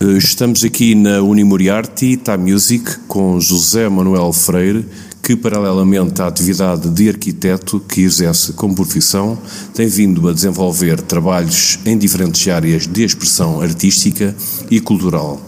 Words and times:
Eh, 0.00 0.18
estamos 0.18 0.62
aqui 0.62 0.94
na 0.94 1.22
Unimoriarty 1.22 2.16
Time 2.16 2.52
Music 2.52 2.98
com 3.08 3.40
José 3.40 3.88
Manuel 3.88 4.32
Freire, 4.32 4.84
que, 5.22 5.34
paralelamente 5.34 6.22
à 6.22 6.26
atividade 6.26 6.88
de 6.88 7.08
arquiteto 7.08 7.80
que 7.80 8.02
exerce 8.02 8.52
como 8.52 8.74
profissão, 8.74 9.38
tem 9.74 9.88
vindo 9.88 10.28
a 10.28 10.32
desenvolver 10.32 11.00
trabalhos 11.00 11.78
em 11.84 11.98
diferentes 11.98 12.46
áreas 12.46 12.86
de 12.86 13.02
expressão 13.02 13.60
artística 13.60 14.36
e 14.70 14.80
cultural. 14.80 15.40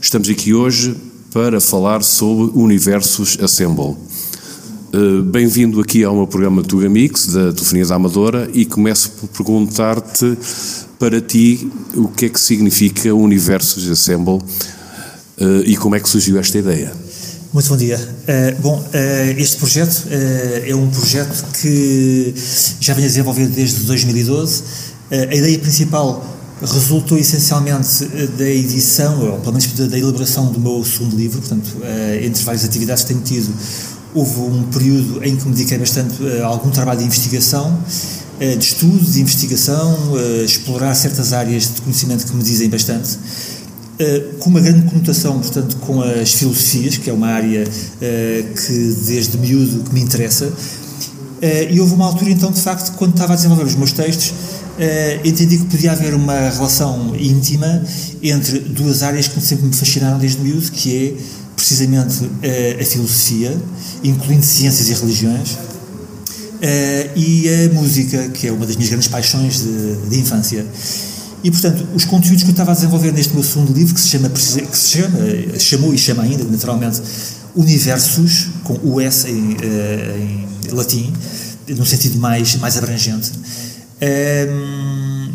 Estamos 0.00 0.28
aqui 0.28 0.54
hoje 0.54 0.94
para 1.32 1.60
falar 1.60 2.02
sobre 2.04 2.52
Universos 2.54 3.38
Assemble. 3.42 3.96
Eh, 4.94 5.22
bem-vindo 5.22 5.80
aqui 5.80 6.04
ao 6.04 6.14
meu 6.14 6.26
programa 6.26 6.62
Tuga 6.62 6.86
Mix, 6.86 7.28
da 7.28 7.50
Telefonia 7.50 7.86
da 7.86 7.94
Amadora, 7.94 8.50
e 8.52 8.66
começo 8.66 9.10
por 9.12 9.26
perguntar-te 9.28 10.36
para 10.98 11.18
ti 11.18 11.66
o 11.94 12.08
que 12.08 12.26
é 12.26 12.28
que 12.28 12.38
significa 12.38 13.14
o 13.14 13.22
Universos 13.22 13.90
Assemble 13.90 14.34
uh, 14.34 15.62
e 15.64 15.78
como 15.78 15.96
é 15.96 16.00
que 16.00 16.06
surgiu 16.06 16.38
esta 16.38 16.58
ideia. 16.58 16.92
Muito 17.54 17.70
bom 17.70 17.76
dia. 17.78 17.96
Uh, 17.96 18.60
bom, 18.60 18.84
este 19.38 19.56
projeto 19.56 20.08
é 20.10 20.74
um 20.76 20.90
projeto 20.90 21.42
que 21.58 22.34
já 22.78 22.92
venho 22.92 23.06
a 23.06 23.08
desenvolver 23.08 23.46
desde 23.46 23.86
2012. 23.86 24.62
a 25.10 25.34
ideia 25.34 25.58
principal 25.58 26.22
resultou 26.60 27.16
essencialmente 27.16 28.04
da 28.36 28.48
edição, 28.48 29.18
ou 29.20 29.38
pelo 29.40 29.54
menos 29.54 29.72
da, 29.72 29.98
elaboração 29.98 30.52
do 30.52 30.60
meu 30.60 30.84
segundo 30.84 31.16
livro, 31.16 31.40
portanto, 31.40 31.78
entre 32.22 32.44
várias 32.44 32.64
atividades 32.64 33.04
que 33.04 33.08
tenho 33.14 33.22
tido, 33.22 33.52
houve 34.14 34.40
um 34.40 34.64
período 34.64 35.24
em 35.24 35.36
que 35.36 35.46
me 35.46 35.54
dediquei 35.54 35.78
bastante 35.78 36.14
a 36.42 36.46
algum 36.46 36.70
trabalho 36.70 36.98
de 37.00 37.06
investigação 37.06 37.78
eh, 38.42 38.56
de 38.56 38.64
estudo, 38.64 38.98
de 38.98 39.20
investigação, 39.20 39.96
eh, 40.18 40.44
explorar 40.44 40.92
certas 40.96 41.32
áreas 41.32 41.74
de 41.76 41.80
conhecimento 41.82 42.26
que 42.26 42.34
me 42.34 42.42
dizem 42.42 42.68
bastante, 42.68 43.16
eh, 44.00 44.24
com 44.40 44.50
uma 44.50 44.60
grande 44.60 44.90
conotação, 44.90 45.38
portanto, 45.38 45.76
com 45.76 46.02
as 46.02 46.32
filosofias, 46.32 46.96
que 46.96 47.08
é 47.08 47.12
uma 47.12 47.28
área 47.28 47.64
que 47.64 48.96
desde 49.06 49.38
miúdo 49.38 49.84
que 49.84 49.94
me 49.94 50.00
interessa, 50.00 50.52
e 51.70 51.80
houve 51.80 51.94
uma 51.94 52.06
altura 52.06 52.30
então, 52.30 52.50
de 52.50 52.60
facto, 52.60 52.96
quando 52.96 53.12
estava 53.12 53.34
a 53.34 53.36
desenvolver 53.36 53.64
os 53.64 53.74
meus 53.76 53.92
textos, 53.92 54.32
entendi 55.24 55.58
que 55.58 55.64
podia 55.64 55.92
haver 55.92 56.14
uma 56.14 56.50
relação 56.50 57.14
íntima 57.16 57.84
entre 58.22 58.58
duas 58.60 59.02
áreas 59.02 59.28
que 59.28 59.40
sempre 59.40 59.66
me 59.66 59.74
fascinaram 59.74 60.18
desde 60.18 60.40
miúdo, 60.40 60.70
que 60.70 60.96
é 60.96 61.14
precisamente 61.62 62.28
a 62.80 62.84
filosofia, 62.84 63.56
incluindo 64.02 64.44
ciências 64.44 64.88
e 64.88 64.94
religiões, 64.94 65.56
Uh, 66.62 67.18
e 67.18 67.48
a 67.48 67.74
música, 67.74 68.28
que 68.28 68.46
é 68.46 68.52
uma 68.52 68.64
das 68.64 68.76
minhas 68.76 68.88
grandes 68.88 69.08
paixões 69.08 69.64
de, 69.64 69.96
de, 70.08 70.20
infância. 70.20 70.64
E, 71.42 71.50
portanto, 71.50 71.84
os 71.92 72.04
conteúdos 72.04 72.44
que 72.44 72.50
eu 72.50 72.52
estava 72.52 72.70
a 72.70 72.74
desenvolver 72.74 73.10
neste 73.12 73.34
meu 73.34 73.42
segundo 73.42 73.72
livro, 73.72 73.92
que 73.92 74.00
se 74.00 74.10
chama, 74.10 74.28
que 74.28 74.40
se 74.40 74.90
chama 74.90 75.58
chamou 75.58 75.92
e 75.92 75.98
chama 75.98 76.22
ainda, 76.22 76.44
naturalmente, 76.44 77.02
Universos, 77.56 78.46
com 78.62 78.78
o 78.80 79.00
S 79.00 79.28
em, 79.28 79.56
em 79.56 80.70
latim, 80.70 81.12
num 81.66 81.84
sentido 81.84 82.20
mais, 82.20 82.54
mais 82.54 82.78
abrangente. 82.78 83.32
Uh, 84.00 85.32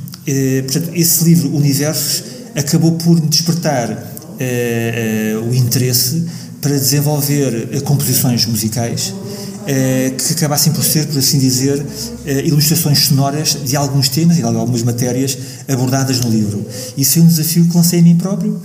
portanto, 0.64 0.92
esse 0.94 1.26
livro, 1.26 1.54
Universos, 1.54 2.24
acabou 2.56 2.94
por 2.94 3.20
me 3.20 3.28
despertar 3.28 4.16
o 5.44 5.54
interesse 5.54 6.26
para 6.62 6.72
desenvolver 6.72 7.82
composições 7.82 8.46
musicais 8.46 9.14
eh, 9.70 10.14
que 10.18 10.32
acabassem 10.32 10.72
por 10.72 10.82
ser, 10.82 11.08
por 11.08 11.18
assim 11.18 11.38
dizer, 11.38 11.86
eh, 12.26 12.46
ilustrações 12.46 13.00
sonoras 13.00 13.58
de 13.66 13.76
alguns 13.76 14.08
temas 14.08 14.38
e 14.38 14.40
de 14.40 14.46
algumas 14.46 14.82
matérias 14.82 15.38
abordadas 15.68 16.22
no 16.22 16.30
livro. 16.30 16.66
Isso 16.96 17.16
foi 17.16 17.24
um 17.24 17.28
desafio 17.28 17.68
que 17.68 17.76
lancei 17.76 18.00
a 18.00 18.02
mim 18.02 18.16
próprio, 18.16 18.62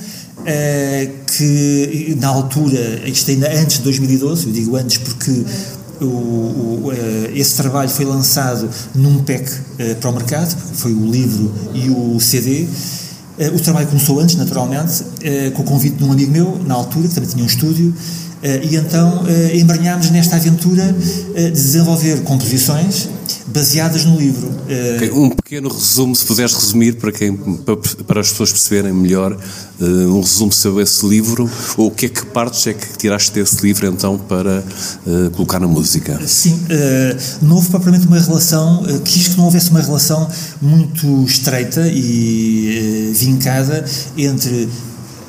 eh, 0.47 1.11
que 1.27 2.17
na 2.21 2.29
altura, 2.29 3.03
isto 3.05 3.33
ainda 3.33 3.53
antes 3.53 3.79
de 3.79 3.83
2012, 3.83 4.47
eu 4.47 4.53
digo 4.53 4.77
antes 4.77 4.99
porque 4.99 5.45
o, 6.01 6.05
o, 6.07 6.93
esse 7.35 7.57
trabalho 7.57 7.91
foi 7.91 8.05
lançado 8.05 8.71
num 8.95 9.25
PEC 9.25 9.51
para 10.01 10.09
o 10.09 10.15
mercado, 10.15 10.57
foi 10.75 10.93
o 10.93 11.11
livro 11.11 11.53
e 11.75 11.91
o 11.91 12.21
CD. 12.21 12.69
O 13.55 13.59
trabalho 13.61 13.87
começou 13.87 14.21
antes, 14.21 14.37
naturalmente, 14.37 15.05
com 15.55 15.63
o 15.63 15.65
convite 15.65 15.97
de 15.97 16.05
um 16.05 16.13
amigo 16.13 16.31
meu, 16.31 16.61
na 16.67 16.75
altura, 16.75 17.09
que 17.09 17.15
também 17.15 17.31
tinha 17.31 17.43
um 17.43 17.47
estúdio, 17.47 17.95
eh, 18.43 18.61
e 18.65 18.77
então 18.77 19.25
eh, 19.29 19.57
embranhámos 19.57 20.11
nesta 20.11 20.35
aventura 20.35 20.95
eh, 21.35 21.45
de 21.45 21.51
desenvolver 21.53 22.23
composições 22.23 23.09
baseadas 23.53 24.05
no 24.05 24.19
livro. 24.19 24.51
Okay, 24.97 25.11
um 25.11 25.31
pequeno 25.31 25.69
resumo, 25.69 26.15
se 26.17 26.25
puderes 26.25 26.55
resumir 26.55 26.97
para, 26.97 27.13
quem, 27.13 27.37
para, 27.37 27.77
para 28.07 28.21
as 28.21 28.31
pessoas 28.31 28.51
perceberem 28.51 28.93
melhor, 28.93 29.37
um 29.81 30.21
resumo 30.21 30.53
sobre 30.53 30.83
esse 30.83 31.07
livro, 31.07 31.51
ou 31.77 31.89
o 31.89 31.91
que 31.91 32.07
é 32.07 32.09
que 32.09 32.25
partes 32.27 32.67
é 32.67 32.73
que 32.73 32.97
tiraste 32.97 33.33
desse 33.33 33.61
livro 33.63 33.87
então 33.87 34.17
para 34.17 34.63
uh, 35.07 35.31
colocar 35.33 35.59
na 35.59 35.67
música? 35.67 36.21
Sim, 36.27 36.55
uh, 36.55 37.45
não 37.45 37.57
houve 37.57 37.69
propriamente 37.69 38.07
uma 38.07 38.19
relação, 38.19 38.85
quis 39.05 39.29
que 39.29 39.37
não 39.37 39.45
houvesse 39.45 39.71
uma 39.71 39.81
relação 39.81 40.29
muito 40.61 41.25
estreita 41.25 41.87
e 41.89 43.13
vincada 43.15 43.85
entre 44.17 44.69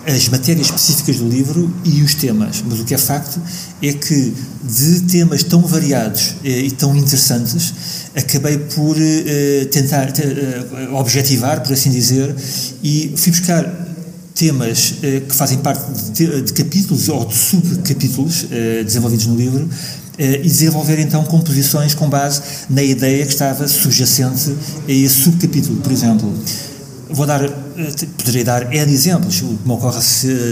as 0.06 0.28
matérias 0.28 0.68
específicas 0.68 1.18
do 1.18 1.28
livro 1.28 1.74
e 1.86 2.02
os 2.02 2.14
temas, 2.14 2.64
mas 2.68 2.80
o 2.80 2.86
que 2.86 2.94
é 2.94 2.98
facto 2.98 3.40
é 3.82 3.94
que 3.94 4.34
de 4.64 5.02
temas 5.02 5.44
tão 5.44 5.62
variados 5.62 6.36
eh, 6.44 6.62
e 6.62 6.72
tão 6.72 6.96
interessantes 6.96 7.74
acabei 8.16 8.58
por 8.58 8.96
eh, 9.00 9.66
tentar 9.72 10.10
eh, 10.20 10.90
objetivar, 10.92 11.62
por 11.62 11.74
assim 11.74 11.90
dizer, 11.90 12.36
e 12.84 13.14
fui 13.16 13.32
buscar 13.32 13.64
temas 14.36 14.96
que 15.30 15.36
fazem 15.36 15.60
parte 15.60 15.86
de, 16.12 16.42
de 16.42 16.54
capítulos 16.54 17.08
ou 17.08 17.24
de 17.24 17.36
subcapítulos 17.36 18.48
desenvolvidos 18.84 19.28
no 19.28 19.36
livro 19.36 19.70
e 20.18 20.42
desenvolver 20.42 21.00
então 21.00 21.24
composições 21.24 21.94
com 21.94 22.10
base 22.10 22.42
na 22.68 22.82
ideia 22.82 23.24
que 23.28 23.32
estava 23.32 23.68
subjacente 23.68 24.56
a 24.88 24.92
esse 24.92 25.22
subcapítulo, 25.22 25.80
por 25.82 25.92
exemplo. 25.92 26.34
Vou 27.14 27.28
dar, 27.28 27.44
eh, 27.44 27.52
poderei 28.18 28.44
dar 28.44 28.74
N 28.74 28.92
exemplos. 28.92 29.42
O 29.44 29.56
que 29.58 29.68
me 29.68 29.74
ocorre 29.74 30.00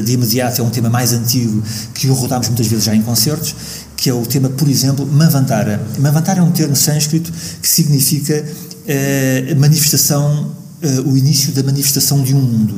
de 0.05 0.11
imediato 0.13 0.61
é 0.61 0.63
um 0.63 0.69
tema 0.69 0.91
mais 0.91 1.11
antigo 1.11 1.61
que 1.95 2.07
o 2.07 2.13
rodámos 2.13 2.49
muitas 2.49 2.67
vezes 2.67 2.85
já 2.85 2.95
em 2.95 3.01
concertos, 3.01 3.55
que 3.97 4.11
é 4.11 4.13
o 4.13 4.23
tema, 4.27 4.47
por 4.47 4.69
exemplo, 4.69 5.05
Mavantara. 5.07 5.81
Mavantara 5.97 6.39
é 6.39 6.43
um 6.43 6.51
termo 6.51 6.75
sânscrito 6.75 7.31
que 7.59 7.67
significa 7.67 8.45
eh, 8.87 9.55
manifestação, 9.57 10.51
eh, 10.83 10.99
o 11.03 11.17
início 11.17 11.51
da 11.51 11.63
manifestação 11.63 12.21
de 12.21 12.35
um 12.35 12.41
mundo. 12.41 12.75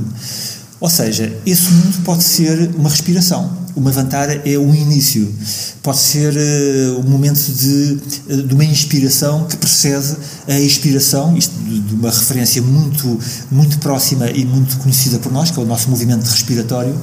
Ou 0.80 0.90
seja, 0.90 1.36
esse 1.46 1.70
mundo 1.70 2.04
pode 2.06 2.24
ser 2.24 2.72
uma 2.78 2.90
respiração. 2.90 3.63
Uma 3.76 3.92
vantara 3.92 4.42
é 4.46 4.58
um 4.58 4.74
início. 4.74 5.34
Pode 5.82 5.98
ser 5.98 6.34
uh, 6.34 7.00
um 7.00 7.10
momento 7.10 7.40
de, 7.40 8.00
uh, 8.30 8.44
de 8.44 8.54
uma 8.54 8.64
inspiração 8.64 9.46
que 9.48 9.58
precede 9.58 10.16
a 10.48 10.60
expiração, 10.60 11.36
isto 11.36 11.56
de, 11.64 11.80
de, 11.80 11.96
uma 11.96 12.12
referência 12.12 12.62
muito, 12.62 13.20
muito 13.52 13.80
próxima 13.80 14.30
e 14.30 14.46
muito 14.46 14.78
conhecida 14.78 15.18
por 15.18 15.32
nós, 15.32 15.50
que 15.50 15.60
é 15.60 15.64
o 15.64 15.66
nosso 15.66 15.90
movimento 15.90 16.24
respiratório 16.26 16.96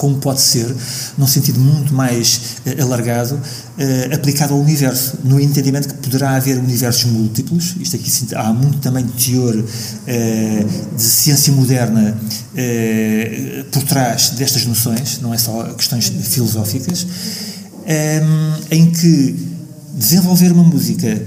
como 0.00 0.16
pode 0.16 0.40
ser, 0.40 0.74
num 1.18 1.26
sentido 1.26 1.60
muito 1.60 1.92
mais 1.92 2.56
uh, 2.64 2.82
alargado, 2.82 3.34
uh, 3.34 4.14
aplicado 4.14 4.54
ao 4.54 4.60
universo, 4.60 5.18
no 5.22 5.38
entendimento 5.38 5.88
que 5.88 5.94
poderá 5.94 6.36
haver 6.36 6.56
universos 6.56 7.04
múltiplos. 7.04 7.76
Isto 7.78 7.96
aqui 7.96 8.10
há 8.34 8.50
muito 8.50 8.78
também 8.78 9.04
de 9.04 9.12
teor 9.12 9.54
uh, 9.56 10.96
de 10.96 11.02
ciência 11.02 11.52
moderna 11.52 12.16
por 13.70 13.82
trás 13.82 14.30
destas 14.30 14.64
noções, 14.64 15.20
não 15.20 15.34
é 15.34 15.38
só 15.38 15.64
questões 15.74 16.08
filosóficas, 16.08 17.06
um, 17.86 18.74
em 18.74 18.90
que 18.90 19.36
desenvolver 19.94 20.50
uma 20.52 20.64
música 20.64 21.22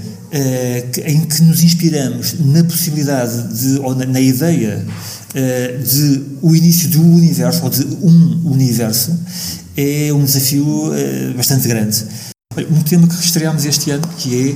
em 1.06 1.22
que 1.22 1.44
nos 1.44 1.64
inspiramos 1.64 2.36
na 2.40 2.64
possibilidade 2.64 3.54
de, 3.54 3.80
ou 3.80 3.94
na, 3.96 4.06
na 4.06 4.20
ideia 4.20 4.84
de 5.34 6.22
o 6.42 6.56
início 6.56 6.90
do 6.90 7.02
universo, 7.02 7.64
ou 7.64 7.70
de 7.70 7.84
um 8.02 8.52
universo, 8.52 9.18
é 9.76 10.14
um 10.14 10.24
desafio 10.24 10.92
eh, 10.94 11.34
bastante 11.36 11.68
grande. 11.68 12.06
Um 12.70 12.84
tema 12.84 13.08
que 13.08 13.16
estreámos 13.16 13.66
este 13.66 13.90
ano, 13.90 14.08
que 14.16 14.56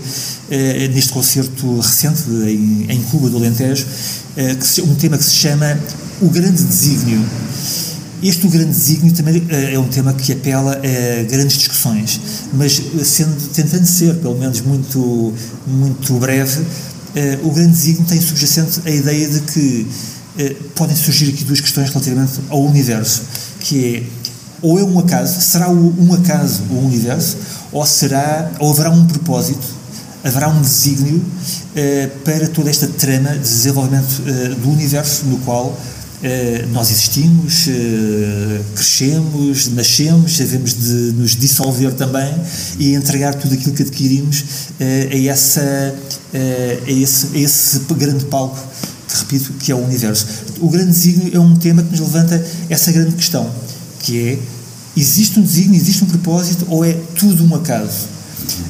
é, 0.52 0.86
é 0.86 0.88
neste 0.90 1.12
concerto 1.12 1.80
recente 1.80 2.30
em, 2.30 2.86
em, 2.92 3.02
Cuba, 3.04 3.28
do 3.28 3.38
Alentejo, 3.38 3.88
que, 4.36 4.82
um 4.82 4.94
tema 4.94 5.18
que 5.18 5.24
se 5.24 5.34
chama 5.34 5.80
O 6.22 6.30
Grande 6.30 6.62
Desígnio. 6.62 7.26
Este 8.22 8.46
O 8.46 8.52
Grande 8.52 8.70
Desígnio 8.70 9.12
também 9.14 9.44
é 9.50 9.80
um 9.80 9.88
tema 9.88 10.14
que 10.14 10.32
apela 10.32 10.74
a 10.74 11.24
grandes 11.24 11.58
discussões, 11.58 12.22
mas 12.54 12.80
sendo, 13.04 13.50
tentando 13.50 13.88
ser, 13.88 14.14
pelo 14.18 14.38
menos, 14.38 14.62
muito, 14.62 15.34
muito 15.66 16.14
breve, 16.20 16.62
o 17.42 17.52
Grande 17.52 17.72
Desígnio 17.72 18.08
tem 18.08 18.22
subjacente 18.22 18.80
a 18.86 18.92
ideia 18.92 19.28
de 19.28 19.40
que 19.42 19.88
eh, 19.90 20.17
podem 20.76 20.96
surgir 20.96 21.30
aqui 21.30 21.44
duas 21.44 21.62
questões 21.62 21.90
relativamente 21.90 22.40
ao 22.50 22.64
universo, 22.64 23.24
que 23.60 23.96
é 23.96 24.04
ou 24.62 24.80
é 24.80 24.84
um 24.84 24.98
acaso, 25.00 25.40
será 25.40 25.70
um 25.70 26.14
acaso 26.14 26.64
o 26.70 26.86
universo, 26.86 27.38
ou 27.72 27.86
será, 27.86 28.52
ou 28.60 28.72
haverá 28.72 28.90
um 28.90 29.06
propósito, 29.06 29.66
haverá 30.24 30.50
um 30.50 30.62
desígnio 30.62 31.24
eh, 31.76 32.10
para 32.26 32.48
toda 32.48 32.70
esta 32.70 32.88
trama 32.88 33.32
de 33.34 33.40
desenvolvimento 33.40 34.24
eh, 34.26 34.56
do 34.56 34.72
universo 34.72 35.26
no 35.26 35.38
qual 35.40 35.78
nós 36.72 36.90
existimos, 36.90 37.70
crescemos, 38.74 39.68
nascemos, 39.68 40.36
devemos 40.36 40.74
de 40.74 41.14
nos 41.14 41.36
dissolver 41.36 41.94
também 41.94 42.34
e 42.80 42.96
entregar 42.96 43.36
tudo 43.36 43.54
aquilo 43.54 43.76
que 43.76 43.84
adquirimos 43.84 44.44
a, 44.80 45.16
essa, 45.30 45.62
a, 46.34 46.90
esse, 46.90 47.28
a 47.36 47.40
esse 47.40 47.80
grande 47.96 48.26
palco 48.26 48.58
repito, 49.16 49.54
que 49.54 49.72
é 49.72 49.76
o 49.76 49.84
universo. 49.84 50.26
O 50.60 50.70
grande 50.70 50.92
desígnio 50.92 51.36
é 51.36 51.40
um 51.40 51.56
tema 51.56 51.84
que 51.84 51.92
nos 51.92 52.00
levanta 52.00 52.44
essa 52.70 52.92
grande 52.92 53.16
questão, 53.16 53.50
que 54.00 54.30
é, 54.30 54.40
existe 54.96 55.40
um 55.40 55.44
desígnio, 55.44 55.80
existe 55.80 56.04
um 56.04 56.08
propósito 56.08 56.66
ou 56.70 56.84
é 56.84 56.94
tudo 57.16 57.44
um 57.46 57.56
acaso? 57.56 58.18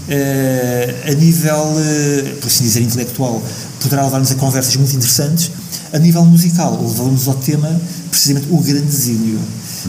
Uh, 0.07 1.11
a 1.11 1.13
nível, 1.13 1.55
uh, 1.55 2.35
por 2.39 2.47
assim 2.47 2.63
dizer, 2.63 2.81
intelectual, 2.81 3.41
poderá 3.81 4.03
levar-nos 4.05 4.31
a 4.31 4.35
conversas 4.35 4.75
muito 4.75 4.95
interessantes. 4.95 5.51
A 5.93 5.99
nível 5.99 6.25
musical, 6.25 6.81
levamos 6.81 7.27
ao 7.27 7.35
tema, 7.35 7.69
precisamente, 8.09 8.47
o 8.49 8.57
grande 8.57 8.85
desígnio. 8.85 9.39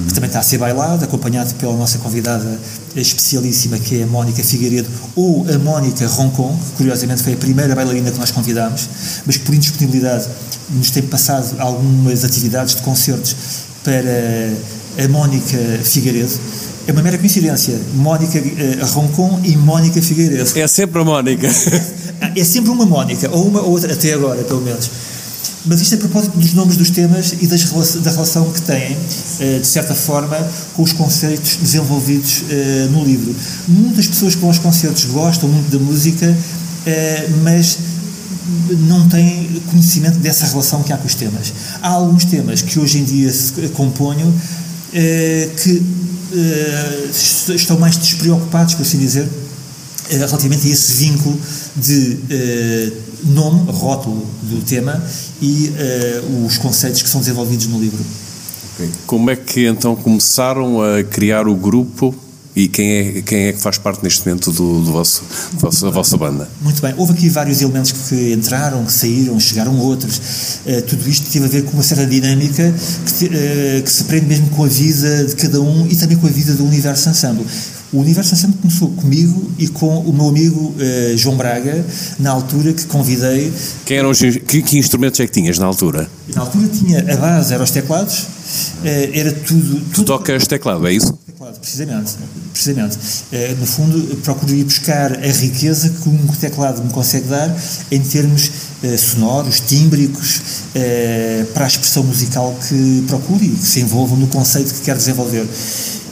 Que 0.06 0.14
também 0.14 0.28
está 0.28 0.40
a 0.40 0.42
ser 0.42 0.58
bailado, 0.58 1.04
acompanhado 1.04 1.54
pela 1.54 1.76
nossa 1.76 1.98
convidada 1.98 2.58
especialíssima, 2.94 3.78
que 3.78 4.00
é 4.00 4.04
a 4.04 4.06
Mónica 4.06 4.42
Figueiredo, 4.42 4.88
ou 5.16 5.46
a 5.48 5.58
Mónica 5.58 6.06
Roncon, 6.06 6.56
que 6.56 6.76
curiosamente 6.76 7.22
foi 7.22 7.34
a 7.34 7.36
primeira 7.36 7.74
bailarina 7.74 8.10
que 8.10 8.18
nós 8.18 8.30
convidámos, 8.30 8.88
mas 9.26 9.36
que 9.36 9.44
por 9.44 9.54
indisponibilidade 9.54 10.28
nos 10.70 10.90
tem 10.90 11.02
passado 11.02 11.56
algumas 11.58 12.24
atividades 12.24 12.74
de 12.74 12.82
concertos 12.82 13.34
para 13.82 15.04
a 15.04 15.08
Mónica 15.08 15.58
Figueiredo 15.84 16.38
é 16.88 16.92
uma 16.92 17.02
mera 17.02 17.18
coincidência. 17.18 17.78
Mónica 17.94 18.38
uh, 18.38 18.86
Roncon 18.86 19.40
e 19.44 19.54
Mónica 19.56 20.00
Figueiredo. 20.00 20.58
É 20.58 20.66
sempre 20.66 21.02
a 21.02 21.04
Mónica. 21.04 21.46
é 22.34 22.44
sempre 22.44 22.70
uma 22.70 22.86
Mónica, 22.86 23.28
ou 23.30 23.46
uma 23.46 23.60
ou 23.60 23.72
outra, 23.72 23.92
até 23.92 24.14
agora, 24.14 24.42
pelo 24.42 24.62
menos. 24.62 24.90
Mas 25.68 25.82
isto 25.82 25.92
é 25.92 25.96
a 25.96 26.00
propósito 26.00 26.38
dos 26.38 26.54
nomes 26.54 26.78
dos 26.78 26.88
temas 26.88 27.34
e 27.38 27.46
das, 27.46 27.62
da 27.96 28.10
relação 28.10 28.50
que 28.50 28.62
têm, 28.62 28.96
uh, 28.96 29.60
de 29.60 29.66
certa 29.66 29.94
forma, 29.94 30.36
com 30.74 30.82
os 30.82 30.94
conceitos 30.94 31.56
desenvolvidos 31.56 32.40
uh, 32.40 32.90
no 32.90 33.04
livro. 33.04 33.34
Muitas 33.68 34.06
pessoas 34.06 34.34
que 34.34 34.40
vão 34.40 34.48
aos 34.48 34.58
concertos 34.58 35.04
gostam 35.04 35.48
muito 35.48 35.70
da 35.70 35.78
música, 35.78 36.36
mas 37.42 37.78
não 38.88 39.06
têm 39.10 39.60
conhecimento 39.70 40.18
dessa 40.20 40.46
relação 40.46 40.82
que 40.82 40.90
há 40.90 40.96
com 40.96 41.06
os 41.06 41.14
temas. 41.14 41.52
Há 41.82 41.88
alguns 41.88 42.24
temas 42.24 42.62
que 42.62 42.78
hoje 42.78 42.98
em 42.98 43.04
dia 43.04 43.30
se 43.30 43.52
componham 43.74 44.32
que 44.90 45.82
estão 47.54 47.78
mais 47.78 47.98
despreocupados, 47.98 48.74
por 48.74 48.82
assim 48.82 48.98
dizer, 48.98 49.28
relativamente 50.10 50.68
a 50.68 50.70
esse 50.70 50.92
vínculo 50.92 51.38
de 51.76 52.18
uh, 52.30 53.32
nome, 53.32 53.70
rótulo 53.70 54.26
do 54.42 54.62
tema 54.62 55.02
e 55.40 55.72
os 56.44 56.58
conceitos 56.58 57.02
que 57.02 57.08
são 57.08 57.20
desenvolvidos 57.20 57.66
no 57.66 57.80
livro. 57.80 58.04
Okay. 58.74 58.90
Como 59.06 59.30
é 59.30 59.36
que 59.36 59.66
então 59.66 59.96
começaram 59.96 60.80
a 60.80 61.02
criar 61.02 61.48
o 61.48 61.54
grupo 61.56 62.14
e 62.58 62.66
quem 62.66 62.90
é, 62.90 63.22
quem 63.22 63.38
é 63.46 63.52
que 63.52 63.60
faz 63.60 63.78
parte 63.78 64.02
neste 64.02 64.26
momento 64.26 64.50
do, 64.50 64.80
do 64.82 64.90
vosso, 64.90 65.22
do 65.52 65.58
vosso, 65.60 65.84
da 65.84 65.90
vossa 65.92 66.16
banda? 66.16 66.48
Muito 66.60 66.82
bem. 66.82 66.92
Houve 66.96 67.12
aqui 67.12 67.28
vários 67.28 67.62
elementos 67.62 67.92
que 67.92 68.32
entraram, 68.32 68.84
que 68.84 68.92
saíram, 68.92 69.38
chegaram 69.38 69.78
outros. 69.78 70.18
Uh, 70.66 70.82
tudo 70.82 71.08
isto 71.08 71.30
teve 71.30 71.44
a 71.44 71.48
ver 71.48 71.62
com 71.62 71.72
uma 71.72 71.84
certa 71.84 72.04
dinâmica 72.04 72.74
que, 73.16 73.26
uh, 73.26 73.82
que 73.82 73.90
se 73.90 74.02
prende 74.04 74.26
mesmo 74.26 74.48
com 74.50 74.64
a 74.64 74.66
vida 74.68 75.24
de 75.26 75.36
cada 75.36 75.60
um 75.60 75.86
e 75.86 75.94
também 75.94 76.16
com 76.16 76.26
a 76.26 76.30
vida 76.30 76.52
do 76.54 76.64
Universo 76.64 77.08
Ensemble. 77.08 77.46
O 77.90 78.00
Universo 78.00 78.34
Ensemble 78.34 78.58
começou 78.58 78.90
comigo 78.90 79.50
e 79.58 79.66
com 79.66 80.00
o 80.00 80.12
meu 80.12 80.28
amigo 80.28 80.74
uh, 80.76 81.16
João 81.16 81.36
Braga, 81.36 81.84
na 82.18 82.30
altura 82.30 82.74
que 82.74 82.84
convidei. 82.84 83.50
Quem 83.86 83.96
eram 83.96 84.10
os, 84.10 84.18
que, 84.18 84.60
que, 84.60 84.78
instrumentos 84.78 85.18
é 85.20 85.26
que 85.26 85.32
tinhas 85.32 85.58
na 85.58 85.64
altura? 85.64 86.08
Na 86.34 86.42
altura 86.42 86.68
tinha 86.68 87.00
a 87.00 87.16
base, 87.16 87.54
eram 87.54 87.64
os 87.64 87.70
teclados, 87.70 88.26
era 88.84 89.32
tudo. 89.32 89.80
tudo 89.80 89.90
tu 89.92 90.04
tocas 90.04 90.46
teclado, 90.46 90.86
é 90.86 90.92
isso? 90.92 91.18
teclado, 91.24 91.58
precisamente. 91.58 92.12
precisamente. 92.52 92.98
Uh, 93.32 93.56
no 93.58 93.66
fundo, 93.66 94.16
procuro 94.16 94.52
ir 94.52 94.64
buscar 94.64 95.12
a 95.12 95.32
riqueza 95.32 95.88
que 95.88 96.10
um 96.10 96.26
teclado 96.26 96.84
me 96.84 96.92
consegue 96.92 97.28
dar 97.28 97.56
em 97.90 98.00
termos 98.00 98.50
sonoros, 98.96 99.58
tímbricos, 99.60 100.40
para 101.52 101.64
a 101.64 101.66
expressão 101.66 102.04
musical 102.04 102.54
que 102.68 103.04
procuro 103.08 103.42
e 103.42 103.48
que 103.48 103.66
se 103.66 103.80
envolvam 103.80 104.16
no 104.16 104.28
conceito 104.28 104.72
que 104.72 104.82
quero 104.82 104.98
desenvolver. 104.98 105.48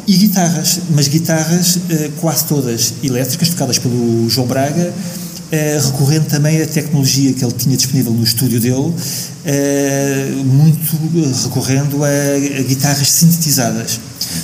E 0.06 0.16
guitarras, 0.16 0.80
mas 0.90 1.08
guitarras 1.08 1.78
quase 2.20 2.44
todas 2.44 2.94
elétricas, 3.02 3.48
tocadas 3.48 3.78
pelo 3.78 4.28
João 4.30 4.46
Braga, 4.46 4.92
recorrendo 5.84 6.26
também 6.26 6.62
à 6.62 6.66
tecnologia 6.66 7.32
que 7.32 7.44
ele 7.44 7.52
tinha 7.52 7.76
disponível 7.76 8.12
no 8.12 8.22
estúdio 8.22 8.60
dele, 8.60 8.92
muito 10.44 10.96
recorrendo 11.44 12.04
a, 12.04 12.08
a 12.08 12.62
guitarras 12.62 13.10
sintetizadas. 13.10 14.00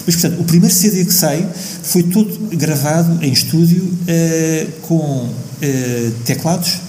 Mas, 0.07 0.17
portanto, 0.17 0.41
o 0.41 0.45
primeiro 0.45 0.75
CD 0.75 1.05
que 1.05 1.15
sai 1.15 1.49
foi 1.83 2.03
todo 2.05 2.57
gravado 2.57 3.25
em 3.25 3.33
estúdio 3.33 3.89
com 4.83 5.29
teclados 6.25 6.81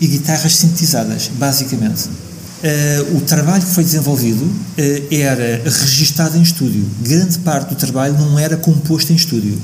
e 0.00 0.06
guitarras 0.06 0.56
sintetizadas, 0.56 1.30
basicamente. 1.38 2.08
Uh, 2.56 3.18
o 3.18 3.20
trabalho 3.20 3.62
que 3.62 3.70
foi 3.70 3.84
desenvolvido 3.84 4.50
era 5.10 5.62
registado 5.64 6.38
em 6.38 6.42
estúdio. 6.42 6.86
Grande 7.02 7.38
parte 7.40 7.68
do 7.68 7.74
trabalho 7.76 8.14
não 8.18 8.38
era 8.38 8.56
composto 8.56 9.12
em 9.12 9.16
estúdio. 9.16 9.58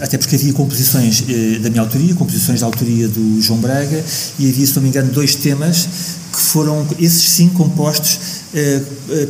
Até 0.00 0.16
porque 0.16 0.36
havia 0.36 0.52
composições 0.52 1.22
da 1.60 1.68
minha 1.68 1.82
autoria, 1.82 2.14
composições 2.14 2.60
da 2.60 2.66
autoria 2.66 3.06
do 3.06 3.40
João 3.40 3.60
Braga, 3.60 4.02
e 4.38 4.48
havia, 4.48 4.66
se 4.66 4.74
não 4.74 4.82
me 4.82 4.88
engano, 4.88 5.12
dois 5.12 5.34
temas 5.34 5.86
que 6.32 6.40
foram, 6.40 6.86
esses 6.98 7.28
sim, 7.30 7.48
compostos 7.50 8.18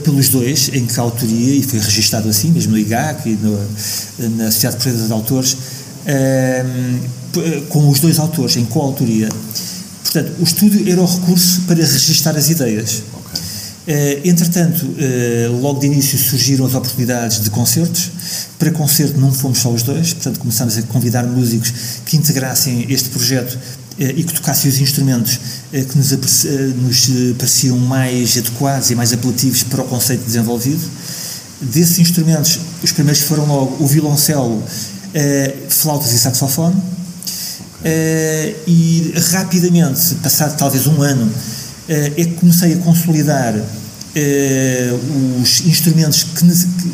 pelos 0.05 0.29
dois, 0.29 0.71
em 0.73 0.87
que 0.87 0.99
a 0.99 1.03
autoria, 1.03 1.57
e 1.57 1.63
foi 1.63 1.81
registado 1.81 2.29
assim, 2.29 2.51
mesmo 2.53 2.73
no 2.73 2.79
IGAC 2.79 3.29
e 3.29 3.33
no, 3.35 3.59
na 4.37 4.51
Sociedade 4.51 4.77
Portuguesa 4.77 5.07
de 5.07 5.13
Autores, 5.13 5.57
com 7.69 7.89
os 7.91 8.01
dois 8.01 8.19
autores, 8.19 8.57
em 8.57 8.65
coautoria. 8.65 9.29
Portanto, 10.13 10.35
o 10.41 10.45
estúdio 10.45 10.93
era 10.93 11.01
o 11.01 11.07
recurso 11.07 11.63
para 11.63 11.77
registar 11.77 12.37
as 12.37 12.51
ideias. 12.51 13.03
Okay. 13.87 14.31
entretanto, 14.31 14.87
logo 15.63 15.81
de 15.81 15.87
início 15.87 16.19
surgiram 16.19 16.67
as 16.67 16.75
oportunidades 16.75 17.41
de 17.41 17.49
concertos. 17.49 18.11
Para 18.59 18.71
concerto 18.73 19.19
não 19.19 19.33
fomos 19.33 19.59
só 19.61 19.71
os 19.71 19.83
dois, 19.83 20.13
portanto 20.13 20.39
começámos 20.39 20.77
a 20.77 20.83
convidar 20.83 21.25
músicos 21.25 21.73
que 22.05 22.19
integrassem 22.19 22.87
este 22.91 23.09
projeto 23.09 23.59
eh, 23.99 24.13
e 24.15 24.23
que 24.23 24.35
tocassem 24.35 24.71
os 24.71 24.79
instrumentos 24.79 25.41
que 25.71 25.97
nos, 25.97 26.13
nos 26.13 27.37
pareciam 27.39 27.79
mais 27.79 28.37
adequados 28.37 28.91
e 28.91 28.95
mais 28.95 29.15
apelativos 29.15 29.63
para 29.63 29.81
o 29.81 29.87
conceito 29.87 30.27
desenvolvido. 30.27 30.83
Desses 31.59 31.99
instrumentos, 31.99 32.59
os 32.83 32.93
primeiros 32.93 33.23
foram 33.23 33.47
logo 33.47 33.83
o 33.83 33.87
violoncelo, 33.87 34.63
flautas 35.71 36.13
e 36.13 36.19
saxofone. 36.19 36.92
E 38.67 39.13
rapidamente, 39.33 40.15
passado 40.23 40.57
talvez 40.57 40.87
um 40.87 41.03
ano, 41.03 41.31
é 41.89 42.11
que 42.11 42.35
comecei 42.35 42.75
a 42.75 42.77
consolidar 42.79 43.55
os 45.43 45.61
instrumentos 45.67 46.25
que, 46.25 46.45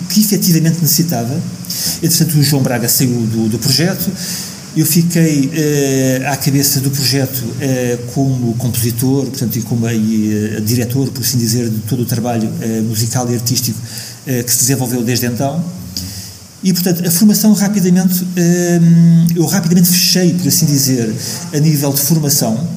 que 0.08 0.20
efetivamente 0.20 0.80
necessitava. 0.80 1.34
Entretanto, 2.02 2.38
o 2.38 2.42
João 2.42 2.62
Braga 2.62 2.88
saiu 2.88 3.10
do, 3.10 3.48
do 3.48 3.58
projeto, 3.58 4.10
eu 4.76 4.86
fiquei 4.86 5.50
à 6.30 6.36
cabeça 6.36 6.78
do 6.80 6.90
projeto 6.90 7.42
como 8.14 8.54
compositor, 8.54 9.26
portanto, 9.26 9.56
e 9.56 9.62
como 9.62 9.86
diretor, 10.64 11.08
por 11.10 11.22
assim 11.22 11.38
dizer, 11.38 11.68
de 11.68 11.78
todo 11.80 12.02
o 12.02 12.06
trabalho 12.06 12.48
musical 12.84 13.28
e 13.30 13.34
artístico 13.34 13.78
que 14.24 14.50
se 14.50 14.58
desenvolveu 14.58 15.02
desde 15.02 15.26
então. 15.26 15.64
E, 16.62 16.72
portanto, 16.72 17.06
a 17.06 17.10
formação 17.10 17.52
rapidamente, 17.52 18.26
eu 19.36 19.46
rapidamente 19.46 19.88
fechei, 19.88 20.34
por 20.34 20.48
assim 20.48 20.66
dizer, 20.66 21.14
a 21.54 21.58
nível 21.58 21.92
de 21.92 22.00
formação 22.00 22.68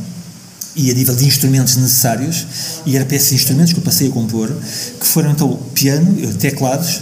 e 0.75 0.91
a 0.91 0.93
nível 0.93 1.15
de 1.15 1.25
instrumentos 1.25 1.75
necessários, 1.77 2.45
e 2.85 2.95
era 2.95 3.05
para 3.05 3.15
esses 3.15 3.31
instrumentos 3.33 3.73
que 3.73 3.79
eu 3.79 3.83
passei 3.83 4.07
a 4.07 4.11
compor, 4.11 4.53
que 4.99 5.05
foram 5.05 5.31
então 5.31 5.59
piano, 5.73 6.15
teclados, 6.35 7.01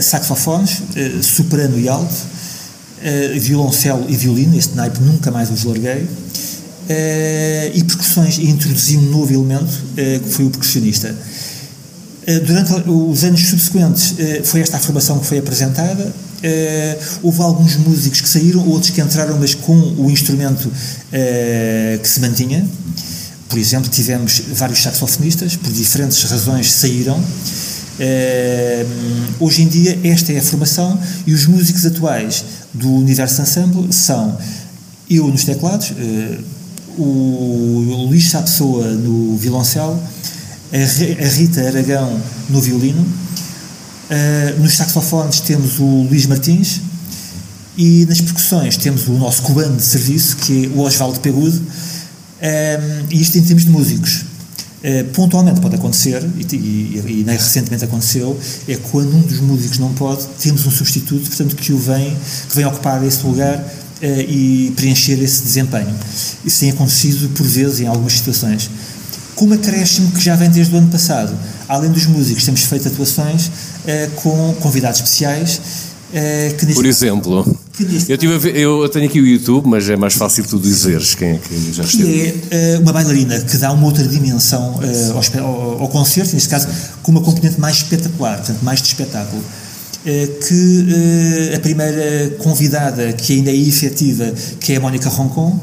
saxofones, 0.00 0.82
soprano 1.22 1.78
e 1.78 1.88
alto, 1.88 2.14
violoncelo 3.38 4.06
e 4.08 4.16
violino, 4.16 4.56
este 4.56 4.74
naipe 4.74 5.00
nunca 5.02 5.30
mais 5.30 5.50
os 5.50 5.64
larguei, 5.64 6.08
e 7.74 7.84
percussões, 7.84 8.38
e 8.38 8.48
introduzi 8.48 8.96
um 8.96 9.02
novo 9.02 9.32
elemento, 9.32 9.72
que 10.24 10.30
foi 10.30 10.46
o 10.46 10.50
percussionista. 10.50 11.14
Durante 12.44 12.72
os 12.88 13.24
anos 13.24 13.40
subsequentes, 13.48 14.14
foi 14.44 14.60
esta 14.60 14.76
a 14.76 14.80
formação 14.80 15.18
que 15.18 15.26
foi 15.26 15.38
apresentada, 15.38 16.12
houve 17.22 17.40
alguns 17.40 17.76
músicos 17.76 18.20
que 18.20 18.28
saíram, 18.28 18.68
outros 18.68 18.90
que 18.90 19.00
entraram, 19.00 19.38
mas 19.38 19.54
com 19.54 19.76
o 19.96 20.10
instrumento 20.10 20.70
que 22.02 22.08
se 22.08 22.20
mantinha. 22.20 22.68
Por 23.48 23.58
exemplo, 23.58 23.88
tivemos 23.88 24.42
vários 24.52 24.82
saxofonistas, 24.82 25.56
por 25.56 25.72
diferentes 25.72 26.22
razões 26.24 26.70
saíram, 26.70 27.18
hoje 29.40 29.62
em 29.62 29.68
dia, 29.68 29.98
esta 30.04 30.32
é 30.32 30.38
a 30.38 30.42
formação 30.42 31.00
e 31.26 31.32
os 31.32 31.46
músicos 31.46 31.86
atuais 31.86 32.44
do 32.74 32.92
Universo 32.92 33.40
Ensemble 33.40 33.90
são 33.90 34.36
eu 35.08 35.26
nos 35.28 35.44
teclados, 35.44 35.92
o 36.98 38.06
Luís 38.08 38.30
Sapessoa 38.30 38.84
no 38.92 39.36
violoncelo, 39.38 39.98
a 40.72 41.28
Rita 41.28 41.66
Aragão 41.66 42.20
no 42.50 42.60
violino, 42.60 43.00
uh, 43.00 44.60
nos 44.60 44.74
saxofones 44.74 45.40
temos 45.40 45.78
o 45.78 46.02
Luís 46.02 46.26
Martins 46.26 46.80
e 47.76 48.04
nas 48.06 48.20
percussões 48.20 48.76
temos 48.76 49.06
o 49.08 49.12
nosso 49.12 49.42
cubano 49.42 49.76
de 49.76 49.82
serviço, 49.82 50.36
que 50.36 50.66
é 50.66 50.68
o 50.68 50.80
Osvaldo 50.80 51.20
Pegudo, 51.20 51.56
um, 51.58 53.06
e 53.10 53.20
isto 53.22 53.38
em 53.38 53.42
termos 53.42 53.64
de 53.64 53.70
músicos. 53.70 54.24
Uh, 54.78 55.04
pontualmente 55.12 55.60
pode 55.60 55.76
acontecer, 55.76 56.22
e, 56.36 56.56
e, 56.56 57.20
e, 57.20 57.24
recentemente 57.26 57.84
aconteceu, 57.84 58.38
é 58.66 58.76
quando 58.76 59.16
um 59.16 59.22
dos 59.22 59.40
músicos 59.40 59.78
não 59.78 59.92
pode, 59.94 60.26
temos 60.40 60.66
um 60.66 60.70
substituto, 60.70 61.28
portanto, 61.28 61.56
que 61.56 61.72
o 61.72 61.78
vem, 61.78 62.16
que 62.48 62.56
vem 62.56 62.64
ocupar 62.66 63.04
esse 63.04 63.24
lugar 63.24 63.58
uh, 63.58 64.04
e 64.20 64.72
preencher 64.76 65.20
esse 65.22 65.42
desempenho. 65.42 65.94
Isso 66.44 66.60
tem 66.60 66.70
acontecido 66.70 67.28
por 67.30 67.46
vezes 67.46 67.80
em 67.80 67.86
algumas 67.86 68.12
situações. 68.14 68.68
Com 69.38 69.46
um 69.46 69.52
acréscimo 69.52 70.10
que 70.10 70.20
já 70.20 70.34
vem 70.34 70.50
desde 70.50 70.74
o 70.74 70.78
ano 70.78 70.88
passado, 70.88 71.32
além 71.68 71.92
dos 71.92 72.06
músicos, 72.06 72.44
temos 72.44 72.62
feito 72.64 72.88
atuações 72.88 73.46
uh, 73.46 74.10
com 74.16 74.52
convidados 74.54 74.98
especiais. 74.98 75.60
por 76.74 76.84
exemplo, 76.84 77.56
eu, 78.08 78.18
tive 78.18 78.36
ver, 78.36 78.56
eu 78.56 78.88
tenho 78.88 79.06
aqui 79.06 79.20
o 79.20 79.24
YouTube, 79.24 79.68
mas 79.68 79.88
é 79.88 79.94
mais 79.94 80.14
fácil 80.14 80.42
tu 80.42 80.58
dizeres 80.58 81.14
quem 81.14 81.28
é 81.28 81.38
que 81.38 81.72
já 81.72 81.84
esteve. 81.84 82.32
Que 82.32 82.38
é 82.50 82.78
uh, 82.78 82.80
uma 82.80 82.92
bailarina 82.92 83.38
que 83.38 83.56
dá 83.58 83.70
uma 83.70 83.86
outra 83.86 84.02
dimensão 84.08 84.74
uh, 84.74 85.40
ao, 85.40 85.82
ao, 85.82 85.88
concerto, 85.88 86.34
neste 86.34 86.48
caso 86.48 86.66
com 87.04 87.12
uma 87.12 87.20
componente 87.20 87.60
mais 87.60 87.76
espetacular, 87.76 88.38
portanto, 88.38 88.58
mais 88.62 88.82
de 88.82 88.88
espetáculo. 88.88 89.44
Que 90.04 91.54
a 91.54 91.60
primeira 91.60 92.30
convidada, 92.38 93.12
que 93.12 93.34
ainda 93.34 93.50
é 93.50 93.56
efetiva, 93.56 94.32
que 94.58 94.72
é 94.72 94.76
a 94.76 94.80
Mónica 94.80 95.10
Roncon, 95.10 95.60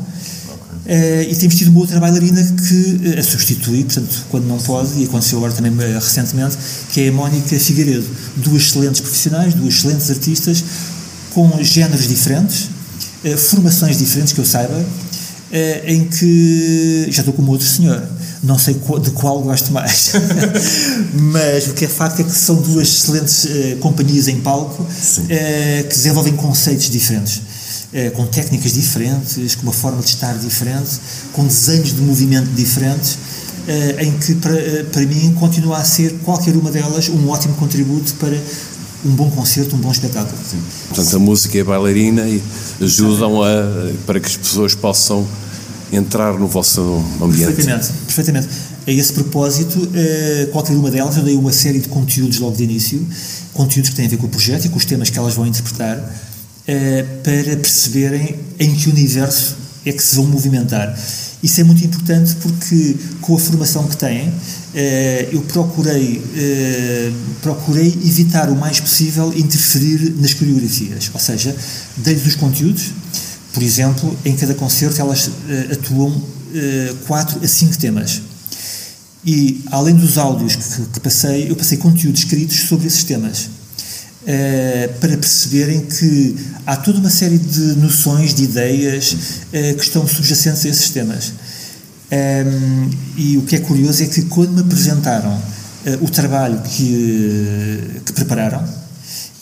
Uh, 0.86 1.24
e 1.28 1.36
temos 1.36 1.56
tido 1.56 1.70
uma 1.70 1.80
outra 1.80 2.00
bailarina 2.00 2.44
que 2.44 3.10
uh, 3.10 3.20
a 3.20 3.24
substitui, 3.24 3.84
portanto, 3.84 4.26
quando 4.30 4.46
não 4.46 4.60
pode, 4.60 5.02
e 5.02 5.06
aconteceu 5.06 5.40
agora 5.40 5.52
também 5.52 5.72
uh, 5.72 5.94
recentemente, 5.96 6.58
que 6.92 7.02
é 7.02 7.10
a 7.10 7.12
Mónica 7.12 7.60
Figueiredo. 7.60 8.06
Duas 8.38 8.64
excelentes 8.64 9.02
profissionais, 9.02 9.56
duas 9.56 9.74
excelentes 9.74 10.12
artistas, 10.12 10.64
com 11.34 11.52
géneros 11.64 12.08
diferentes, 12.08 12.70
formações 13.50 13.98
diferentes, 13.98 14.32
que 14.32 14.40
eu 14.40 14.46
saiba, 14.46 14.86
em 15.86 16.06
que 16.06 17.08
já 17.10 17.22
estou 17.22 17.34
como 17.34 17.52
outro 17.52 17.68
senhor. 17.68 18.02
Não 18.42 18.58
sei 18.58 18.76
de 18.76 19.12
qual 19.12 19.42
gosto 19.42 19.74
mais, 19.74 20.14
mas 21.14 21.68
o 21.68 21.74
que 21.74 21.86
é 21.86 21.88
facto 21.90 22.22
é 22.22 22.24
que 22.24 22.32
são 22.32 22.56
duas 22.56 22.88
excelentes 22.88 23.48
companhias 23.82 24.30
em 24.30 24.40
palco 24.40 24.86
que 25.28 25.96
desenvolvem 25.96 26.38
conceitos 26.38 26.90
diferentes. 26.90 27.42
Com 28.16 28.26
técnicas 28.26 28.74
diferentes, 28.74 29.56
com 29.56 29.64
uma 29.64 29.74
forma 29.74 30.02
de 30.02 30.10
estar 30.10 30.38
diferente, 30.38 31.00
com 31.32 31.46
desenhos 31.46 31.94
de 31.94 32.02
movimento 32.02 32.50
diferentes, 32.52 33.18
em 34.00 34.12
que 34.20 34.36
para, 34.36 34.54
para 34.92 35.02
mim 35.04 35.34
continua 35.34 35.78
a 35.78 35.84
ser 35.84 36.14
qualquer 36.24 36.56
uma 36.56 36.72
delas 36.72 37.08
um 37.10 37.30
ótimo 37.30 37.56
contributo 37.56 38.14
para 38.16 38.38
um 39.06 39.12
bom 39.12 39.30
concerto, 39.30 39.76
um 39.76 39.80
bom 39.80 39.92
espetáculo. 39.92 40.38
Sim. 40.44 40.58
Portanto, 40.90 41.16
a 41.16 41.20
música 41.20 41.58
e 41.58 41.62
a 41.62 41.64
bailarina 41.64 42.24
ajudam 42.82 43.44
a, 43.44 43.92
para 44.06 44.20
que 44.20 44.28
as 44.28 44.36
pessoas 44.36 44.74
possam 44.74 45.26
entrar 45.92 46.34
no 46.34 46.48
vosso 46.48 46.82
ambiente. 47.22 47.54
Perfeitamente, 47.54 47.92
perfeitamente. 48.06 48.48
A 48.88 48.92
esse 48.92 49.14
propósito, 49.14 49.88
eh, 49.94 50.50
qualquer 50.52 50.74
uma 50.74 50.92
delas, 50.92 51.18
eu 51.18 51.24
dei 51.24 51.36
uma 51.36 51.52
série 51.52 51.80
de 51.80 51.88
conteúdos 51.88 52.40
logo 52.40 52.56
de 52.56 52.64
início, 52.64 53.06
conteúdos 53.54 53.92
que 53.92 53.96
têm 53.96 54.06
a 54.06 54.10
ver 54.10 54.18
com 54.18 54.26
o 54.26 54.30
projeto 54.30 54.66
e 54.66 54.70
com 54.70 54.78
os 54.78 54.86
temas 54.86 55.10
que 55.10 55.18
elas 55.18 55.34
vão 55.34 55.46
interpretar, 55.46 55.98
eh, 55.98 56.12
para 57.24 57.58
perceberem 57.58 58.40
em 58.60 58.74
que 58.74 58.90
universo 58.90 59.56
é 59.86 59.92
que 59.92 60.02
se 60.02 60.16
vão 60.16 60.26
movimentar. 60.26 60.98
Isso 61.44 61.62
é 61.62 61.64
muito 61.64 61.86
importante 61.86 62.36
porque, 62.42 62.96
com 63.22 63.36
a 63.36 63.40
formação 63.40 63.88
que 63.88 63.96
têm, 63.96 64.34
eh, 64.74 65.30
eu 65.32 65.42
procurei, 65.42 66.20
eh, 66.36 67.12
procurei 67.40 67.88
evitar 68.04 68.50
o 68.50 68.56
mais 68.56 68.80
possível 68.80 69.32
interferir 69.38 70.16
nas 70.20 70.34
coreografias, 70.34 71.12
ou 71.14 71.20
seja, 71.20 71.56
dei-lhes 71.98 72.26
os 72.26 72.36
conteúdos, 72.36 72.92
por 73.54 73.62
exemplo, 73.62 74.18
em 74.26 74.36
cada 74.36 74.56
concerto 74.56 75.00
elas 75.00 75.30
eh, 75.48 75.74
atuam 75.74 76.36
quatro 77.06 77.44
a 77.44 77.48
cinco 77.50 77.78
temas. 77.78 78.22
E, 79.26 79.62
além 79.72 79.94
dos 79.94 80.18
áudios 80.18 80.56
que 80.56 81.00
passei, 81.02 81.52
eu 81.52 81.56
passei 81.56 81.78
conteúdos 81.78 82.22
escritos 82.22 82.62
sobre 82.62 82.88
esses 82.88 83.04
temas. 83.04 83.50
Uh, 84.26 84.92
para 85.00 85.16
perceberem 85.18 85.82
que 85.82 86.36
há 86.66 86.76
toda 86.76 86.98
uma 86.98 87.12
série 87.12 87.38
de 87.38 87.76
noções, 87.76 88.34
de 88.34 88.46
ideias 88.46 89.14
uh, 89.14 89.76
que 89.78 89.84
estão 89.84 90.08
subjacentes 90.08 90.66
a 90.66 90.70
esses 90.70 90.90
temas. 90.90 91.32
Ehm, 92.10 92.90
e 93.18 93.38
o 93.38 93.44
que 93.44 93.56
é 93.56 93.60
curioso 93.60 94.04
é 94.04 94.08
que 94.08 94.24
quando 94.24 94.52
me 94.52 94.62
apresentaram 94.62 95.32
uh, 95.32 96.04
o 96.04 96.10
trabalho 96.10 96.62
que, 96.62 98.02
que 98.06 98.14
prepararam, 98.14 98.64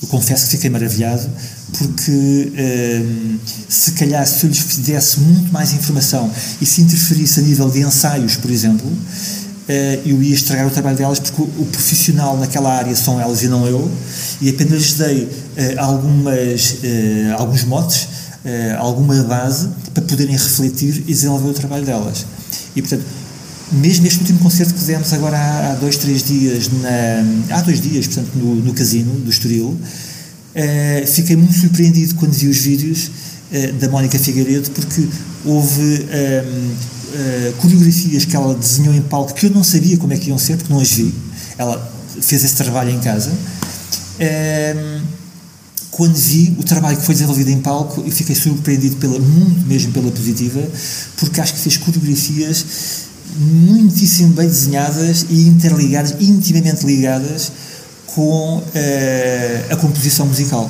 eu 0.02 0.08
confesso 0.08 0.46
que 0.46 0.52
fiquei 0.52 0.70
maravilhado, 0.70 1.30
porque 1.78 2.52
ehm, 2.56 3.38
se 3.70 3.92
calhar 3.94 4.26
se 4.28 4.46
eu 4.46 4.50
lhes 4.50 4.78
desse 4.78 5.20
muito 5.20 5.52
mais 5.52 5.74
informação 5.74 6.30
e 6.62 6.66
se 6.66 6.82
interferisse 6.82 7.40
a 7.40 7.44
nível 7.44 7.70
de 7.70 7.80
ensaios, 7.80 8.36
por 8.36 8.52
exemplo, 8.52 8.92
eu 10.06 10.22
ia 10.22 10.34
estragar 10.34 10.68
o 10.68 10.70
trabalho 10.70 10.98
delas 10.98 11.20
porque 11.20 11.42
o, 11.42 11.66
profissional 11.66 12.38
naquela 12.38 12.74
área 12.74 12.96
são 12.96 13.20
elas 13.20 13.44
e 13.44 13.48
não 13.48 13.66
eu 13.66 13.90
e 14.42 14.50
apenas 14.50 14.74
lhes 14.74 14.94
dei 14.96 15.24
uh, 15.24 15.30
algumas, 15.80 16.72
uh, 16.72 17.34
alguns 17.38 17.64
motes, 17.64 18.08
alguma 18.78 19.24
base 19.24 19.70
para 19.94 20.04
poderem 20.04 20.36
refletir 20.36 20.98
e 21.08 21.14
desenvolver 21.14 21.48
o 21.48 21.54
trabalho 21.54 21.86
delas. 21.86 22.26
E 22.76 22.82
portanto, 22.82 23.06
mesmo 23.72 24.06
este 24.06 24.20
último 24.20 24.40
concerto 24.40 24.74
que 24.74 24.84
demos 24.84 25.14
agora 25.14 25.38
há, 25.38 25.76
dois, 25.76 25.96
três 25.96 26.24
dias, 26.24 26.70
na, 26.82 27.56
há 27.56 27.62
dois 27.62 27.80
dias, 27.80 28.06
portanto, 28.08 28.32
no, 28.36 28.56
no 28.56 28.74
casino 28.74 29.14
do 29.22 29.30
Estoril, 29.30 29.80
fiquei 31.08 31.38
muito 31.38 31.54
surpreendido 31.54 32.16
quando 32.16 32.34
vi 32.34 32.48
os 32.48 32.58
vídeos 32.58 33.12
da 33.80 33.88
Mónica 33.88 34.20
Figueiredo 34.20 34.70
porque 34.72 35.08
houve 35.46 36.06
uh, 37.14 37.54
coreografias 37.62 38.26
que 38.26 38.36
ela 38.36 38.56
desenhou 38.56 38.94
em 38.94 39.02
palco 39.02 39.34
que 39.34 39.46
eu 39.46 39.52
não 39.52 39.64
sabia 39.64 39.98
como 39.98 40.14
é 40.14 40.18
que 40.18 40.30
iam 40.30 40.38
ser, 40.38 40.58
porque 40.58 40.74
não 40.74 40.80
as 40.80 40.92
vi. 40.92 41.14
Ela 41.58 41.92
fez 42.22 42.44
esse 42.44 42.56
trabalho 42.56 42.90
em 42.90 43.00
casa. 43.00 43.32
Uh, 43.32 45.02
quando 45.92 46.16
vi 46.16 46.56
o 46.58 46.64
trabalho 46.64 46.98
que 46.98 47.06
foi 47.06 47.14
desenvolvido 47.14 47.50
em 47.52 47.60
palco, 47.60 48.02
eu 48.02 48.12
fiquei 48.12 48.36
surpreendido 48.36 48.96
pela, 48.96 49.20
muito 49.20 49.68
mesmo 49.68 49.92
pela 49.92 50.12
positiva, 50.12 50.60
porque 51.18 51.40
acho 51.40 51.54
que 51.54 51.60
fez 51.60 51.78
coreografias 51.78 52.66
muitíssimo 53.38 54.34
bem 54.34 54.48
desenhadas 54.48 55.26
e 55.30 55.48
interligadas, 55.48 56.16
intimamente 56.20 56.86
ligadas 56.86 57.52
com 58.08 58.58
uh, 58.58 58.64
a 59.72 59.76
composição 59.76 60.26
musical. 60.26 60.70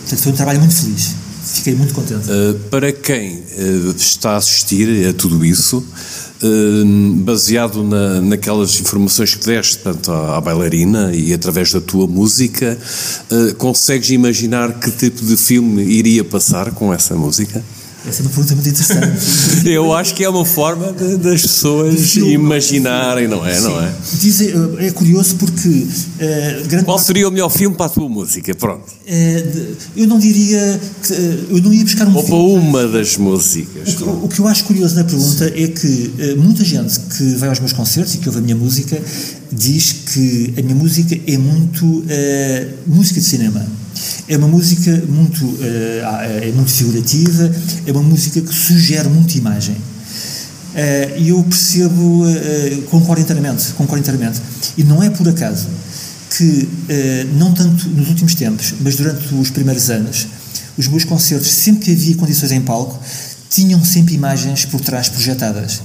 Portanto, 0.00 0.22
foi 0.22 0.32
um 0.32 0.36
trabalho 0.36 0.60
muito 0.60 0.74
feliz. 0.74 1.14
Fiquei 1.52 1.74
muito 1.74 1.92
contente. 1.94 2.28
Uh, 2.30 2.54
para 2.70 2.92
quem 2.92 3.38
uh, 3.38 3.90
está 3.96 4.32
a 4.32 4.36
assistir 4.36 5.08
a 5.08 5.12
tudo 5.12 5.44
isso, 5.44 5.78
uh, 5.78 7.14
baseado 7.16 7.82
na, 7.82 8.20
naquelas 8.20 8.78
informações 8.80 9.34
que 9.34 9.46
deste 9.46 9.78
portanto, 9.78 10.12
à, 10.12 10.36
à 10.36 10.40
bailarina 10.40 11.12
e 11.14 11.32
através 11.34 11.72
da 11.72 11.80
tua 11.80 12.06
música, 12.06 12.78
consegues 13.58 14.10
imaginar 14.10 14.78
que 14.78 14.90
tipo 14.90 15.24
de 15.24 15.36
filme 15.36 15.82
iria 15.82 16.24
passar 16.24 16.72
com 16.72 16.92
essa 16.94 17.14
música? 17.14 17.62
Essa 18.06 18.22
é 18.22 18.22
uma 18.22 18.30
pergunta 18.30 18.54
muito 18.54 18.68
interessante. 18.68 19.68
Eu 19.68 19.92
acho 19.92 20.14
que 20.14 20.24
é 20.24 20.28
uma 20.28 20.44
forma 20.44 20.90
de, 20.92 21.18
das 21.18 21.42
pessoas 21.42 22.16
imaginarem, 22.16 23.28
não 23.28 23.44
é? 23.44 23.60
Não 23.60 23.78
é? 23.78 23.92
Dizem, 24.18 24.48
eh, 24.48 24.86
é 24.86 24.90
curioso 24.90 25.36
porque. 25.36 25.68
Uh, 25.68 26.84
Qual 26.84 26.98
seria 26.98 27.28
o 27.28 27.30
melhor 27.30 27.50
filme 27.50 27.76
para 27.76 27.86
a 27.86 27.88
tua 27.90 28.08
música? 28.08 28.54
Pronto. 28.54 28.84
Uh, 29.06 29.76
eu 29.96 30.06
não 30.06 30.18
diria. 30.18 30.80
Que, 31.02 31.12
uh, 31.12 31.56
eu 31.56 31.62
não 31.62 31.72
ia 31.74 31.84
buscar 31.84 32.08
um 32.08 32.16
Ou 32.16 32.22
filme. 32.22 32.40
Ou 32.40 32.58
para 32.58 32.60
uma 32.60 32.88
das 32.88 33.18
músicas. 33.18 33.94
O 33.94 33.96
que, 33.96 34.02
o 34.04 34.28
que, 34.28 34.38
eu 34.38 34.48
acho 34.48 34.64
curioso 34.64 34.96
na 34.96 35.04
pergunta 35.04 35.52
é 35.54 35.68
que 35.68 36.34
muita 36.38 36.64
gente 36.64 36.98
que 37.00 37.34
vai 37.34 37.50
aos 37.50 37.60
meus 37.60 37.72
concertos 37.72 38.14
e 38.14 38.18
que 38.18 38.28
ouve 38.28 38.38
a 38.38 38.42
minha 38.42 38.56
música 38.56 39.00
diz 39.52 39.92
que 39.92 40.54
a 40.56 40.62
minha 40.62 40.74
música 40.74 41.18
é 41.26 41.36
muito 41.36 42.04
música 42.86 43.20
de 43.20 43.26
cinema 43.26 43.79
é 44.28 44.36
uma 44.36 44.48
música 44.48 44.90
muito, 45.08 45.44
uh, 45.44 46.42
é 46.42 46.52
muito 46.54 46.70
figurativa, 46.70 47.50
é 47.86 47.92
uma 47.92 48.02
música 48.02 48.40
que 48.40 48.54
sugere 48.54 49.08
muita 49.08 49.36
imagem. 49.36 49.74
Uh, 49.74 51.18
e 51.18 51.28
eu 51.30 51.42
percebo, 51.42 52.24
uh, 52.24 52.82
concordo 52.90 53.22
inteiramente, 53.22 53.72
concordo 53.72 54.00
inteiramente. 54.00 54.40
E 54.76 54.84
não 54.84 55.02
é 55.02 55.10
por 55.10 55.28
acaso 55.28 55.66
que, 56.36 56.68
não 57.34 57.52
tanto 57.52 57.88
nos 57.88 58.08
últimos 58.08 58.36
tempos, 58.36 58.74
mas 58.80 58.94
durante 58.94 59.34
os 59.34 59.50
primeiros 59.50 59.90
anos, 59.90 60.28
os 60.78 60.86
meus 60.86 61.04
concertos, 61.04 61.50
sempre 61.50 61.86
que 61.86 61.92
havia 61.92 62.14
condições 62.14 62.52
em 62.52 62.60
palco, 62.60 62.98
tinham 63.50 63.84
sempre 63.84 64.14
imagens 64.14 64.64
por 64.64 64.80
trás 64.80 65.08
projetadas. 65.08 65.82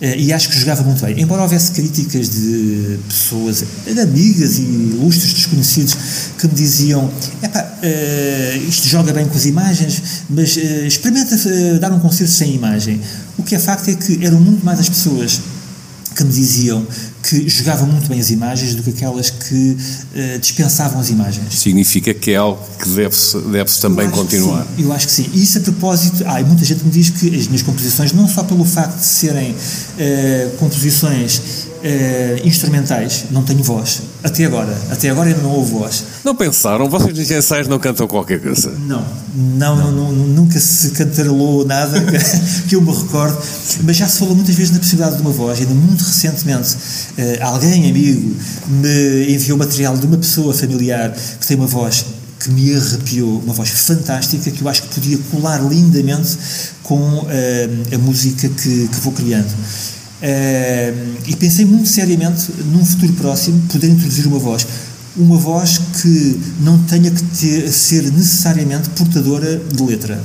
Eh, 0.00 0.20
e 0.20 0.32
acho 0.32 0.48
que 0.48 0.58
jogava 0.58 0.84
muito 0.84 1.04
bem. 1.04 1.20
Embora 1.20 1.42
houvesse 1.42 1.72
críticas 1.72 2.30
de 2.30 2.98
pessoas, 3.08 3.64
de 3.84 4.00
amigas 4.00 4.58
e 4.58 4.62
ilustres 4.62 5.34
desconhecidos, 5.34 5.96
que 6.38 6.46
me 6.46 6.54
diziam: 6.54 7.04
uh, 7.04 8.68
isto 8.68 8.88
joga 8.88 9.12
bem 9.12 9.26
com 9.26 9.36
as 9.36 9.44
imagens, 9.44 10.02
mas 10.30 10.56
uh, 10.56 10.86
experimenta 10.86 11.34
uh, 11.34 11.78
dar 11.78 11.92
um 11.92 11.98
concerto 11.98 12.32
sem 12.32 12.54
imagem. 12.54 13.00
O 13.36 13.42
que 13.42 13.54
é 13.54 13.58
facto 13.58 13.88
é 13.90 13.94
que 13.94 14.24
eram 14.24 14.40
muito 14.40 14.64
mais 14.64 14.80
as 14.80 14.88
pessoas 14.88 15.40
que 16.14 16.24
me 16.24 16.32
diziam 16.32 16.84
que 17.22 17.48
jogavam 17.48 17.86
muito 17.86 18.08
bem 18.08 18.18
as 18.18 18.30
imagens 18.30 18.74
do 18.74 18.82
que 18.82 18.90
aquelas 18.90 19.30
que 19.30 19.76
uh, 19.76 20.38
dispensavam 20.40 21.00
as 21.00 21.10
imagens. 21.10 21.58
Significa 21.58 22.12
que 22.14 22.32
é 22.32 22.36
algo 22.36 22.60
que 22.78 22.88
deve-se 22.88 23.38
deve 23.38 23.70
também 23.80 24.10
continuar. 24.10 24.66
eu 24.78 24.92
acho 24.92 25.06
que 25.06 25.12
sim. 25.12 25.30
E 25.32 25.42
isso 25.42 25.58
a 25.58 25.60
propósito, 25.60 26.24
ah, 26.26 26.40
muita 26.42 26.64
gente 26.64 26.84
me 26.84 26.90
diz 26.90 27.10
que 27.10 27.28
as 27.28 27.46
minhas 27.46 27.62
composições, 27.62 28.12
não 28.12 28.28
só 28.28 28.42
pelo 28.42 28.64
facto 28.64 28.98
de 28.98 29.04
serem 29.04 29.52
uh, 29.52 30.56
composições 30.58 31.67
Uh, 31.78 32.46
instrumentais, 32.46 33.26
não 33.30 33.44
tenho 33.44 33.62
voz. 33.62 34.02
Até 34.24 34.44
agora. 34.46 34.76
Até 34.90 35.10
agora 35.10 35.28
ainda 35.28 35.42
não 35.42 35.50
houve 35.50 35.72
voz. 35.72 36.04
Não 36.24 36.34
pensaram? 36.34 36.88
Vocês 36.88 37.16
nos 37.16 37.30
ensaios 37.30 37.68
não 37.68 37.78
cantam 37.78 38.08
qualquer 38.08 38.40
coisa? 38.40 38.70
Não. 38.70 39.04
Não, 39.34 39.76
não. 39.76 39.92
não 39.92 40.12
nunca 40.12 40.58
se 40.58 40.90
cantarolou 40.90 41.64
nada 41.64 42.00
que 42.68 42.74
eu 42.74 42.80
me 42.80 42.92
recordo. 42.92 43.38
Mas 43.84 43.96
já 43.96 44.08
se 44.08 44.18
falou 44.18 44.34
muitas 44.34 44.54
vezes 44.54 44.72
na 44.72 44.78
possibilidade 44.78 45.16
de 45.16 45.22
uma 45.22 45.30
voz. 45.30 45.60
Ainda 45.60 45.74
muito 45.74 46.02
recentemente, 46.02 46.74
uh, 46.74 47.44
alguém, 47.44 47.88
amigo, 47.88 48.36
me 48.66 49.32
enviou 49.32 49.56
material 49.56 49.96
de 49.96 50.06
uma 50.06 50.18
pessoa 50.18 50.52
familiar 50.52 51.14
que 51.40 51.46
tem 51.46 51.56
uma 51.56 51.66
voz 51.66 52.04
que 52.40 52.50
me 52.50 52.74
arrepiou, 52.74 53.40
uma 53.40 53.52
voz 53.52 53.68
fantástica 53.70 54.50
que 54.50 54.62
eu 54.62 54.68
acho 54.68 54.82
que 54.82 54.94
podia 54.94 55.18
colar 55.30 55.58
lindamente 55.58 56.38
com 56.82 57.00
uh, 57.00 57.26
a 57.94 57.98
música 57.98 58.48
que, 58.48 58.88
que 58.88 59.00
vou 59.00 59.12
criando. 59.12 59.52
E 60.20 61.36
pensei 61.36 61.64
muito 61.64 61.88
seriamente, 61.88 62.50
num 62.72 62.84
futuro 62.84 63.12
próximo, 63.14 63.60
poder 63.68 63.88
introduzir 63.88 64.26
uma 64.26 64.38
voz. 64.38 64.66
Uma 65.16 65.36
voz 65.36 65.80
que 66.00 66.40
não 66.60 66.78
tenha 66.84 67.10
que 67.10 67.22
ter, 67.22 67.70
ser 67.70 68.10
necessariamente 68.12 68.88
portadora 68.90 69.58
de 69.58 69.82
letra. 69.82 70.22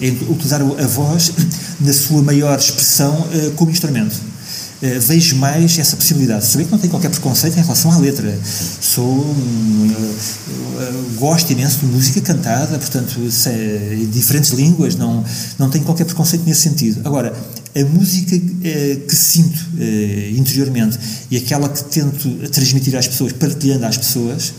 É 0.00 0.08
utilizar 0.28 0.60
a 0.60 0.86
voz 0.86 1.32
na 1.80 1.92
sua 1.92 2.22
maior 2.22 2.58
expressão 2.58 3.14
uh, 3.20 3.50
como 3.52 3.70
instrumento. 3.70 4.14
Uh, 4.14 5.00
vejo 5.00 5.36
mais 5.36 5.78
essa 5.78 5.96
possibilidade. 5.96 6.44
Saber 6.46 6.64
que 6.64 6.72
não 6.72 6.78
tenho 6.78 6.90
qualquer 6.90 7.10
preconceito 7.10 7.58
em 7.58 7.62
relação 7.62 7.90
à 7.92 7.98
letra. 7.98 8.38
Sou 8.80 9.04
um, 9.04 9.90
uh, 9.90 11.18
gosto 11.18 11.50
imenso 11.52 11.78
de 11.80 11.86
música 11.86 12.20
cantada, 12.20 12.78
portanto, 12.78 13.18
é, 13.46 13.94
em 13.94 14.06
diferentes 14.06 14.50
línguas, 14.50 14.94
não, 14.96 15.24
não 15.58 15.70
tenho 15.70 15.84
qualquer 15.84 16.04
preconceito 16.04 16.44
nesse 16.44 16.62
sentido. 16.62 17.00
Agora, 17.04 17.34
a 17.76 17.84
música 17.84 18.36
eh, 18.62 18.98
que 19.06 19.16
sinto 19.16 19.58
eh, 19.78 20.32
interiormente 20.36 20.98
e 21.30 21.36
aquela 21.36 21.68
que 21.68 21.82
tento 21.84 22.28
transmitir 22.50 22.96
às 22.96 23.08
pessoas, 23.08 23.32
partilhando 23.32 23.84
às 23.84 23.98
pessoas, 23.98 24.52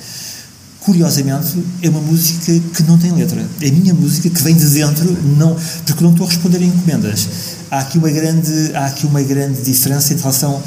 curiosamente, 0.81 1.57
é 1.81 1.89
uma 1.89 2.01
música 2.01 2.53
que 2.75 2.84
não 2.84 2.98
tem 2.98 3.12
letra. 3.12 3.43
É 3.62 3.69
a 3.69 3.72
minha 3.72 3.93
música 3.93 4.29
que 4.29 4.43
vem 4.43 4.55
de 4.55 4.69
dentro, 4.69 5.17
não, 5.38 5.55
porque 5.86 6.03
não 6.03 6.12
estou 6.12 6.27
a 6.27 6.29
responder 6.29 6.57
a 6.57 6.63
encomendas. 6.63 7.27
Há 7.72 7.79
aqui 7.79 7.98
uma 7.98 8.12
grande, 8.12 8.72
há 8.75 8.86
aqui 8.86 9.07
uma 9.07 9.22
grande 9.24 9.62
diferença 9.62 10.13
em 10.13 10.17
relação 10.17 10.62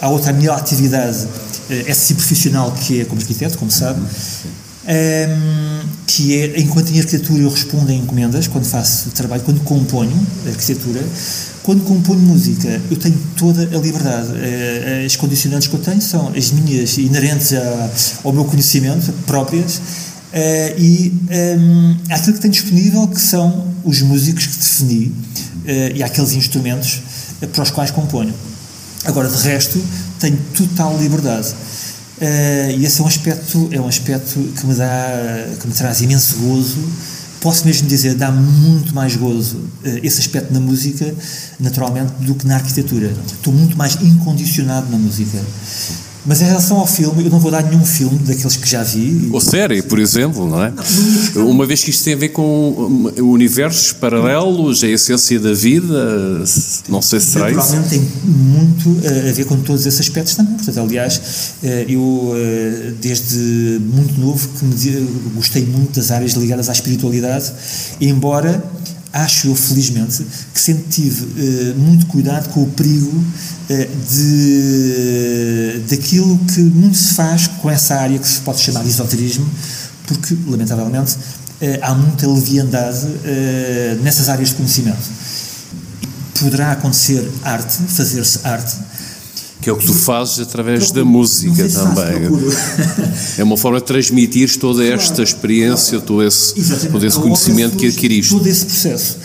à 0.00 0.08
outra 0.08 0.32
minha 0.32 0.52
atividade, 0.52 1.26
eh, 1.70 1.84
essa 1.86 2.14
profissional 2.14 2.70
que 2.72 3.00
é 3.00 3.04
como 3.04 3.20
arquiteto, 3.20 3.58
como 3.58 3.70
sabe, 3.70 4.00
um, 4.86 5.88
que 6.06 6.38
é, 6.38 6.60
enquanto 6.60 6.90
em 6.90 6.98
arquitetura 6.98 7.42
eu 7.42 7.48
respondo 7.48 7.90
a 7.90 7.94
encomendas, 7.94 8.46
quando 8.46 8.66
faço 8.66 9.10
trabalho, 9.10 9.42
quando 9.42 9.60
componho 9.60 10.14
arquitetura, 10.46 11.02
quando 11.64 11.82
componho 11.82 12.20
música, 12.20 12.68
eu 12.90 12.96
tenho 12.98 13.18
toda 13.38 13.62
a 13.62 13.80
liberdade. 13.80 14.28
Eh, 14.36 15.04
as 15.06 15.16
condicionantes 15.16 15.66
que 15.66 15.74
eu 15.74 15.80
tenho 15.80 16.00
são 16.00 16.28
as 16.28 16.50
minhas, 16.50 16.98
inerentes 16.98 17.54
ao 18.22 18.34
meu 18.34 18.44
conhecimento, 18.44 19.10
próprias, 19.26 19.80
eh, 20.30 20.74
e 20.78 21.12
um, 21.58 21.96
aquilo 22.10 22.34
que 22.34 22.40
tenho 22.40 22.52
disponível, 22.52 23.08
que 23.08 23.18
são 23.18 23.66
os 23.82 24.02
músicos 24.02 24.46
que 24.46 24.58
defini 24.58 25.14
eh, 25.64 25.92
e 25.96 26.02
aqueles 26.02 26.34
instrumentos 26.34 27.00
para 27.50 27.62
os 27.62 27.70
quais 27.70 27.90
componho. 27.90 28.34
Agora, 29.06 29.26
de 29.30 29.42
resto, 29.42 29.82
tenho 30.20 30.36
total 30.54 30.98
liberdade. 30.98 31.54
E 32.78 32.84
esse 32.84 33.00
é 33.00 33.04
um 33.04 33.06
aspecto 33.06 33.68
é 33.72 33.80
um 33.80 33.88
aspecto 33.88 34.38
que 34.56 34.66
me 34.66 34.74
dá 34.74 35.46
que 35.60 35.66
me 35.66 35.74
traz 35.74 36.00
imenso 36.00 36.36
gozo 36.36 36.78
posso 37.44 37.66
mesmo 37.66 37.86
dizer 37.86 38.14
dá 38.14 38.32
muito 38.32 38.94
mais 38.94 39.16
gozo 39.16 39.58
uh, 39.58 40.00
esse 40.02 40.18
aspecto 40.18 40.50
na 40.50 40.58
música 40.58 41.14
naturalmente 41.60 42.14
do 42.20 42.34
que 42.34 42.46
na 42.46 42.54
arquitetura. 42.54 43.12
Estou 43.26 43.52
muito 43.52 43.76
mais 43.76 43.96
incondicionado 44.00 44.90
na 44.90 44.96
música 44.96 45.38
mas 46.26 46.40
em 46.40 46.46
relação 46.46 46.78
ao 46.78 46.86
filme, 46.86 47.24
eu 47.24 47.30
não 47.30 47.38
vou 47.38 47.50
dar 47.50 47.62
nenhum 47.62 47.84
filme 47.84 48.18
daqueles 48.18 48.56
que 48.56 48.68
já 48.68 48.82
vi. 48.82 49.28
Ou 49.32 49.40
série, 49.40 49.82
por 49.82 49.98
exemplo, 49.98 50.48
não 50.48 50.62
é? 50.62 50.72
Não, 51.34 51.50
Uma 51.50 51.66
vez 51.66 51.84
que 51.84 51.90
isto 51.90 52.04
tem 52.04 52.14
a 52.14 52.16
ver 52.16 52.30
com 52.30 53.12
universos 53.18 53.92
paralelos, 53.92 54.82
a 54.82 54.88
essência 54.88 55.38
da 55.38 55.52
vida, 55.52 56.42
não 56.88 57.02
sei 57.02 57.20
se 57.20 57.26
será 57.26 57.50
isso. 57.50 57.58
Naturalmente 57.58 57.90
tem 57.90 58.08
muito 58.24 58.98
eh, 59.04 59.30
a 59.30 59.32
ver 59.32 59.44
com 59.44 59.56
todos 59.60 59.84
esses 59.84 60.00
aspectos 60.00 60.34
também. 60.34 60.54
Portanto, 60.54 60.80
aliás, 60.80 61.20
eh, 61.62 61.86
eu 61.88 62.32
eh, 62.34 62.92
desde 63.00 63.80
muito 63.80 64.18
novo 64.18 64.48
que 64.48 64.64
me 64.64 65.08
gostei 65.34 65.64
muito 65.64 65.94
das 65.96 66.10
áreas 66.10 66.32
ligadas 66.32 66.68
à 66.68 66.72
espiritualidade, 66.72 67.52
embora 68.00 68.62
acho 69.14 69.46
eu, 69.46 69.54
felizmente, 69.54 70.26
que 70.52 70.60
sempre 70.60 70.84
tive 70.90 71.24
uh, 71.24 71.78
muito 71.78 72.06
cuidado 72.06 72.48
com 72.48 72.64
o 72.64 72.70
perigo 72.70 73.08
uh, 73.16 73.88
de, 74.12 75.82
daquilo 75.88 76.36
que 76.52 76.60
muito 76.60 76.96
se 76.96 77.14
faz 77.14 77.46
com 77.46 77.70
essa 77.70 77.94
área 77.94 78.18
que 78.18 78.26
se 78.26 78.40
pode 78.40 78.60
chamar 78.60 78.82
de 78.82 78.90
esoterismo, 78.90 79.48
porque, 80.08 80.36
lamentavelmente, 80.48 81.14
uh, 81.14 81.78
há 81.80 81.94
muita 81.94 82.26
leviandade 82.26 83.06
nessas 84.02 84.28
áreas 84.28 84.48
de 84.48 84.56
conhecimento. 84.56 84.98
Poderá 86.40 86.72
acontecer 86.72 87.30
arte, 87.44 87.72
fazer-se 87.86 88.40
arte, 88.42 88.74
que 89.64 89.70
é 89.70 89.72
o 89.72 89.78
que 89.78 89.86
tu 89.86 89.94
fazes 89.94 90.40
através 90.40 90.90
da 90.90 91.02
música 91.06 91.66
também. 91.70 92.28
é 93.38 93.42
uma 93.42 93.56
forma 93.56 93.80
de 93.80 93.86
transmitir 93.86 94.58
toda 94.58 94.84
esta 94.84 95.22
experiência, 95.22 95.98
todo 96.00 96.22
esse, 96.22 96.54
todo 96.92 97.06
esse 97.06 97.18
conhecimento 97.18 97.74
que 97.74 97.86
adquiriste. 97.86 98.30
Todo 98.34 98.46
esse 98.46 98.66
processo. 98.66 99.16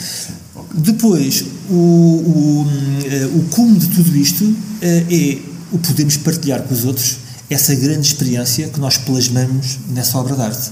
Depois, 0.73 1.43
o, 1.69 1.73
o, 1.73 2.67
eh, 3.03 3.29
o 3.35 3.41
cume 3.49 3.79
de 3.79 3.87
tudo 3.87 4.15
isto 4.15 4.55
eh, 4.81 5.03
é 5.11 5.37
o 5.73 5.77
podermos 5.77 6.15
partilhar 6.15 6.61
com 6.63 6.73
os 6.73 6.85
outros 6.85 7.17
essa 7.49 7.75
grande 7.75 8.07
experiência 8.07 8.69
que 8.69 8.79
nós 8.79 8.95
plasmamos 8.97 9.77
nessa 9.89 10.17
obra 10.17 10.37
de 10.37 10.41
arte. 10.41 10.71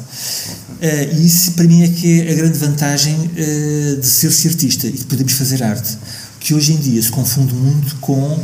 Eh, 0.79 1.13
e 1.13 1.25
isso, 1.25 1.51
para 1.51 1.65
mim, 1.65 1.83
é 1.83 1.89
que 1.89 2.21
é 2.21 2.31
a 2.31 2.35
grande 2.35 2.57
vantagem 2.57 3.17
de 3.99 4.07
ser-se 4.07 4.47
artista 4.47 4.87
e 4.87 4.91
de 4.93 5.03
podermos 5.03 5.33
fazer 5.33 5.61
arte, 5.61 5.97
que 6.39 6.53
hoje 6.53 6.71
em 6.71 6.77
dia 6.77 7.01
se 7.01 7.09
confunde 7.09 7.53
muito 7.53 7.97
com 7.97 8.39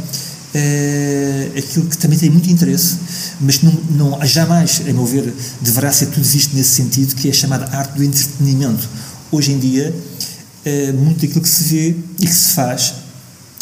é, 0.54 1.52
aquilo 1.58 1.86
que 1.88 1.98
também 1.98 2.18
tem 2.18 2.30
muito 2.30 2.50
interesse, 2.50 2.98
mas 3.42 3.62
não, 3.62 3.72
não, 3.92 4.26
jamais, 4.26 4.82
a 4.88 4.94
meu 4.94 5.06
ver, 5.06 5.34
deverá 5.62 5.92
ser 5.92 6.08
tudo 6.08 6.24
visto 6.24 6.56
nesse 6.56 6.70
sentido, 6.70 7.16
que 7.16 7.28
é 7.28 7.32
a 7.32 7.34
chamada 7.34 7.66
arte 7.76 7.96
do 7.96 8.04
entretenimento. 8.04 8.88
Hoje 9.32 9.52
em 9.52 9.60
dia, 9.60 9.94
é, 10.64 10.92
muito 10.92 11.22
daquilo 11.22 11.42
que 11.42 11.50
se 11.50 11.64
vê 11.64 11.96
e 12.20 12.26
que 12.26 12.34
se 12.34 12.54
faz 12.54 12.94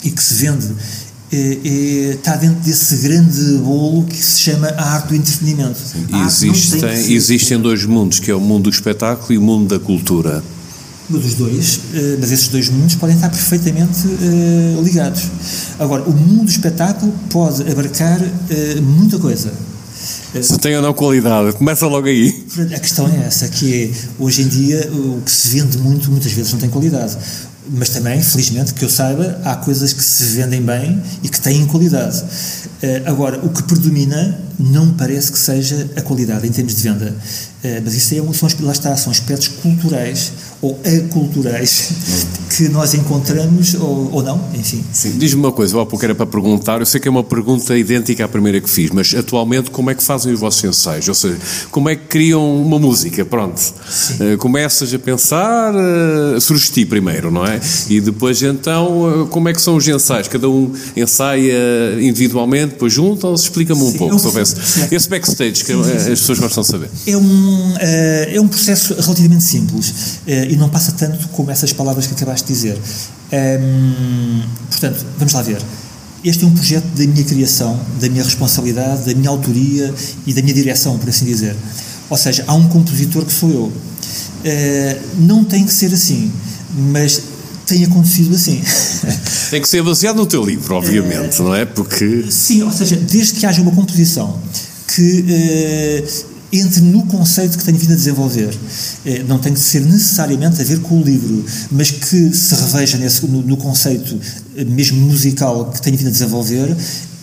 e 0.04 0.12
que 0.12 0.22
se 0.22 0.34
vende 0.34 0.76
é, 1.32 1.38
é, 1.38 2.14
está 2.14 2.36
dentro 2.36 2.60
desse 2.60 2.98
grande 2.98 3.58
bolo 3.60 4.04
que 4.04 4.18
se 4.18 4.42
chama 4.42 4.68
a 4.68 4.96
arte 4.96 5.10
do 5.10 5.16
entretenimento. 5.16 5.80
Sim, 5.80 6.52
existem, 6.52 7.14
existem 7.14 7.62
dois 7.62 7.86
mundos, 7.86 8.20
que 8.20 8.30
é 8.30 8.36
o 8.36 8.40
mundo 8.42 8.64
do 8.64 8.70
espetáculo 8.70 9.32
e 9.32 9.38
o 9.38 9.42
mundo 9.42 9.70
da 9.70 9.80
cultura 9.80 10.44
dos 11.20 11.36
dois, 11.36 11.80
eh, 11.94 12.18
mas 12.20 12.32
esses 12.32 12.48
dois 12.48 12.70
mundos 12.70 12.96
podem 12.96 13.16
estar 13.16 13.30
perfeitamente 13.30 14.08
uh, 14.08 14.82
ligados. 14.84 15.24
Agora, 15.80 16.04
o 16.04 16.12
mundo 16.12 16.46
do 16.46 16.50
espetáculo 16.50 17.14
pode 17.30 17.62
abarcar 17.70 18.20
uh, 18.22 18.82
muita 18.82 19.18
coisa. 19.20 19.52
Se 20.42 20.58
tem 20.58 20.76
ou 20.76 20.82
não 20.82 20.94
qualidade, 20.94 21.54
começa 21.54 21.86
logo 21.88 22.08
aí. 22.08 22.46
A 22.74 22.80
questão 22.80 23.08
é 23.08 23.28
essa, 23.28 23.48
que 23.50 23.84
é, 23.84 23.92
hoje 24.18 24.44
em 24.44 24.48
dia 24.48 24.90
o 24.92 25.22
que 25.22 25.32
se 25.32 25.50
vende 25.50 25.78
muito, 25.78 26.10
muitas 26.10 26.32
vezes 26.32 26.52
não 26.54 26.60
tem 26.60 26.70
qualidade. 26.70 27.18
Mas 27.70 27.90
também, 27.90 28.22
felizmente, 28.22 28.74
que 28.74 28.84
eu 28.84 28.90
saiba, 28.90 29.40
há 29.46 29.56
coisas 29.56 29.94
que 29.94 30.04
se 30.04 30.24
vendem 30.36 30.62
bem 30.62 31.02
e 31.22 31.30
que 31.30 31.40
têm 31.40 31.66
qualidade. 31.68 32.24
Agora, 33.06 33.40
o 33.46 33.50
que 33.50 33.62
predomina 33.64 34.40
não 34.60 34.92
parece 34.94 35.32
que 35.32 35.38
seja 35.38 35.90
a 35.96 36.02
qualidade 36.02 36.48
em 36.48 36.52
termos 36.52 36.76
de 36.76 36.82
venda. 36.82 37.16
Mas 37.84 37.94
isso 37.94 38.16
é, 38.16 38.34
são, 38.34 38.50
lá 38.62 38.72
está, 38.72 38.98
são 38.98 39.12
aspectos 39.12 39.48
culturais 39.48 40.32
ou 40.62 40.80
aculturais 40.86 41.92
que 42.56 42.70
nós 42.70 42.94
encontramos 42.94 43.74
ou, 43.76 44.10
ou 44.12 44.24
não, 44.24 44.40
enfim. 44.54 44.84
Diz-me 45.18 45.40
uma 45.40 45.52
coisa, 45.52 45.82
há 45.82 45.86
pouco 45.86 46.04
era 46.04 46.14
para 46.14 46.26
perguntar, 46.26 46.80
eu 46.80 46.86
sei 46.86 47.00
que 47.00 47.08
é 47.08 47.12
uma 47.12 47.24
pergunta 47.24 47.76
idêntica 47.78 48.26
à 48.26 48.28
primeira 48.28 48.60
que 48.62 48.70
fiz, 48.70 48.92
mas 48.92 49.14
atualmente 49.16 49.72
como 49.72 49.90
é 49.90 49.96
que 49.96 50.04
fazem 50.04 50.34
os 50.34 50.40
vossos 50.40 50.64
ensaios? 50.64 51.08
Ou 51.08 51.16
seja, 51.16 51.38
como 51.72 51.90
é 51.90 51.96
que 51.96 52.06
criam 52.08 52.62
uma 52.62 52.78
música? 52.78 53.24
Pronto, 53.26 53.58
uh, 53.60 54.38
começas 54.38 54.94
a 54.94 55.00
pensar, 55.00 55.74
uh, 55.74 56.40
surge 56.40 56.72
ti 56.72 56.86
primeiro, 56.86 57.32
não 57.32 57.46
é? 57.46 57.60
E 57.90 58.00
depois 58.02 58.42
então, 58.44 59.24
uh, 59.24 59.28
como 59.28 59.50
é 59.50 59.54
que 59.54 59.62
são 59.62 59.76
os 59.76 59.88
ensaios? 59.88 60.28
Cada 60.28 60.50
um 60.50 60.72
ensaia 60.96 61.54
individualmente, 62.00 62.74
depois 62.74 62.94
juntam-se? 62.94 63.46
Explica-me 63.46 63.82
um 63.82 63.92
Sim, 63.92 63.98
pouco 63.98 64.14
é 64.14 64.18
um, 64.18 64.20
sobre 64.20 64.42
esse, 64.42 65.10
backstage 65.10 65.64
que 65.64 65.72
as 65.72 66.20
pessoas 66.20 66.40
gostam 66.40 66.64
de 66.64 66.70
saber. 66.70 66.90
É 67.08 67.18
um, 67.18 67.74
é 67.80 68.42
um 68.42 68.48
processo 68.48 68.94
relativamente 68.94 69.44
simples 69.44 70.20
e 70.52 70.58
não 70.58 70.68
passa 70.68 70.92
tanto 70.92 71.30
como 71.30 71.50
essas 71.50 71.72
palavras 71.72 72.06
que 72.06 72.14
acabaste 72.14 72.46
de 72.46 72.54
dizer. 72.54 72.78
Um, 73.32 74.44
portanto, 74.70 75.06
vamos 75.18 75.34
lá 75.34 75.42
ver. 75.42 75.62
este 76.26 76.44
é 76.44 76.48
um 76.48 76.52
projeto 76.52 76.86
da 76.88 77.08
minha 77.08 77.24
criação, 77.24 77.80
da 78.02 78.10
minha 78.10 78.22
responsabilidade, 78.22 79.06
da 79.06 79.16
minha 79.16 79.30
autoria 79.30 79.94
e 80.28 80.34
da 80.34 80.42
minha 80.42 80.54
direção, 80.54 81.00
por 81.00 81.08
assim 81.08 81.24
dizer. 81.24 81.56
Ou 82.10 82.18
seja, 82.18 82.44
há 82.48 82.54
um 82.54 82.68
compositor 82.68 83.24
que 83.24 83.32
sou 83.32 83.50
eu. 83.50 83.64
Uh, 83.64 85.02
não 85.20 85.46
tem 85.46 85.66
que 85.66 85.72
ser 85.72 85.94
assim, 85.94 86.30
mas 86.76 87.22
tem 87.66 87.86
acontecido 87.86 88.36
assim. 88.36 88.62
Tem 89.52 89.62
que 89.62 89.68
ser 89.68 89.84
baseado 89.84 90.16
no 90.16 90.26
teu 90.26 90.44
livro, 90.46 90.76
obviamente, 90.76 91.42
uh, 91.42 91.44
não 91.44 91.56
é? 91.56 91.66
Porque. 91.66 92.26
Sim, 92.30 92.64
ou 92.64 92.72
seja, 92.72 92.96
desde 92.96 93.34
que 93.34 93.46
haja 93.46 93.62
uma 93.62 93.72
composição 93.72 94.40
que 94.88 95.26
uh, 95.28 96.31
entre 96.52 96.82
no 96.82 97.06
conceito 97.06 97.58
que 97.58 97.64
tenho 97.64 97.78
vindo 97.78 97.94
a 97.94 97.96
desenvolver. 97.96 98.58
Não 99.28 99.40
tem 99.40 99.54
que 99.54 99.60
ser 99.60 99.82
necessariamente 99.86 100.62
a 100.62 100.66
ver 100.66 100.80
com 100.82 101.00
o 101.00 101.04
livro, 101.04 101.46
mas 101.72 101.92
que 101.92 102.36
se 102.36 102.56
reveja 102.56 102.98
nesse, 102.98 103.26
no, 103.26 103.42
no 103.42 103.58
conceito 103.58 104.20
mesmo 104.68 105.00
musical 105.02 105.72
que 105.72 105.82
tenho 105.82 105.98
vindo 105.98 106.08
a 106.08 106.12
desenvolver, 106.12 106.76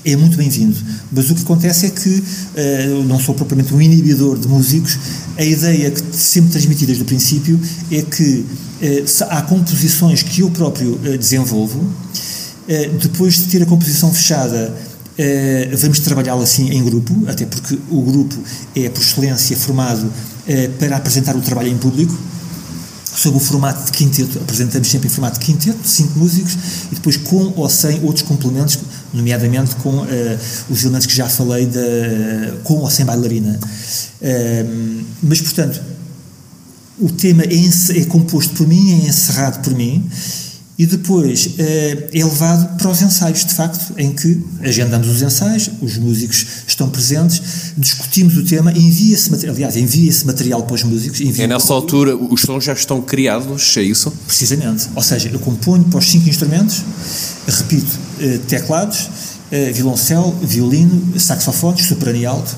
é 0.05 0.17
muito 0.17 0.37
bem-vindo. 0.37 0.77
Mas 1.13 1.31
o 1.31 1.35
que 1.35 1.43
acontece 1.43 1.87
é 1.87 1.91
que 1.91 2.09
uh, 2.09 3.05
não 3.05 3.19
sou 3.21 3.35
propriamente 3.35 3.75
um 3.75 3.81
inibidor 3.81 4.39
de 4.39 4.49
músicos. 4.49 4.99
A 5.37 5.45
ideia 5.45 5.91
que 5.91 6.03
sempre 6.17 6.51
transmiti 6.51 6.87
desde 6.87 7.03
o 7.03 7.07
princípio 7.07 7.61
é 7.91 8.03
que 8.03 8.47
há 9.29 9.43
composições 9.43 10.23
que 10.23 10.41
eu 10.41 10.51
próprio 10.51 10.99
desenvolvo. 11.19 11.85
depois 13.01 13.35
de 13.35 13.45
ter 13.47 13.63
a 13.63 13.67
composição 13.67 14.13
fechada, 14.13 14.75
vamos 15.79 15.99
trabalhá-la 16.01 16.43
assim 16.43 16.71
em 16.71 16.85
grupo, 16.85 17.15
até 17.27 17.45
porque 17.45 17.79
o 17.91 18.03
grupo 18.03 18.37
é, 18.77 18.89
por 18.89 19.03
excelência, 19.03 19.57
formado 19.57 20.11
para 20.79 20.97
apresentar 20.97 21.37
o 21.37 21.41
trabalho 21.41 21.69
em 21.69 21.77
público 21.77 22.17
sob 23.19 23.37
o 23.37 23.41
formato 23.41 23.85
de 23.85 23.91
quinteto, 23.91 24.39
apresentamos 24.39 24.89
sempre 24.89 25.09
em 25.09 25.11
formato 25.11 25.41
de 25.41 25.47
quinteto, 25.47 25.79
cinco 25.85 26.19
músicos, 26.19 26.57
e 26.93 26.95
depois 26.95 27.17
com 27.17 27.53
ou 27.57 27.69
sem 27.69 28.01
outros 28.05 28.23
complementos, 28.23 28.79
nomeadamente 29.13 29.75
com 29.77 29.91
uh, 29.91 30.07
os 30.71 30.83
elementos 30.85 31.07
que 31.07 31.17
já 31.17 31.29
falei, 31.29 31.67
de, 31.67 31.79
com 32.63 32.75
ou 32.75 32.89
sem 32.89 33.05
bailarina. 33.05 33.59
Uh, 34.23 35.05
mas, 35.21 35.41
portanto, 35.41 35.83
o 37.01 37.11
tema 37.11 37.43
é, 37.43 38.01
é 38.01 38.05
composto 38.05 38.55
por 38.55 38.69
mim, 38.69 39.03
é 39.03 39.09
encerrado 39.09 39.63
por 39.63 39.75
mim, 39.75 40.09
e 40.79 40.87
depois 40.87 41.55
eh, 41.59 42.09
é 42.13 42.25
levado 42.25 42.79
para 42.79 42.89
os 42.89 43.03
ensaios, 43.03 43.45
de 43.45 43.53
facto, 43.53 43.93
em 43.99 44.13
que 44.13 44.41
agendamos 44.63 45.09
os 45.09 45.21
ensaios, 45.21 45.69
os 45.83 45.99
músicos 45.99 46.47
estão 46.69 46.89
presentes, 46.89 47.73
discutimos 47.77 48.37
o 48.37 48.45
tema, 48.45 48.71
envia-se 48.71 49.29
material, 49.29 49.57
aliás, 49.57 49.77
envia-se 49.77 50.25
material 50.25 50.63
para 50.63 50.75
os 50.75 50.85
músicos. 50.85 51.21
É 51.21 51.47
nessa 51.49 51.73
altura, 51.73 52.17
os 52.17 52.43
sons 52.43 52.63
já 52.63 52.75
estão 52.75 53.03
criados, 53.03 53.77
é 53.77 53.83
isso? 53.83 54.13
Precisamente. 54.25 54.89
Ou 54.95 55.03
seja, 55.03 55.29
eu 55.29 55.41
componho 55.41 55.83
para 55.83 55.99
os 55.99 56.09
cinco 56.09 56.29
instrumentos, 56.29 56.85
repito, 57.49 57.99
eh, 58.21 58.39
teclados, 58.47 59.11
eh, 59.51 59.73
violoncelo, 59.73 60.31
violino, 60.41 61.19
saxofones, 61.19 61.87
soprano 61.87 62.19
e 62.19 62.27
alto 62.27 62.57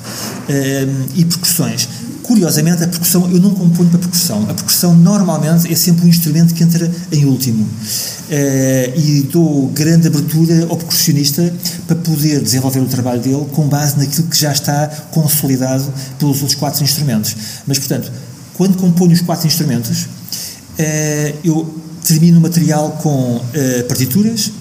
e 1.14 1.24
percussões 1.24 1.88
Curiosamente, 2.30 2.84
a 2.84 2.86
percussão, 2.86 3.28
eu 3.28 3.40
não 3.40 3.50
componho 3.50 3.90
para 3.90 3.98
percussão. 3.98 4.44
A 4.48 4.54
percussão 4.54 4.94
normalmente 4.94 5.66
é 5.70 5.74
sempre 5.74 6.06
um 6.06 6.08
instrumento 6.08 6.54
que 6.54 6.62
entra 6.62 6.88
em 7.10 7.24
último. 7.24 7.64
Uh, 7.64 8.96
e 8.96 9.28
dou 9.32 9.66
grande 9.70 10.06
abertura 10.06 10.64
ao 10.70 10.76
percussionista 10.76 11.52
para 11.88 11.96
poder 11.96 12.40
desenvolver 12.40 12.78
o 12.78 12.86
trabalho 12.86 13.20
dele 13.20 13.44
com 13.50 13.66
base 13.66 13.98
naquilo 13.98 14.28
que 14.28 14.38
já 14.38 14.52
está 14.52 14.86
consolidado 15.10 15.92
pelos 16.20 16.40
outros 16.40 16.54
quatro 16.54 16.84
instrumentos. 16.84 17.34
Mas, 17.66 17.80
portanto, 17.80 18.12
quando 18.54 18.76
componho 18.76 19.10
os 19.10 19.22
quatro 19.22 19.48
instrumentos, 19.48 20.04
uh, 20.04 21.36
eu 21.42 21.80
termino 22.04 22.38
o 22.38 22.40
material 22.40 22.92
com 23.02 23.38
uh, 23.38 23.84
partituras 23.88 24.52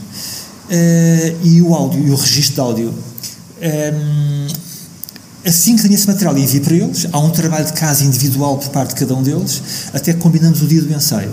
e 1.44 1.62
o 1.62 1.76
áudio, 1.76 2.08
e 2.08 2.10
o 2.10 2.16
registro 2.16 2.56
de 2.56 2.62
áudio. 2.62 2.94
Um, 3.62 4.69
Assim 5.46 5.76
que 5.76 5.82
tenho 5.82 5.94
esse 5.94 6.08
material, 6.08 6.38
envio 6.38 6.62
para 6.62 6.76
eles. 6.76 7.08
Há 7.12 7.20
um 7.20 7.30
trabalho 7.30 7.66
de 7.66 7.74
casa 7.74 8.04
individual 8.04 8.58
por 8.58 8.70
parte 8.70 8.90
de 8.90 8.96
cada 8.96 9.16
um 9.16 9.24
deles, 9.24 9.62
até 9.94 10.14
combinamos 10.14 10.62
o 10.62 10.68
dia 10.68 10.82
do 10.82 10.94
ensaio. 10.94 11.32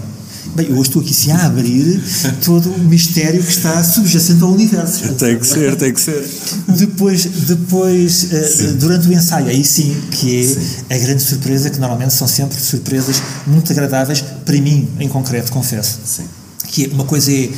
Bem, 0.55 0.73
hoje 0.73 0.83
estou 0.83 1.03
aqui 1.03 1.13
sim 1.13 1.33
a 1.33 1.45
abrir 1.45 2.03
todo 2.43 2.71
o 2.71 2.79
mistério 2.79 3.43
que 3.43 3.51
está 3.51 3.83
subjacente 3.85 4.43
ao 4.43 4.51
universo. 4.53 5.13
Tem 5.15 5.39
que 5.39 5.47
ser, 5.47 5.77
tem 5.77 5.93
que 5.93 6.01
ser. 6.01 6.27
Depois, 6.69 7.25
depois 7.25 8.23
uh, 8.25 8.73
durante 8.75 9.09
o 9.09 9.13
ensaio, 9.13 9.49
aí 9.49 9.63
sim, 9.63 9.95
que 10.13 10.41
é 10.41 10.43
sim. 10.45 10.61
a 10.89 10.97
grande 10.97 11.23
surpresa, 11.23 11.69
que 11.69 11.79
normalmente 11.79 12.15
são 12.15 12.27
sempre 12.27 12.59
surpresas 12.59 13.21
muito 13.47 13.71
agradáveis, 13.71 14.25
para 14.47 14.59
mim, 14.59 14.89
em 14.99 15.09
concreto, 15.09 15.53
confesso. 15.53 15.99
Sim. 16.05 16.25
Que 16.69 16.87
é, 16.87 16.89
uma 16.89 17.05
coisa 17.05 17.31
é 17.31 17.51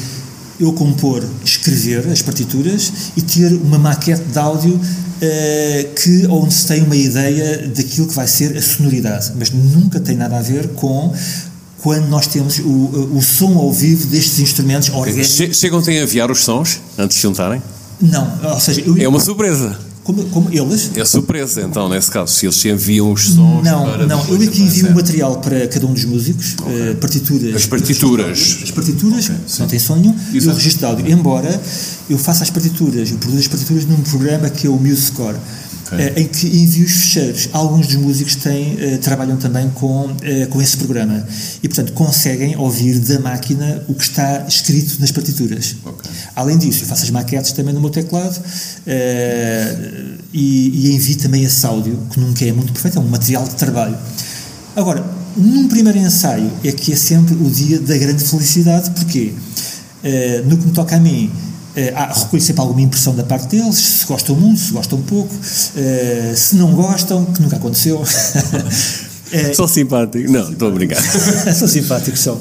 eu 0.58 0.72
compor, 0.72 1.24
escrever 1.44 2.08
as 2.08 2.20
partituras 2.20 2.92
e 3.16 3.22
ter 3.22 3.52
uma 3.52 3.78
maquete 3.78 4.24
de 4.24 4.38
áudio 4.38 4.80
uh, 5.22 5.94
que 5.94 6.26
onde 6.28 6.54
se 6.54 6.66
tem 6.66 6.82
uma 6.82 6.96
ideia 6.96 7.68
daquilo 7.68 8.06
que 8.06 8.14
vai 8.14 8.26
ser 8.26 8.56
a 8.56 8.62
sonoridade, 8.62 9.32
mas 9.38 9.50
nunca 9.50 10.00
tem 10.00 10.16
nada 10.16 10.38
a 10.38 10.42
ver 10.42 10.68
com 10.68 11.12
quando 11.78 12.08
nós 12.08 12.26
temos 12.26 12.58
o, 12.58 13.16
o 13.16 13.22
som 13.22 13.56
ao 13.56 13.72
vivo 13.72 14.06
destes 14.06 14.40
instrumentos 14.40 14.88
orgânicos. 14.88 15.56
Chegam 15.56 15.82
a 15.86 15.92
enviar 15.92 16.30
os 16.30 16.40
sons 16.40 16.80
antes 16.96 17.16
de 17.16 17.22
juntarem? 17.22 17.62
Não, 18.00 18.38
ou 18.44 18.60
seja, 18.60 18.80
eu, 18.80 18.96
é 18.96 19.08
uma 19.08 19.20
surpresa. 19.20 19.78
Como, 20.08 20.24
como, 20.30 20.48
eles? 20.50 20.90
É 20.96 21.04
surpresa, 21.04 21.60
então, 21.60 21.86
nesse 21.86 22.10
caso, 22.10 22.32
se 22.32 22.46
eles 22.46 22.64
enviam 22.64 23.12
os 23.12 23.24
sons. 23.24 23.62
Não, 23.62 24.06
não, 24.06 24.26
eu 24.30 24.36
aqui 24.36 24.62
envio 24.62 24.88
o 24.88 24.94
material 24.94 25.36
para 25.36 25.68
cada 25.68 25.86
um 25.86 25.92
dos 25.92 26.06
músicos, 26.06 26.56
okay. 26.62 26.92
uh, 26.92 26.96
partituras. 26.96 27.54
As 27.54 27.66
partituras. 27.66 28.58
As 28.62 28.70
partituras, 28.70 29.24
okay, 29.26 29.36
não 29.58 29.66
tem 29.66 29.78
som 29.78 29.96
nenhum, 29.96 30.16
e 30.32 30.38
o 30.38 30.54
registro 30.54 30.78
de 30.78 30.84
áudio. 30.86 31.10
Embora 31.10 31.60
eu 32.08 32.16
faça 32.16 32.42
as 32.42 32.48
partituras, 32.48 33.10
eu 33.10 33.18
produzo 33.18 33.40
as 33.40 33.48
partituras 33.48 33.84
num 33.84 34.00
programa 34.00 34.48
que 34.48 34.66
é 34.66 34.70
o 34.70 34.78
MuseScore 34.78 35.36
em 36.16 36.26
que 36.26 36.46
envio 36.46 36.84
os 36.84 36.92
fecheiros. 36.92 37.48
Alguns 37.52 37.86
dos 37.86 37.96
músicos 37.96 38.36
têm, 38.36 38.74
uh, 38.74 38.98
trabalham 38.98 39.36
também 39.36 39.68
com, 39.70 40.06
uh, 40.06 40.48
com 40.50 40.60
esse 40.60 40.76
programa 40.76 41.26
e, 41.62 41.68
portanto, 41.68 41.92
conseguem 41.92 42.56
ouvir 42.56 42.98
da 42.98 43.18
máquina 43.20 43.82
o 43.88 43.94
que 43.94 44.02
está 44.02 44.44
escrito 44.46 45.00
nas 45.00 45.10
partituras. 45.10 45.76
Okay. 45.84 46.10
Além 46.36 46.58
disso, 46.58 46.84
eu 46.84 46.86
faço 46.86 47.04
as 47.04 47.10
maquetes 47.10 47.52
também 47.52 47.72
no 47.72 47.80
meu 47.80 47.90
teclado 47.90 48.38
e, 50.32 50.70
e 50.74 50.94
envio 50.94 51.16
também 51.16 51.44
esse 51.44 51.64
áudio, 51.64 51.98
que 52.10 52.20
nunca 52.20 52.44
é 52.44 52.52
muito 52.52 52.72
perfeito, 52.72 52.98
é 52.98 53.00
um 53.00 53.08
material 53.08 53.44
de 53.44 53.54
trabalho. 53.54 53.96
Agora, 54.76 55.04
num 55.36 55.68
primeiro 55.68 55.98
ensaio 55.98 56.50
é 56.64 56.72
que 56.72 56.92
é 56.92 56.96
sempre 56.96 57.34
o 57.34 57.50
dia 57.50 57.78
da 57.80 57.96
grande 57.96 58.22
felicidade, 58.24 58.90
porque 58.90 59.32
no 60.46 60.56
que 60.58 60.66
me 60.66 60.72
toca 60.72 60.96
a 60.96 61.00
mim, 61.00 61.30
Uh, 61.78 61.94
há, 61.94 62.12
recolho 62.12 62.42
sempre 62.42 62.60
alguma 62.60 62.80
impressão 62.80 63.14
da 63.14 63.22
parte 63.22 63.46
deles, 63.46 63.76
se 63.76 64.04
gostam 64.04 64.34
muito, 64.34 64.58
se 64.58 64.72
gostam 64.72 65.00
pouco, 65.00 65.32
uh, 65.32 66.36
se 66.36 66.56
não 66.56 66.74
gostam, 66.74 67.24
que 67.26 67.40
nunca 67.40 67.54
aconteceu. 67.54 68.00
uh, 68.02 69.54
sou 69.54 69.68
simpático. 69.68 70.28
Não, 70.28 70.50
estou 70.50 70.68
a 70.68 70.70
brincar. 70.72 71.00
sou 71.54 71.68
simpático, 71.68 72.16
sou. 72.16 72.40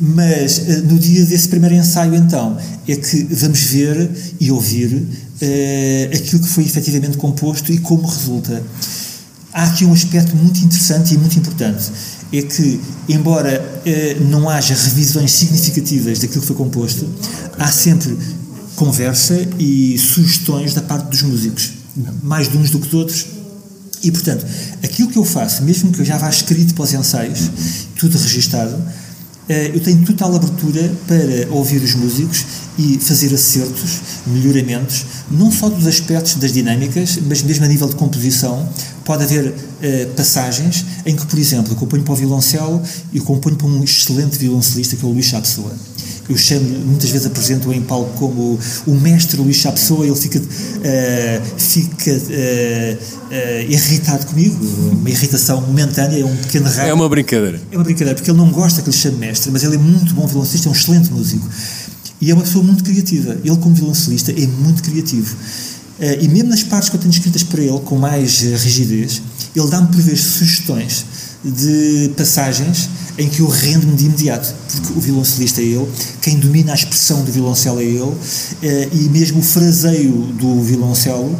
Mas 0.00 0.56
uh, 0.56 0.86
no 0.86 0.98
dia 0.98 1.26
desse 1.26 1.48
primeiro 1.48 1.74
ensaio, 1.74 2.14
então, 2.14 2.56
é 2.88 2.96
que 2.96 3.24
vamos 3.24 3.60
ver 3.60 4.10
e 4.40 4.50
ouvir 4.50 5.06
aquilo 6.14 6.40
que 6.40 6.48
foi 6.48 6.64
efetivamente 6.64 7.18
composto 7.18 7.70
e 7.70 7.76
como 7.76 8.08
resulta. 8.08 8.62
Há 9.52 9.64
aqui 9.64 9.84
um 9.84 9.92
aspecto 9.92 10.34
muito 10.34 10.60
interessante 10.60 11.14
e 11.14 11.18
muito 11.18 11.38
importante 11.38 11.90
é 12.32 12.42
que, 12.42 12.80
embora 13.08 13.82
não 14.28 14.48
haja 14.48 14.74
revisões 14.74 15.30
significativas 15.32 16.18
daquilo 16.18 16.40
que 16.40 16.46
foi 16.46 16.56
composto, 16.56 17.06
há 17.58 17.70
sempre 17.70 18.16
conversa 18.76 19.34
e 19.58 19.98
sugestões 19.98 20.74
da 20.74 20.82
parte 20.82 21.08
dos 21.08 21.22
músicos, 21.22 21.72
mais 22.22 22.48
de 22.48 22.56
uns 22.56 22.70
do 22.70 22.78
que 22.78 22.88
de 22.88 22.96
outros. 22.96 23.26
E, 24.02 24.10
portanto, 24.12 24.46
aquilo 24.84 25.08
que 25.08 25.18
eu 25.18 25.24
faço, 25.24 25.62
mesmo 25.64 25.90
que 25.90 26.00
eu 26.00 26.04
já 26.04 26.18
vá 26.18 26.28
escrito 26.28 26.74
para 26.74 26.84
os 26.84 26.92
ensaios, 26.92 27.50
tudo 27.96 28.16
registado, 28.16 28.76
eh, 29.48 29.70
eu 29.74 29.80
tenho 29.80 30.04
total 30.04 30.34
abertura 30.34 30.92
para 31.06 31.52
ouvir 31.54 31.82
os 31.82 31.94
músicos 31.94 32.44
e 32.78 32.98
fazer 32.98 33.32
acertos, 33.32 34.00
melhoramentos, 34.26 35.06
não 35.30 35.50
só 35.50 35.68
dos 35.68 35.86
aspectos 35.86 36.34
das 36.34 36.52
dinâmicas, 36.52 37.18
mas 37.26 37.42
mesmo 37.42 37.64
a 37.64 37.68
nível 37.68 37.88
de 37.88 37.96
composição. 37.96 38.68
Pode 39.04 39.22
haver 39.22 39.46
uh, 39.46 39.54
passagens 40.16 40.84
em 41.06 41.14
que, 41.14 41.24
por 41.24 41.38
exemplo, 41.38 41.72
eu 41.72 41.76
componho 41.76 42.02
para 42.02 42.12
o 42.12 42.16
violoncelo 42.16 42.82
e 43.12 43.20
componho 43.20 43.54
para 43.54 43.68
um 43.68 43.84
excelente 43.84 44.36
violoncelista 44.36 44.96
que 44.96 45.04
é 45.04 45.08
o 45.08 45.12
Luís 45.12 45.26
Chapsua 45.26 45.72
eu 46.28 46.36
chamo, 46.36 46.66
muitas 46.84 47.08
vezes 47.10 47.26
apresento-o 47.26 47.72
em 47.72 47.82
palco 47.82 48.12
como 48.14 48.58
o 48.86 48.94
mestre 48.94 49.40
Luís 49.40 49.56
Chapessoa, 49.56 50.06
ele 50.06 50.16
fica, 50.16 50.38
uh, 50.40 51.58
fica 51.58 52.10
uh, 52.10 52.14
uh, 52.14 53.70
irritado 53.70 54.26
comigo, 54.26 54.56
uma 54.92 55.08
irritação 55.08 55.60
momentânea, 55.60 56.20
é 56.20 56.24
um 56.24 56.36
pequeno 56.36 56.68
raio. 56.68 56.90
É 56.90 56.94
uma 56.94 57.08
brincadeira. 57.08 57.60
É 57.70 57.76
uma 57.76 57.84
brincadeira, 57.84 58.14
porque 58.16 58.30
ele 58.30 58.38
não 58.38 58.50
gosta 58.50 58.82
que 58.82 58.90
lhe 58.90 58.96
chame 58.96 59.18
mestre, 59.18 59.52
mas 59.52 59.62
ele 59.62 59.76
é 59.76 59.78
muito 59.78 60.14
bom 60.14 60.26
violoncista, 60.26 60.68
é 60.68 60.70
um 60.70 60.74
excelente 60.74 61.12
músico. 61.12 61.48
E 62.20 62.30
é 62.30 62.34
uma 62.34 62.42
pessoa 62.42 62.64
muito 62.64 62.82
criativa. 62.82 63.36
Ele, 63.44 63.56
como 63.58 63.74
violoncelista, 63.74 64.32
é 64.32 64.46
muito 64.46 64.82
criativo. 64.82 65.36
e 66.20 66.26
mesmo 66.28 66.48
nas 66.48 66.62
partes 66.62 66.88
que 66.88 66.96
eu 66.96 67.00
tenho 67.00 67.10
escritas 67.10 67.42
para 67.42 67.62
ele, 67.62 67.78
com 67.80 67.96
mais 67.96 68.40
rigidez, 68.40 69.22
ele 69.54 69.68
dá-me 69.68 69.88
por 69.88 70.00
vezes 70.00 70.24
sugestões 70.24 71.04
de 71.44 72.10
passagens 72.16 72.88
em 73.18 73.28
que 73.28 73.40
eu 73.40 73.48
rendo-me 73.48 73.94
de 73.96 74.06
imediato, 74.06 74.54
porque 74.70 74.92
o 74.98 75.00
violoncelista 75.00 75.60
é 75.60 75.64
ele, 75.64 75.86
quem 76.20 76.38
domina 76.38 76.72
a 76.72 76.74
expressão 76.74 77.24
do 77.24 77.32
violoncelo 77.32 77.80
é 77.80 77.84
ele, 77.84 78.12
eh, 78.62 78.88
e 78.92 79.08
mesmo 79.08 79.40
o 79.40 79.42
fraseio 79.42 80.12
do 80.38 80.62
violoncelo, 80.62 81.36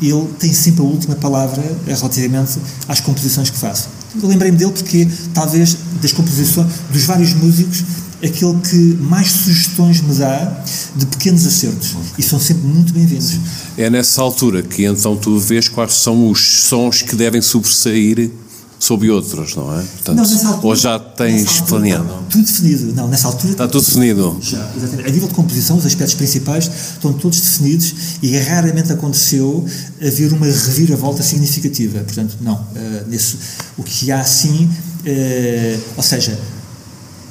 ele 0.00 0.28
tem 0.38 0.52
sempre 0.52 0.80
a 0.80 0.84
última 0.84 1.16
palavra 1.16 1.62
relativamente 1.86 2.58
às 2.86 3.00
composições 3.00 3.50
que 3.50 3.58
faço. 3.58 3.88
Lembrei-me 4.22 4.56
dele 4.56 4.72
porque 4.72 5.06
talvez 5.34 5.76
das 6.00 6.12
composições 6.12 6.66
dos 6.90 7.04
vários 7.04 7.34
músicos 7.34 7.84
aquele 8.22 8.58
que 8.60 8.98
mais 9.00 9.30
sugestões 9.30 10.00
me 10.00 10.14
dá 10.14 10.64
de 10.96 11.06
pequenos 11.06 11.46
acertos 11.46 11.96
e 12.18 12.22
são 12.22 12.38
sempre 12.38 12.66
muito 12.66 12.92
bem-vindos. 12.92 13.38
É 13.76 13.88
nessa 13.88 14.20
altura 14.20 14.62
que 14.62 14.84
então 14.84 15.16
tu 15.16 15.38
vês 15.38 15.68
quais 15.68 15.94
são 15.94 16.30
os 16.30 16.64
sons 16.64 17.02
que 17.02 17.14
devem 17.14 17.40
sobressair 17.40 18.30
sobre 18.78 19.10
outros, 19.10 19.54
não 19.56 19.78
é? 19.78 19.82
Portanto, 19.82 20.16
não, 20.16 20.22
nessa 20.22 20.48
altura, 20.48 20.66
ou 20.66 20.76
já 20.76 20.98
tens 20.98 21.60
planeado? 21.62 22.08
Tudo 22.30 22.44
definido. 22.44 22.92
Não, 22.94 23.08
nessa 23.08 23.26
altura. 23.26 23.52
Está 23.52 23.68
tudo 23.68 23.84
definido. 23.84 24.38
Já, 24.40 24.70
exatamente. 24.76 25.08
A 25.08 25.12
nível 25.12 25.28
de 25.28 25.34
composição, 25.34 25.76
os 25.76 25.84
aspectos 25.84 26.14
principais 26.14 26.70
estão 26.94 27.12
todos 27.12 27.40
definidos 27.40 27.94
e 28.22 28.36
raramente 28.38 28.92
aconteceu 28.92 29.66
haver 30.00 30.32
uma 30.32 30.46
reviravolta 30.46 31.22
significativa. 31.22 32.00
Portanto, 32.00 32.36
não. 32.40 32.54
Uh, 32.54 33.08
nesse, 33.08 33.36
o 33.76 33.82
que 33.82 34.12
há 34.12 34.22
sim, 34.24 34.64
uh, 34.64 35.80
ou 35.96 36.02
seja, 36.02 36.38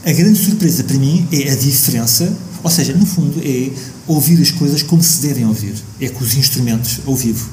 a 0.06 0.12
grande 0.12 0.40
surpresa 0.40 0.84
para 0.84 0.98
mim 0.98 1.28
é 1.32 1.52
a 1.52 1.56
diferença, 1.56 2.32
ou 2.64 2.70
seja, 2.70 2.94
no 2.94 3.06
fundo 3.06 3.42
é 3.44 3.72
ouvir 4.06 4.42
as 4.42 4.52
coisas 4.52 4.82
como 4.82 5.04
se 5.04 5.22
devem 5.22 5.46
ouvir, 5.46 5.76
é 6.00 6.10
com 6.10 6.24
os 6.24 6.36
instrumentos 6.36 7.00
ao 7.06 7.16
vivo. 7.16 7.50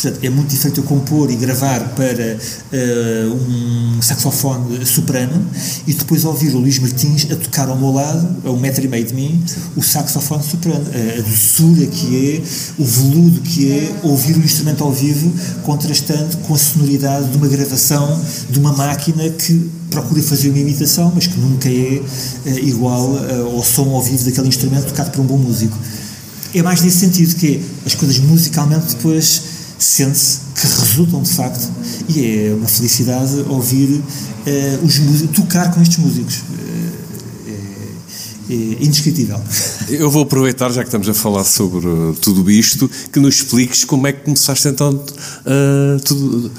Portanto, 0.00 0.18
é 0.24 0.30
muito 0.30 0.48
diferente 0.48 0.78
eu 0.78 0.84
compor 0.84 1.30
e 1.30 1.36
gravar 1.36 1.80
para 1.94 2.38
uh, 2.72 3.34
um 3.34 4.02
saxofone 4.02 4.84
soprano 4.84 5.46
e 5.86 5.92
depois 5.92 6.24
ouvir 6.24 6.54
o 6.54 6.58
Luís 6.58 6.78
Martins 6.78 7.26
a 7.30 7.36
tocar 7.36 7.68
ao 7.68 7.76
meu 7.76 7.92
lado, 7.92 8.28
a 8.44 8.50
um 8.50 8.58
metro 8.58 8.84
e 8.84 8.88
meio 8.88 9.04
de 9.04 9.14
mim, 9.14 9.42
o 9.76 9.82
saxofone 9.82 10.42
soprano. 10.42 10.86
A 10.90 11.20
doçura 11.20 11.86
que 11.86 12.34
é, 12.36 12.42
o 12.78 12.84
veludo 12.84 13.40
que 13.40 13.70
é 13.70 13.92
ouvir 14.02 14.36
o 14.36 14.40
instrumento 14.40 14.82
ao 14.82 14.92
vivo 14.92 15.32
contrastando 15.62 16.36
com 16.38 16.54
a 16.54 16.58
sonoridade 16.58 17.28
de 17.28 17.36
uma 17.36 17.48
gravação 17.48 18.20
de 18.48 18.58
uma 18.58 18.72
máquina 18.72 19.28
que 19.30 19.70
procura 19.90 20.22
fazer 20.22 20.48
uma 20.48 20.58
imitação, 20.58 21.12
mas 21.14 21.26
que 21.26 21.38
nunca 21.38 21.68
é 21.68 22.00
uh, 22.46 22.58
igual 22.58 23.10
uh, 23.12 23.56
ao 23.56 23.62
som 23.62 23.90
ao 23.90 24.02
vivo 24.02 24.24
daquele 24.24 24.48
instrumento 24.48 24.86
tocado 24.86 25.10
por 25.10 25.20
um 25.20 25.24
bom 25.24 25.36
músico. 25.36 25.76
É 26.54 26.62
mais 26.62 26.80
nesse 26.80 26.98
sentido 26.98 27.34
que 27.36 27.56
é, 27.56 27.86
as 27.86 27.94
coisas 27.94 28.18
musicalmente 28.18 28.96
depois 28.96 29.49
sente-se 29.84 30.40
que 30.54 30.66
resultam 30.66 31.22
de 31.22 31.30
facto 31.30 31.70
e 32.08 32.46
é 32.46 32.54
uma 32.54 32.68
felicidade 32.68 33.44
ouvir 33.48 33.88
uh, 33.90 34.84
os 34.84 34.98
músicos, 34.98 35.36
tocar 35.36 35.72
com 35.72 35.80
estes 35.82 35.98
músicos. 35.98 36.36
Uh, 36.36 36.90
é, 38.50 38.52
é 38.52 38.84
indescritível. 38.84 39.40
Eu 39.88 40.10
vou 40.10 40.22
aproveitar, 40.22 40.70
já 40.70 40.82
que 40.82 40.88
estamos 40.88 41.08
a 41.08 41.14
falar 41.14 41.44
sobre 41.44 41.86
tudo 42.20 42.48
isto, 42.50 42.90
que 43.12 43.18
nos 43.18 43.36
expliques 43.36 43.84
como 43.84 44.06
é 44.06 44.12
que 44.12 44.24
começaste 44.24 44.68
então 44.68 44.92
uh, 44.92 46.00
tudo 46.04 46.50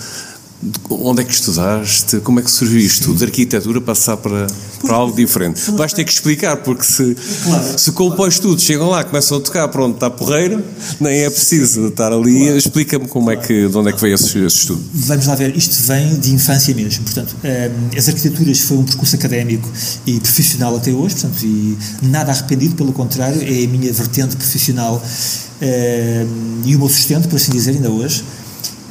Onde 0.89 1.21
é 1.21 1.23
que 1.23 1.33
estudaste? 1.33 2.19
Como 2.19 2.39
é 2.39 2.43
que 2.43 2.51
surgiu 2.51 2.79
isto? 2.79 3.13
De 3.15 3.23
arquitetura 3.23 3.81
passar 3.81 4.17
para, 4.17 4.45
para 4.81 4.95
algo 4.95 5.15
diferente? 5.15 5.71
Vais 5.71 5.91
ter 5.91 6.03
que 6.03 6.11
explicar, 6.11 6.57
porque 6.57 6.83
se, 6.83 7.15
claro, 7.43 7.79
se 7.79 7.91
compões 7.93 8.35
claro. 8.35 8.49
tudo, 8.49 8.61
chegam 8.61 8.89
lá, 8.89 9.03
começam 9.03 9.37
a 9.37 9.41
tocar, 9.41 9.67
pronto, 9.69 9.95
está 9.95 10.09
porreiro, 10.09 10.63
nem 10.99 11.21
é 11.21 11.29
preciso 11.29 11.87
estar 11.87 12.13
ali. 12.13 12.41
Claro. 12.41 12.57
Explica-me 12.57 13.07
como 13.07 13.31
é 13.31 13.37
que, 13.37 13.67
de 13.67 13.75
onde 13.75 13.89
é 13.89 13.91
que 13.91 13.99
veio 13.99 14.13
esse, 14.13 14.37
esse, 14.37 14.57
estudo. 14.57 14.83
Vamos 14.93 15.25
lá 15.25 15.33
ver, 15.33 15.57
isto 15.57 15.81
vem 15.83 16.19
de 16.19 16.31
infância 16.31 16.75
mesmo. 16.75 17.03
Portanto, 17.05 17.35
um, 17.43 17.97
as 17.97 18.07
arquiteturas 18.07 18.59
foi 18.59 18.77
um 18.77 18.83
percurso 18.83 19.15
académico 19.15 19.67
e 20.05 20.19
profissional 20.19 20.75
até 20.75 20.91
hoje, 20.91 21.15
portanto, 21.15 21.43
e 21.43 21.77
nada 22.03 22.31
arrependido, 22.31 22.75
pelo 22.75 22.93
contrário, 22.93 23.41
é 23.41 23.65
a 23.65 23.67
minha 23.67 23.91
vertente 23.91 24.35
profissional 24.35 25.01
um, 25.61 26.61
e 26.65 26.75
o 26.75 26.79
meu 26.79 26.89
sustento, 26.89 27.27
por 27.27 27.35
assim 27.35 27.51
dizer, 27.51 27.71
ainda 27.71 27.89
hoje. 27.89 28.23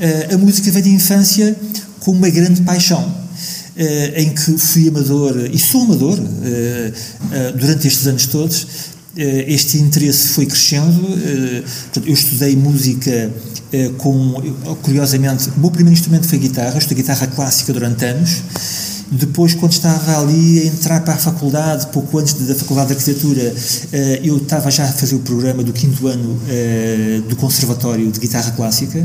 Uh, 0.01 0.35
a 0.35 0.39
música 0.39 0.71
veio 0.71 0.85
de 0.85 0.91
infância 0.93 1.55
com 2.01 2.13
uma 2.13 2.31
grande 2.31 2.63
paixão. 2.63 3.21
Uh, 3.77 4.21
em 4.21 4.31
que 4.31 4.59
fui 4.59 4.89
amador 4.89 5.49
e 5.53 5.59
sou 5.59 5.83
amador 5.83 6.19
uh, 6.19 7.53
durante 7.59 7.87
estes 7.87 8.07
anos 8.07 8.27
todos. 8.27 8.67
este 9.15 9.79
interesse 9.79 10.29
foi 10.29 10.47
crescendo. 10.47 11.03
Eu 12.07 12.15
estudei 12.15 12.57
música 12.57 13.31
com, 13.99 14.35
curiosamente, 14.83 15.51
o 15.57 15.61
meu 15.61 15.71
primeiro 15.71 15.95
instrumento 15.99 16.27
foi 16.27 16.39
guitarra, 16.39 16.79
estudei 16.79 17.03
guitarra 17.03 17.27
clássica 17.27 17.73
durante 17.73 18.05
anos. 18.05 18.43
Depois, 19.13 19.55
quando 19.55 19.73
estava 19.73 20.21
ali 20.21 20.61
a 20.61 20.67
entrar 20.67 21.01
para 21.01 21.15
a 21.15 21.19
faculdade, 21.19 21.89
pouco 21.89 22.19
antes 22.19 22.35
da 22.35 22.55
Faculdade 22.55 22.89
de 22.89 22.95
Arquitetura, 22.95 23.55
eu 24.23 24.37
estava 24.37 24.71
já 24.71 24.85
a 24.85 24.93
fazer 24.93 25.17
o 25.17 25.21
programa 25.21 25.65
do 25.65 25.73
quinto 25.73 26.07
ano 26.07 26.39
do 27.29 27.35
Conservatório 27.37 28.11
de 28.11 28.21
Guitarra 28.21 28.53
Clássica 28.53 29.05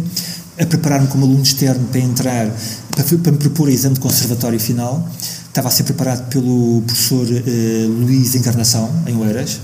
a 0.60 0.65
preparar-me 0.65 1.08
como 1.08 1.26
aluno 1.26 1.44
externo 1.44 1.88
para 1.88 2.02
entrar, 2.02 2.52
para, 2.91 3.04
para, 3.04 3.32
me 3.32 3.38
propor 3.38 3.70
a 3.70 3.72
exame 3.72 3.96
de 3.96 4.02
conservatório 4.02 4.60
final. 4.60 5.08
Estava 5.48 5.70
a 5.70 5.72
ser 5.72 5.84
preparado 5.84 6.28
pelo 6.30 6.82
professor 6.82 7.26
uh, 7.26 7.88
Luís 7.88 8.36
Encarnação, 8.36 8.91
em 9.08 9.15
Oeiras, 9.15 9.60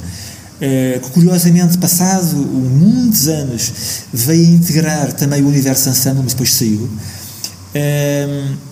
que 0.60 1.10
curiosamente, 1.10 1.78
passado 1.80 2.38
muitos 2.38 3.28
anos, 3.28 3.74
veio 4.14 4.56
integrar 4.56 5.12
também 5.14 5.42
o 5.42 5.48
Universo 5.48 5.90
Ensemble, 5.90 6.22
mas 6.24 6.34
depois 6.34 6.54
saiu. 6.54 6.90
Uh, 7.76 8.71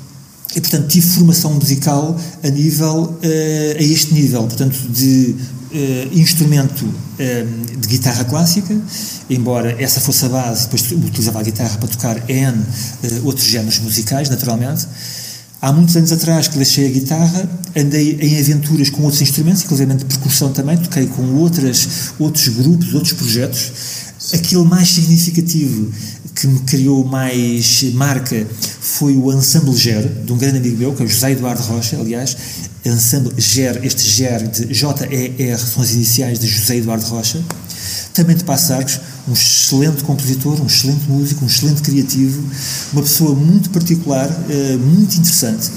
e, 0.55 0.62
portanto, 0.62 0.88
tive 0.88 1.07
formação 1.07 1.53
musical 1.53 2.19
a 2.43 2.49
nível, 2.49 3.17
a 3.77 3.83
este 3.83 4.13
nível, 4.13 4.43
portanto, 4.43 4.77
de 4.89 5.35
uh, 5.71 6.17
instrumento 6.17 6.85
uh, 6.85 7.77
de 7.77 7.88
guitarra 7.88 8.23
clássica, 8.25 8.75
embora 9.29 9.75
essa 9.81 9.99
fosse 9.99 10.25
a 10.25 10.29
base, 10.29 10.63
depois 10.63 10.91
utilizava 10.91 11.39
a 11.39 11.43
guitarra 11.43 11.77
para 11.77 11.88
tocar 11.88 12.29
N 12.29 12.57
uh, 12.57 13.25
outros 13.25 13.45
géneros 13.45 13.79
musicais, 13.79 14.29
naturalmente. 14.29 14.88
Há 15.62 15.73
muitos 15.73 15.95
anos 15.97 16.12
atrás 16.12 16.47
que 16.47 16.55
deixei 16.55 16.88
a 16.88 16.91
guitarra, 16.91 17.49
andei 17.75 18.17
em 18.21 18.39
aventuras 18.39 18.89
com 18.89 19.03
outros 19.03 19.21
instrumentos, 19.21 19.63
inclusive 19.63 19.93
de 19.93 20.05
percussão 20.05 20.53
também, 20.53 20.77
toquei 20.77 21.05
com 21.07 21.33
outras, 21.35 22.13
outros 22.17 22.47
grupos, 22.47 22.93
outros 22.93 23.13
projetos. 23.13 23.71
Aquele 24.33 24.63
mais 24.63 24.89
significativo 24.89 25.91
que 26.39 26.47
me 26.47 26.60
criou 26.60 27.04
mais 27.04 27.84
marca 27.93 28.47
foi 28.80 29.15
o 29.17 29.32
Ensemble 29.34 29.75
GER, 29.75 30.08
de 30.23 30.32
um 30.32 30.38
grande 30.38 30.58
amigo 30.58 30.78
meu, 30.78 30.93
que 30.93 31.02
é 31.02 31.06
o 31.06 31.08
José 31.08 31.32
Eduardo 31.32 31.62
Rocha, 31.63 31.97
aliás, 31.97 32.38
Ensemble 32.86 33.34
GER, 33.38 33.82
este 33.84 34.04
GER 34.04 34.47
de 34.47 34.73
J-E-R, 34.73 35.58
são 35.58 35.84
as 35.84 35.91
iniciais 35.91 36.39
de 36.39 36.47
José 36.47 36.78
Eduardo 36.78 37.06
Rocha, 37.08 37.43
também 38.13 38.38
de 38.38 38.45
Passos 38.45 38.71
Arcos, 38.71 39.02
um 39.28 39.34
excelente 39.34 40.04
compositor, 40.04 40.62
um 40.62 40.65
excelente 40.65 41.10
músico, 41.10 41.43
um 41.43 41.47
excelente 41.47 41.82
criativo, 41.82 42.41
uma 42.93 43.02
pessoa 43.02 43.36
muito 43.36 43.69
particular, 43.71 44.30
eh, 44.49 44.78
muito 44.78 45.17
interessante. 45.17 45.69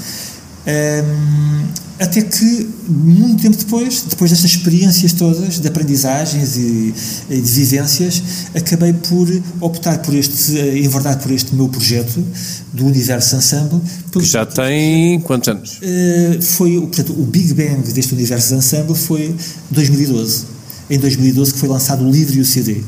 Um, 0.66 1.83
até 1.98 2.20
que, 2.20 2.68
muito 2.88 3.42
tempo 3.42 3.57
depois, 3.57 4.05
depois 4.09 4.31
destas 4.31 4.51
experiências 4.51 5.12
todas, 5.12 5.61
de 5.61 5.68
aprendizagens 5.68 6.57
e, 6.57 6.94
e, 7.31 7.40
de 7.40 7.51
vivências, 7.51 8.22
acabei 8.55 8.92
por 8.92 9.29
optar 9.61 9.98
por 9.98 10.14
este, 10.14 10.59
em 10.59 10.88
verdade, 10.88 11.22
por 11.22 11.31
este 11.31 11.55
meu 11.55 11.68
projeto 11.68 12.25
do 12.72 12.87
Universo 12.87 13.37
Ensemble. 13.37 13.81
Que 14.11 14.25
já 14.25 14.44
tem 14.44 15.20
quantos 15.20 15.48
anos? 15.48 15.79
Uh, 15.79 16.42
foi, 16.42 16.81
portanto, 16.81 17.12
o 17.12 17.25
Big 17.25 17.55
Bang 17.55 17.92
deste 17.92 18.14
Universo 18.14 18.55
Ensemble 18.55 18.96
foi 18.96 19.35
2012. 19.70 20.46
Em 20.90 20.98
2012 20.98 21.53
que 21.53 21.59
foi 21.59 21.68
lançado 21.68 22.05
o 22.05 22.11
livro 22.11 22.37
e 22.37 22.40
o 22.40 22.44
CD. 22.44 22.83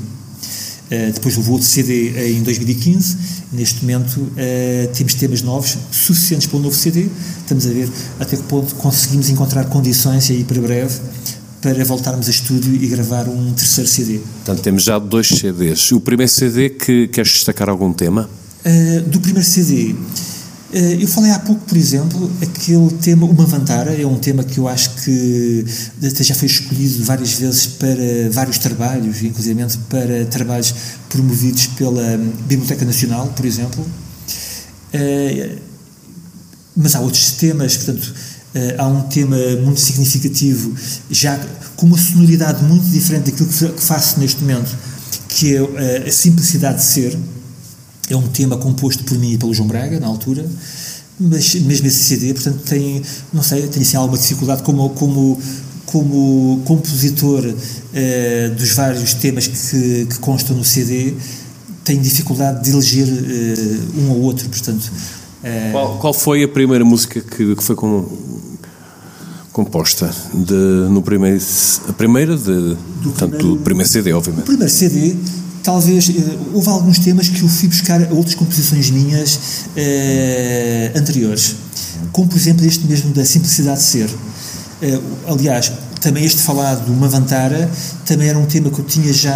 Uh, 0.94 1.12
depois 1.12 1.36
houve 1.36 1.50
outro 1.50 1.66
CD 1.66 2.32
em 2.32 2.42
2015. 2.42 3.16
Neste 3.52 3.82
momento 3.82 4.20
uh, 4.20 4.94
temos 4.94 5.14
temas 5.14 5.42
novos 5.42 5.76
suficientes 5.90 6.46
para 6.46 6.56
o 6.56 6.60
um 6.60 6.62
novo 6.62 6.76
CD. 6.76 7.08
Estamos 7.38 7.66
a 7.66 7.70
ver 7.70 7.88
até 8.20 8.36
que 8.36 8.42
ponto 8.44 8.74
conseguimos 8.76 9.28
encontrar 9.28 9.64
condições 9.64 10.30
aí 10.30 10.44
para 10.44 10.60
breve 10.60 10.94
para 11.64 11.82
voltarmos 11.82 12.28
a 12.28 12.30
estúdio 12.30 12.74
e 12.74 12.86
gravar 12.86 13.26
um 13.26 13.50
terceiro 13.54 13.88
CD. 13.88 14.18
Portanto, 14.18 14.60
temos 14.60 14.82
já 14.84 14.98
dois 14.98 15.28
CDs. 15.28 15.92
O 15.92 16.00
primeiro 16.00 16.30
CD 16.30 16.68
que 16.68 17.08
queres 17.08 17.32
destacar 17.32 17.70
algum 17.70 17.90
tema? 17.90 18.28
Uh, 18.66 19.00
do 19.08 19.18
primeiro 19.18 19.48
CD, 19.48 19.92
eh, 19.92 19.94
eu 20.74 21.06
falei 21.06 21.30
há 21.30 21.38
pouco, 21.38 21.64
por 21.66 21.76
exemplo, 21.76 22.30
aquele 22.42 22.90
tema, 23.00 23.26
uma 23.26 23.44
Mavantara, 23.44 23.92
é 23.92 24.04
um 24.04 24.18
tema 24.18 24.42
que 24.42 24.58
eu 24.58 24.66
acho 24.66 24.90
que 24.96 25.64
até 26.04 26.24
já 26.24 26.34
foi 26.34 26.46
escolhido 26.46 27.04
várias 27.04 27.34
vezes 27.34 27.66
para 27.66 28.30
vários 28.32 28.58
trabalhos, 28.58 29.22
inclusive 29.22 29.64
para 29.88 30.24
trabalhos 30.26 30.74
promovidos 31.08 31.68
pela 31.68 32.18
Biblioteca 32.48 32.84
Nacional, 32.84 33.28
por 33.28 33.46
exemplo. 33.46 33.86
Eh, 34.92 35.58
mas 36.76 36.94
há 36.96 37.00
outros 37.00 37.32
temas, 37.32 37.76
portanto, 37.76 38.12
eh, 38.54 38.74
há 38.76 38.86
um 38.86 39.02
tema 39.02 39.36
muito 39.62 39.80
significativo, 39.80 40.74
já 41.10 41.38
com 41.76 41.86
uma 41.86 41.98
sonoridade 41.98 42.64
muito 42.64 42.86
diferente 42.86 43.30
daquilo 43.30 43.48
que 43.48 43.82
faço 43.82 44.18
neste 44.18 44.40
momento, 44.40 44.76
que 45.28 45.56
é 45.56 46.08
a 46.08 46.12
simplicidade 46.12 46.78
de 46.78 46.84
ser 46.84 47.18
é 48.10 48.16
um 48.16 48.26
tema 48.28 48.56
composto 48.56 49.04
por 49.04 49.18
mim 49.18 49.32
e 49.32 49.38
pelo 49.38 49.54
João 49.54 49.68
Braga, 49.68 49.98
na 49.98 50.06
altura. 50.06 50.44
mas 51.18 51.54
mesmo 51.54 51.86
esse 51.86 52.04
CD, 52.04 52.34
portanto, 52.34 52.58
tem, 52.64 53.02
não 53.32 53.42
sei, 53.42 53.66
tem 53.68 53.82
assim 53.82 53.96
alguma 53.96 54.18
dificuldade 54.18 54.62
como, 54.62 54.90
como, 54.90 55.38
como 55.86 56.62
compositor 56.64 57.44
uh, 57.44 58.54
dos 58.54 58.70
vários 58.72 59.14
temas 59.14 59.46
que, 59.46 60.06
que, 60.06 60.18
constam 60.18 60.56
no 60.56 60.64
CD, 60.64 61.14
tem 61.84 62.00
dificuldade 62.00 62.64
de 62.64 62.70
eleger 62.70 63.06
uh, 63.06 64.00
um 64.00 64.10
ou 64.10 64.20
outro, 64.22 64.48
portanto... 64.48 64.90
Uh, 65.42 65.72
qual, 65.72 65.98
qual, 65.98 66.14
foi 66.14 66.42
a 66.42 66.48
primeira 66.48 66.84
música 66.84 67.20
que, 67.20 67.54
que 67.54 67.62
foi 67.62 67.76
com, 67.76 68.06
composta 69.52 70.10
de, 70.32 70.88
no 70.90 71.00
primeiro, 71.00 71.40
a 71.88 71.92
primeira 71.92 72.36
de, 72.36 72.44
do 72.44 73.12
tanto 73.16 73.36
primeiro, 73.36 73.48
do 73.48 73.56
primeiro 73.58 73.88
CD, 73.88 74.12
obviamente? 74.12 74.42
O 74.42 74.46
primeiro 74.46 74.72
CD 74.72 75.16
talvez 75.64 76.12
houve 76.52 76.68
alguns 76.68 76.98
temas 76.98 77.28
que 77.28 77.42
eu 77.42 77.48
fui 77.48 77.68
buscar 77.68 78.00
a 78.00 78.12
outras 78.12 78.34
composições 78.34 78.90
minhas 78.90 79.40
eh, 79.74 80.92
anteriores, 80.94 81.56
como 82.12 82.28
por 82.28 82.36
exemplo 82.36 82.64
este 82.66 82.86
mesmo 82.86 83.12
da 83.12 83.24
simplicidade 83.24 83.80
de 83.80 83.86
ser. 83.86 84.10
Eh, 84.82 85.00
aliás, 85.26 85.72
também 86.02 86.22
este 86.22 86.42
falado 86.42 86.84
do 86.84 86.92
Mavantara 86.92 87.68
também 88.04 88.28
era 88.28 88.38
um 88.38 88.44
tema 88.44 88.70
que 88.70 88.78
eu 88.78 88.84
tinha 88.84 89.10
já 89.10 89.34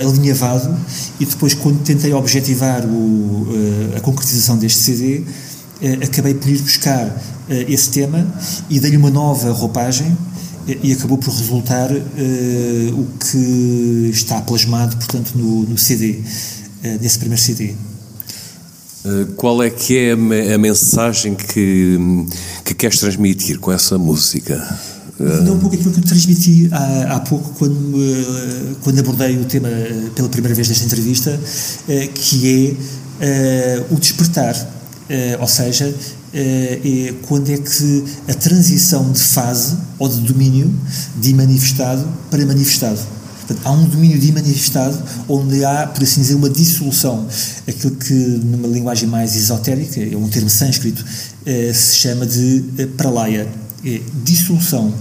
alinhavado 0.00 0.78
e 1.18 1.26
depois 1.26 1.52
quando 1.52 1.82
tentei 1.82 2.12
objetivar 2.12 2.86
o, 2.86 3.48
eh, 3.50 3.96
a 3.96 4.00
concretização 4.00 4.56
deste 4.56 4.78
CD 4.78 5.24
acabei 6.02 6.32
por 6.32 6.48
ir 6.48 6.62
buscar 6.62 7.22
esse 7.68 7.90
tema 7.90 8.26
e 8.70 8.80
dei-lhe 8.80 8.96
uma 8.96 9.10
nova 9.10 9.52
roupagem 9.52 10.16
e 10.66 10.92
acabou 10.92 11.16
por 11.16 11.32
resultar 11.32 11.90
uh, 11.92 13.00
o 13.00 13.06
que 13.18 14.10
está 14.12 14.40
plasmado, 14.40 14.96
portanto, 14.96 15.32
no, 15.36 15.62
no 15.62 15.78
CD, 15.78 16.18
uh, 16.84 16.98
nesse 17.00 17.18
primeiro 17.18 17.40
CD. 17.40 17.74
Uh, 19.04 19.26
qual 19.36 19.62
é 19.62 19.70
que 19.70 19.96
é 19.96 20.12
a 20.54 20.58
mensagem 20.58 21.36
que, 21.36 21.98
que 22.64 22.74
queres 22.74 22.98
transmitir 22.98 23.60
com 23.60 23.70
essa 23.70 23.96
música? 23.96 24.56
Não 25.18 25.54
um 25.54 25.58
pouco 25.58 25.76
aquilo 25.76 25.92
que 25.92 26.00
eu 26.00 26.04
transmiti 26.04 26.68
há, 26.70 27.16
há 27.16 27.20
pouco 27.20 27.50
quando, 27.54 28.76
quando 28.82 28.98
abordei 28.98 29.38
o 29.38 29.46
tema 29.46 29.68
pela 30.14 30.28
primeira 30.28 30.54
vez 30.54 30.68
nesta 30.68 30.84
entrevista, 30.84 31.40
que 32.12 32.76
é 33.18 33.82
o 33.90 33.98
despertar, 33.98 34.54
ou 35.40 35.46
seja, 35.46 35.94
é 36.38 37.14
quando 37.26 37.50
é 37.50 37.56
que 37.56 38.04
a 38.28 38.34
transição 38.34 39.10
de 39.10 39.20
fase 39.20 39.76
ou 39.98 40.08
de 40.08 40.20
domínio 40.20 40.72
de 41.16 41.32
manifestado 41.32 42.06
para 42.30 42.44
manifestado. 42.44 43.00
Portanto, 43.46 43.64
há 43.64 43.70
um 43.70 43.84
domínio 43.84 44.18
de 44.18 44.32
manifestado 44.32 45.00
onde 45.28 45.64
há, 45.64 45.86
por 45.86 46.02
assim 46.02 46.20
dizer, 46.20 46.34
uma 46.34 46.50
dissolução. 46.50 47.26
Aquilo 47.66 47.94
que, 47.94 48.12
numa 48.12 48.66
linguagem 48.66 49.08
mais 49.08 49.36
esotérica, 49.36 50.00
é 50.00 50.16
um 50.16 50.28
termo 50.28 50.50
sânscrito, 50.50 51.04
eh, 51.44 51.72
se 51.72 51.96
chama 51.96 52.26
de 52.26 52.64
eh, 52.76 52.86
pralaya. 52.86 53.46
É 53.84 54.00
dissolução. 54.24 54.92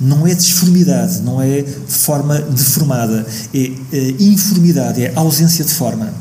Não 0.00 0.26
é 0.26 0.34
disformidade, 0.34 1.20
não 1.22 1.42
é 1.42 1.64
forma 1.88 2.40
deformada. 2.40 3.26
É, 3.52 3.72
é 3.92 4.10
informidade, 4.20 5.02
é 5.02 5.12
ausência 5.16 5.64
de 5.64 5.72
forma. 5.72 6.12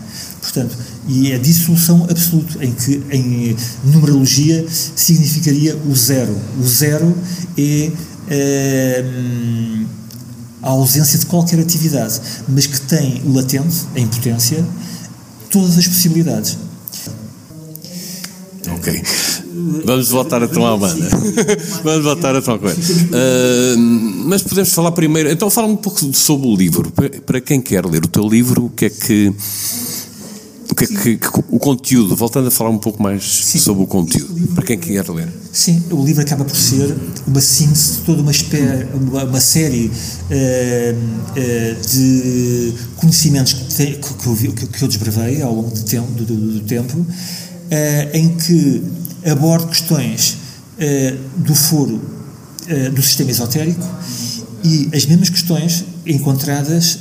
Portanto, 0.42 0.76
e 1.12 1.34
é 1.34 1.38
dissolução 1.38 2.08
absoluta, 2.10 2.64
em 2.64 2.72
que 2.72 3.04
em 3.12 3.56
numerologia 3.84 4.66
significaria 4.70 5.76
o 5.76 5.94
zero. 5.94 6.34
O 6.58 6.66
zero 6.66 7.14
é, 7.58 7.92
é 8.30 9.06
a 10.62 10.70
ausência 10.70 11.20
de 11.20 11.26
qualquer 11.26 11.60
atividade, 11.60 12.22
mas 12.48 12.66
que 12.66 12.80
tem 12.82 13.22
latente, 13.26 13.76
em 13.94 14.08
potência, 14.08 14.66
todas 15.50 15.78
as 15.78 15.86
possibilidades. 15.86 16.58
Ok. 18.74 19.04
Vamos 19.86 20.10
voltar 20.10 20.42
então 20.44 20.66
à 20.66 20.78
banda. 20.78 21.10
Vamos 21.84 22.04
voltar 22.06 22.36
então 22.36 22.54
à 22.56 22.60
coisa. 22.60 22.80
Uh, 22.80 23.78
mas 24.28 24.42
podemos 24.44 24.72
falar 24.72 24.94
primeiro. 24.94 25.30
Então, 25.30 25.50
fala 25.50 25.68
um 25.68 25.76
pouco 25.76 26.00
sobre 26.14 26.48
o 26.48 26.56
livro. 26.56 26.92
Para 27.26 27.42
quem 27.42 27.60
quer 27.60 27.86
ler 27.86 28.06
o 28.06 28.08
teu 28.08 28.28
livro, 28.28 28.66
o 28.66 28.70
que 28.70 28.86
é 28.86 28.90
que 28.90 29.34
o 30.72 30.76
que, 30.76 30.88
que, 30.88 31.18
que, 31.18 31.28
o 31.50 31.60
conteúdo, 31.60 32.16
voltando 32.16 32.48
a 32.48 32.52
falar 32.52 32.70
um 32.70 32.78
pouco 32.78 33.04
mais 33.04 33.24
Sim. 33.24 33.60
sobre 33.60 33.84
o 33.84 33.88
conteúdo, 33.88 34.56
para 34.56 34.64
quem 34.64 34.80
quer 34.80 35.08
ler. 35.10 35.28
Sim, 35.52 35.84
o 35.92 36.02
livro 36.04 36.22
acaba 36.22 36.46
por 36.46 36.56
ser 36.56 36.96
uma 37.28 37.42
síntese 37.42 37.98
de 37.98 37.98
toda 38.04 38.22
uma, 38.22 38.32
uma, 38.94 39.24
uma 39.26 39.42
série 39.42 39.88
uh, 39.88 39.92
uh, 40.32 41.88
de 41.88 42.74
conhecimentos 42.96 43.52
que, 43.52 43.96
que, 43.98 44.48
eu, 44.48 44.54
que, 44.54 44.82
eu 44.82 44.88
desbravei 44.88 45.42
ao 45.42 45.54
longo 45.54 45.72
do 45.72 45.84
tempo, 45.84 46.10
do, 46.14 46.26
do, 46.26 46.36
do 46.54 46.62
tempo 46.62 46.98
uh, 46.98 47.08
em 48.14 48.30
que 48.30 48.82
abordo 49.30 49.68
questões 49.68 50.38
do 51.38 51.54
foro 51.54 52.02
do 52.92 53.04
sistema 53.04 53.30
esotérico 53.30 53.88
e 54.64 54.90
as 54.96 55.06
mesmas 55.06 55.30
questões 55.30 55.86
encontradas 56.06 57.00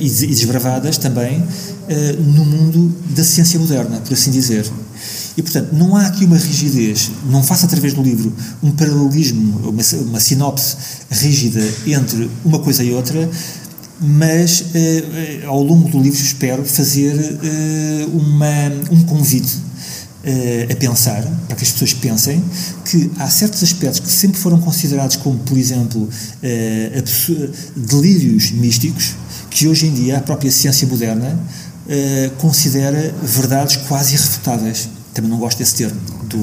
e 0.00 0.08
desbravadas 0.08 0.98
também 0.98 1.42
eh, 1.90 2.12
no 2.12 2.44
mundo 2.44 2.94
da 3.16 3.24
ciência 3.24 3.58
moderna, 3.58 3.98
por 4.00 4.12
assim 4.12 4.30
dizer. 4.30 4.70
E, 5.38 5.42
portanto, 5.42 5.72
não 5.72 5.96
há 5.96 6.06
aqui 6.06 6.26
uma 6.26 6.36
rigidez, 6.36 7.10
não 7.30 7.42
faço 7.42 7.64
através 7.64 7.94
do 7.94 8.02
livro 8.02 8.30
um 8.62 8.70
paralelismo, 8.72 9.70
uma, 9.70 9.82
uma 10.02 10.20
sinopse 10.20 10.76
rígida 11.10 11.66
entre 11.86 12.30
uma 12.44 12.58
coisa 12.58 12.84
e 12.84 12.92
outra, 12.92 13.30
mas 13.98 14.66
eh, 14.74 15.44
ao 15.46 15.62
longo 15.62 15.88
do 15.88 15.98
livro 15.98 16.20
espero 16.20 16.62
fazer 16.62 17.38
uma, 18.12 18.94
um 18.94 19.02
convite 19.04 19.56
a 20.70 20.76
pensar, 20.76 21.22
para 21.46 21.56
que 21.56 21.64
as 21.64 21.72
pessoas 21.72 21.92
pensem, 21.92 22.42
que 22.84 23.10
há 23.18 23.28
certos 23.28 23.62
aspectos 23.62 24.00
que 24.00 24.10
sempre 24.10 24.38
foram 24.38 24.60
considerados 24.60 25.16
como, 25.16 25.38
por 25.38 25.56
exemplo, 25.56 26.08
delírios 27.76 28.50
místicos, 28.50 29.14
que 29.50 29.66
hoje 29.66 29.86
em 29.86 29.94
dia 29.94 30.18
a 30.18 30.20
própria 30.20 30.50
ciência 30.50 30.86
moderna 30.86 31.38
uh, 31.86 32.30
considera 32.36 33.14
verdades 33.22 33.76
quase 33.88 34.14
irrefutáveis. 34.14 34.88
Também 35.14 35.30
não 35.30 35.38
gosto 35.38 35.58
desse 35.58 35.74
termo. 35.74 36.00
Do, 36.24 36.38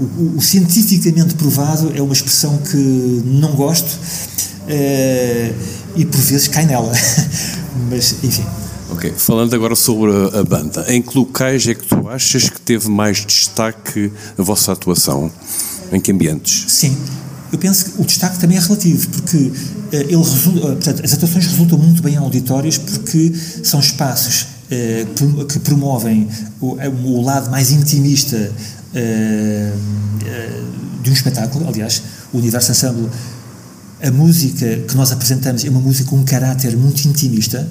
o, 0.00 0.36
o, 0.36 0.42
cientificamente 0.42 1.34
provado 1.34 1.92
é 1.94 2.02
uma 2.02 2.12
expressão 2.12 2.58
que 2.58 2.76
não 3.24 3.54
gosto 3.54 3.98
e 5.96 6.04
por 6.04 6.20
vezes 6.20 6.48
cai 6.48 6.66
nela. 6.66 6.92
Mas, 7.90 8.16
enfim. 8.22 8.44
Ok, 8.92 9.10
falando 9.16 9.54
agora 9.54 9.74
sobre 9.74 10.10
a, 10.38 10.44
banda, 10.44 10.84
em 10.86 11.00
que 11.00 11.16
locais 11.16 11.66
é 11.66 11.74
que 11.74 11.86
tu 11.86 12.06
achas 12.10 12.50
que 12.50 12.60
teve 12.60 12.90
mais 12.90 13.24
destaque 13.24 14.12
a 14.36 14.42
vossa 14.42 14.70
atuação? 14.70 15.32
Em 15.90 15.98
que 15.98 16.12
ambientes? 16.12 16.66
Sim, 16.68 16.94
eu 17.50 17.58
penso 17.58 17.86
que 17.86 18.02
o 18.02 18.04
destaque 18.04 18.38
também 18.38 18.58
é 18.58 18.60
relativo, 18.60 19.08
porque 19.08 19.36
uh, 19.36 19.52
ele 19.92 20.16
resulta, 20.16 20.58
uh, 20.58 20.72
portanto, 20.72 21.02
as 21.02 21.12
atuações 21.14 21.46
resultam 21.46 21.78
muito 21.78 22.02
bem 22.02 22.14
em 22.14 22.18
auditórios 22.18 22.76
porque 22.76 23.32
são 23.64 23.80
espaços 23.80 24.42
uh, 24.42 25.44
que 25.46 25.58
promovem 25.60 26.28
o, 26.60 26.76
o, 26.76 27.22
lado 27.22 27.50
mais 27.50 27.72
intimista 27.72 28.52
de 31.02 31.10
um 31.10 31.12
espetáculo. 31.14 31.66
Aliás, 31.66 32.02
o 32.30 32.36
Universo 32.36 32.72
Ensemble, 32.72 33.08
a 34.02 34.10
música 34.10 34.84
que 34.86 34.94
nós 34.96 35.10
apresentamos 35.12 35.64
é 35.64 35.70
uma 35.70 35.80
música 35.80 36.10
com 36.10 36.16
um 36.16 36.24
caráter 36.24 36.76
muito 36.76 37.02
intimista. 37.08 37.66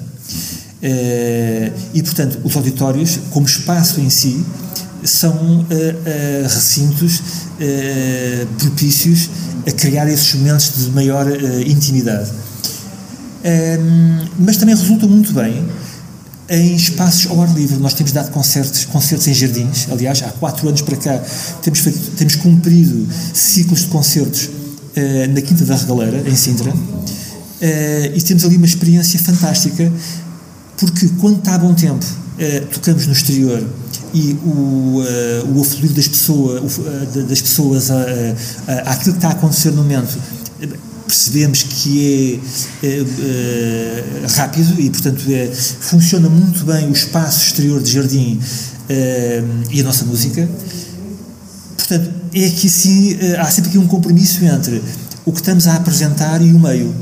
E, 0.82 2.02
portanto, 2.02 2.40
os 2.42 2.56
auditórios, 2.56 3.20
como 3.30 3.46
espaço 3.46 4.00
em 4.00 4.10
si, 4.10 4.44
são 5.04 5.66
recintos 6.44 7.22
propícios 8.58 9.30
a 9.66 9.72
criar 9.72 10.08
esses 10.08 10.34
momentos 10.34 10.72
de 10.76 10.90
maior 10.90 11.26
intimidade. 11.66 12.30
Um, 13.44 14.28
mas 14.38 14.56
também 14.56 14.74
resulta 14.74 15.06
muito 15.06 15.32
bem 15.32 15.66
em 16.48 16.76
espaços 16.76 17.26
ao 17.30 17.40
ar 17.42 17.52
livre. 17.54 17.76
Nós 17.78 17.94
temos 17.94 18.12
dado 18.12 18.30
concertos, 18.30 18.84
concertos 18.84 19.26
em 19.26 19.34
jardins. 19.34 19.88
Aliás, 19.90 20.22
há 20.22 20.28
quatro 20.28 20.68
anos 20.68 20.82
para 20.82 20.96
cá 20.96 21.20
temos, 21.62 21.80
feito, 21.80 21.98
temos 22.16 22.36
cumprido 22.36 23.08
ciclos 23.34 23.80
de 23.80 23.86
concertos 23.86 24.44
uh, 24.44 25.32
na 25.32 25.40
Quinta 25.40 25.64
da 25.64 25.76
Regaleira, 25.76 26.22
em 26.28 26.36
Sintra. 26.36 26.70
Uh, 26.70 28.14
e 28.14 28.22
temos 28.22 28.44
ali 28.44 28.56
uma 28.56 28.66
experiência 28.66 29.18
fantástica, 29.18 29.92
porque 30.82 31.08
quando 31.20 31.38
está 31.38 31.54
a 31.54 31.58
bom 31.58 31.74
tempo, 31.74 32.04
uh, 32.04 32.66
tocamos 32.72 33.06
no 33.06 33.12
exterior 33.12 33.64
e 34.12 34.32
o, 34.44 35.00
uh, 35.00 35.56
o 35.56 35.62
afluir 35.62 35.92
das, 35.92 36.08
pessoa, 36.08 36.60
uh, 36.60 37.22
das 37.22 37.40
pessoas 37.40 37.88
a, 37.88 38.02
àquilo 38.86 39.12
que 39.12 39.18
está 39.18 39.28
a 39.28 39.32
acontecer 39.32 39.70
no 39.70 39.84
momento 39.84 40.18
percebemos 41.06 41.62
que 41.62 42.40
é, 42.82 43.04
rápido 44.34 44.80
e, 44.80 44.88
portanto, 44.88 45.24
é, 45.28 45.46
funciona 45.52 46.26
muito 46.30 46.64
bem 46.64 46.88
o 46.88 46.92
espaço 46.92 47.48
exterior 47.48 47.82
de 47.82 47.92
jardim 47.92 48.40
e 49.70 49.80
a 49.80 49.84
nossa 49.84 50.06
música. 50.06 50.48
Portanto, 51.76 52.10
é 52.32 52.48
que 52.48 52.70
sim, 52.70 53.18
há 53.38 53.50
sempre 53.50 53.70
aqui 53.70 53.78
um 53.78 53.86
compromisso 53.86 54.42
entre 54.42 54.82
o 55.26 55.32
que 55.32 55.40
estamos 55.40 55.66
a 55.66 55.74
apresentar 55.74 56.40
e 56.40 56.50
o 56.54 56.58
meio. 56.58 56.94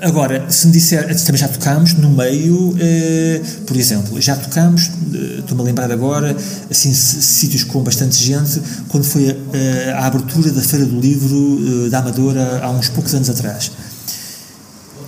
Agora, 0.00 0.48
se 0.50 0.66
me 0.66 0.72
disser, 0.72 1.06
também 1.24 1.40
já 1.40 1.48
tocámos 1.48 1.94
no 1.94 2.10
meio, 2.10 2.74
eh, 2.78 3.42
por 3.66 3.76
exemplo, 3.76 4.20
já 4.20 4.36
tocámos, 4.36 4.90
eh, 5.12 5.40
estou-me 5.40 5.62
a 5.62 5.64
lembrar 5.64 5.90
agora, 5.90 6.36
assim, 6.70 6.92
sítios 6.94 7.64
com 7.64 7.82
bastante 7.82 8.16
gente, 8.16 8.62
quando 8.88 9.02
foi 9.04 9.30
a, 9.30 9.98
a 9.98 10.06
abertura 10.06 10.52
da 10.52 10.62
Feira 10.62 10.86
do 10.86 11.00
Livro 11.00 11.86
eh, 11.86 11.90
da 11.90 11.98
Amadora 11.98 12.60
há 12.62 12.70
uns 12.70 12.88
poucos 12.88 13.12
anos 13.14 13.28
atrás. 13.28 13.72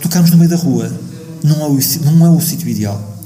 Tocámos 0.00 0.30
no 0.30 0.38
meio 0.38 0.50
da 0.50 0.56
rua, 0.56 0.90
não 1.44 1.60
é 1.60 1.68
o, 1.68 1.78
não 2.04 2.26
é 2.26 2.30
o 2.30 2.40
sítio 2.40 2.68
ideal. 2.68 3.18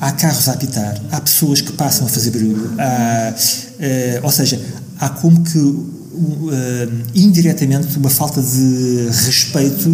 Há 0.00 0.12
carros 0.12 0.48
a 0.48 0.52
apitar, 0.52 0.98
há 1.12 1.20
pessoas 1.20 1.60
que 1.60 1.72
passam 1.72 2.06
a 2.06 2.08
fazer 2.08 2.30
barulho, 2.30 2.72
há, 2.78 3.34
eh, 3.78 4.20
ou 4.22 4.30
seja, 4.30 4.58
há 4.98 5.10
como 5.10 5.42
que 5.42 5.99
indiretamente 7.14 7.96
uma 7.96 8.10
falta 8.10 8.42
de 8.42 9.08
respeito, 9.26 9.88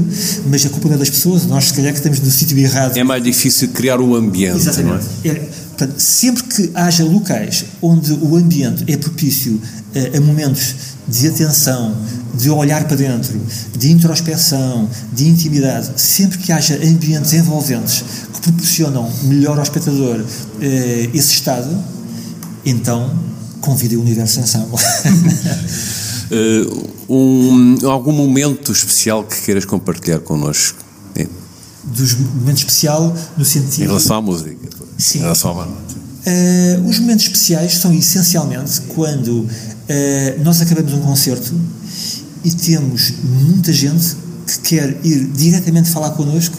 mas 0.46 0.64
a 0.64 0.70
culpa 0.70 0.88
não 0.88 0.94
é 0.94 0.98
das 0.98 1.10
pessoas, 1.10 1.44
nós 1.46 1.66
se 1.66 1.74
calhar 1.74 1.92
que 1.92 1.98
estamos 1.98 2.20
no 2.20 2.30
sítio 2.30 2.58
errado. 2.58 2.96
É 2.96 3.04
mais 3.04 3.22
difícil 3.22 3.68
criar 3.68 4.00
o 4.00 4.16
ambiente, 4.16 4.56
Exatamente. 4.56 5.04
não 5.24 5.30
é? 5.30 5.34
é 5.34 5.48
portanto, 5.76 6.00
sempre 6.00 6.42
que 6.44 6.70
haja 6.74 7.04
locais 7.04 7.66
onde 7.82 8.12
o 8.12 8.36
ambiente 8.36 8.84
é 8.86 8.96
propício 8.96 9.54
uh, 9.54 10.16
a 10.16 10.20
momentos 10.20 10.74
de 11.06 11.28
atenção, 11.28 11.94
de 12.34 12.50
olhar 12.50 12.84
para 12.84 12.96
dentro, 12.96 13.38
de 13.78 13.92
introspeção, 13.92 14.88
de 15.12 15.28
intimidade, 15.28 15.90
sempre 15.96 16.38
que 16.38 16.50
haja 16.50 16.76
ambientes 16.76 17.32
envolventes 17.34 18.04
que 18.32 18.40
proporcionam 18.40 19.10
melhor 19.24 19.58
ao 19.58 19.62
espectador 19.62 20.20
uh, 20.20 21.10
esse 21.12 21.34
estado, 21.34 21.68
então 22.64 23.14
convide 23.60 23.96
o 23.96 24.00
universo 24.00 24.40
ensemble. 24.40 24.78
Uh, 26.30 27.14
um, 27.14 27.88
algum 27.88 28.12
momento 28.12 28.72
especial 28.72 29.22
que 29.24 29.40
queiras 29.42 29.64
compartilhar 29.64 30.20
connosco? 30.20 30.84
Dos 31.84 32.14
momentos 32.14 32.62
especial 32.62 33.14
no 33.36 33.44
sentido. 33.44 33.84
Em 33.84 33.86
relação 33.86 34.16
à 34.16 34.20
música. 34.20 34.68
Sim. 34.98 35.18
Em 35.18 35.22
relação 35.22 35.50
ao 35.52 35.68
uh, 35.68 36.88
Os 36.88 36.98
momentos 36.98 37.26
especiais 37.26 37.76
são 37.78 37.94
essencialmente 37.94 38.80
quando 38.88 39.42
uh, 39.42 39.48
nós 40.42 40.60
acabamos 40.60 40.92
um 40.92 41.00
concerto 41.00 41.54
e 42.44 42.50
temos 42.50 43.12
muita 43.22 43.72
gente 43.72 44.16
que 44.46 44.58
quer 44.60 44.98
ir 45.04 45.26
diretamente 45.26 45.90
falar 45.90 46.10
connosco 46.10 46.56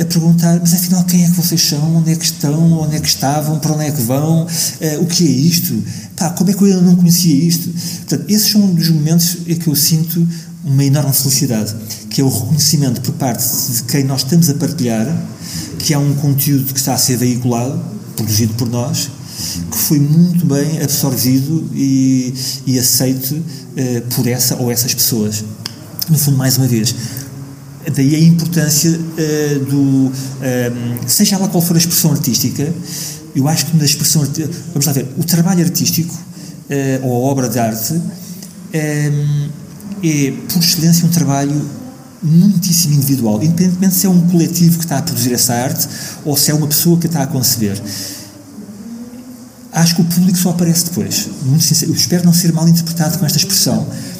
a 0.00 0.04
perguntar, 0.04 0.58
mas 0.60 0.72
afinal 0.72 1.04
quem 1.04 1.24
é 1.24 1.28
que 1.28 1.36
vocês 1.36 1.60
são, 1.60 1.96
onde 1.96 2.12
é 2.12 2.16
que 2.16 2.24
estão, 2.24 2.80
onde 2.80 2.96
é 2.96 3.00
que 3.00 3.08
estavam, 3.08 3.58
para 3.58 3.72
onde 3.72 3.84
é 3.84 3.90
que 3.90 4.00
vão, 4.02 4.44
uh, 4.44 5.02
o 5.02 5.06
que 5.06 5.26
é 5.26 5.30
isto, 5.30 5.82
pá, 6.16 6.30
como 6.30 6.50
é 6.50 6.54
que 6.54 6.62
eu 6.62 6.68
ainda 6.68 6.80
não 6.80 6.96
conhecia 6.96 7.34
isto? 7.34 7.68
Portanto, 7.68 8.24
esses 8.28 8.50
são 8.50 8.62
um 8.62 8.74
dos 8.74 8.88
momentos 8.88 9.38
em 9.46 9.54
que 9.56 9.68
eu 9.68 9.76
sinto 9.76 10.26
uma 10.64 10.84
enorme 10.84 11.12
felicidade, 11.12 11.74
que 12.08 12.20
é 12.20 12.24
o 12.24 12.28
reconhecimento 12.28 13.00
por 13.00 13.12
parte 13.14 13.44
de 13.72 13.82
quem 13.84 14.04
nós 14.04 14.22
estamos 14.22 14.48
a 14.48 14.54
partilhar, 14.54 15.06
que 15.78 15.92
há 15.94 15.98
um 15.98 16.14
conteúdo 16.14 16.72
que 16.72 16.78
está 16.78 16.94
a 16.94 16.98
ser 16.98 17.16
veiculado, 17.16 17.80
produzido 18.16 18.54
por 18.54 18.68
nós, 18.68 19.10
que 19.70 19.76
foi 19.76 19.98
muito 19.98 20.44
bem 20.44 20.82
absorvido 20.82 21.70
e, 21.74 22.34
e 22.66 22.78
aceito 22.78 23.34
uh, 23.34 24.14
por 24.14 24.26
essa 24.26 24.56
ou 24.56 24.70
essas 24.70 24.94
pessoas. 24.94 25.44
No 26.08 26.18
fundo, 26.18 26.36
mais 26.36 26.56
uma 26.56 26.66
vez, 26.66 26.94
Daí 27.94 28.14
a 28.14 28.18
importância 28.18 28.90
uh, 28.90 29.64
do. 29.64 29.80
Um, 29.80 30.12
ehm, 30.42 31.06
seja 31.06 31.38
lá 31.38 31.48
qual 31.48 31.62
for 31.62 31.74
a 31.74 31.78
expressão 31.78 32.12
artística, 32.12 32.72
eu 33.34 33.48
acho 33.48 33.66
que 33.66 33.76
na 33.76 33.84
expressão. 33.84 34.22
Vamos 34.72 34.86
lá 34.86 34.92
ver, 34.92 35.08
o 35.18 35.24
trabalho 35.24 35.64
artístico, 35.64 36.14
uh, 36.14 37.06
ou 37.06 37.26
a 37.26 37.30
obra 37.30 37.48
de 37.48 37.58
arte, 37.58 37.94
um, 37.94 39.48
é, 40.02 40.32
por 40.52 40.58
excelência, 40.58 41.06
um 41.06 41.10
trabalho 41.10 41.80
muitíssimo 42.22 42.94
individual, 42.94 43.42
independentemente 43.42 43.94
se 43.94 44.06
é 44.06 44.10
um 44.10 44.28
coletivo 44.28 44.78
que 44.78 44.84
está 44.84 44.98
a 44.98 45.02
produzir 45.02 45.32
essa 45.32 45.54
arte 45.54 45.88
ou 46.24 46.36
se 46.36 46.50
é 46.50 46.54
uma 46.54 46.66
pessoa 46.66 46.98
que 46.98 47.06
está 47.06 47.22
a 47.22 47.26
conceber. 47.26 47.80
Acho 49.72 49.94
que 49.94 50.02
o 50.02 50.04
público 50.04 50.36
só 50.36 50.50
aparece 50.50 50.86
depois. 50.86 51.28
Muito 51.44 51.62
sincero, 51.64 51.92
eu 51.92 51.94
espero 51.94 52.24
não 52.24 52.32
ser 52.32 52.52
mal 52.52 52.68
interpretado 52.68 53.18
com 53.18 53.24
esta 53.24 53.38
expressão 53.38 53.86
eh, 53.88 54.19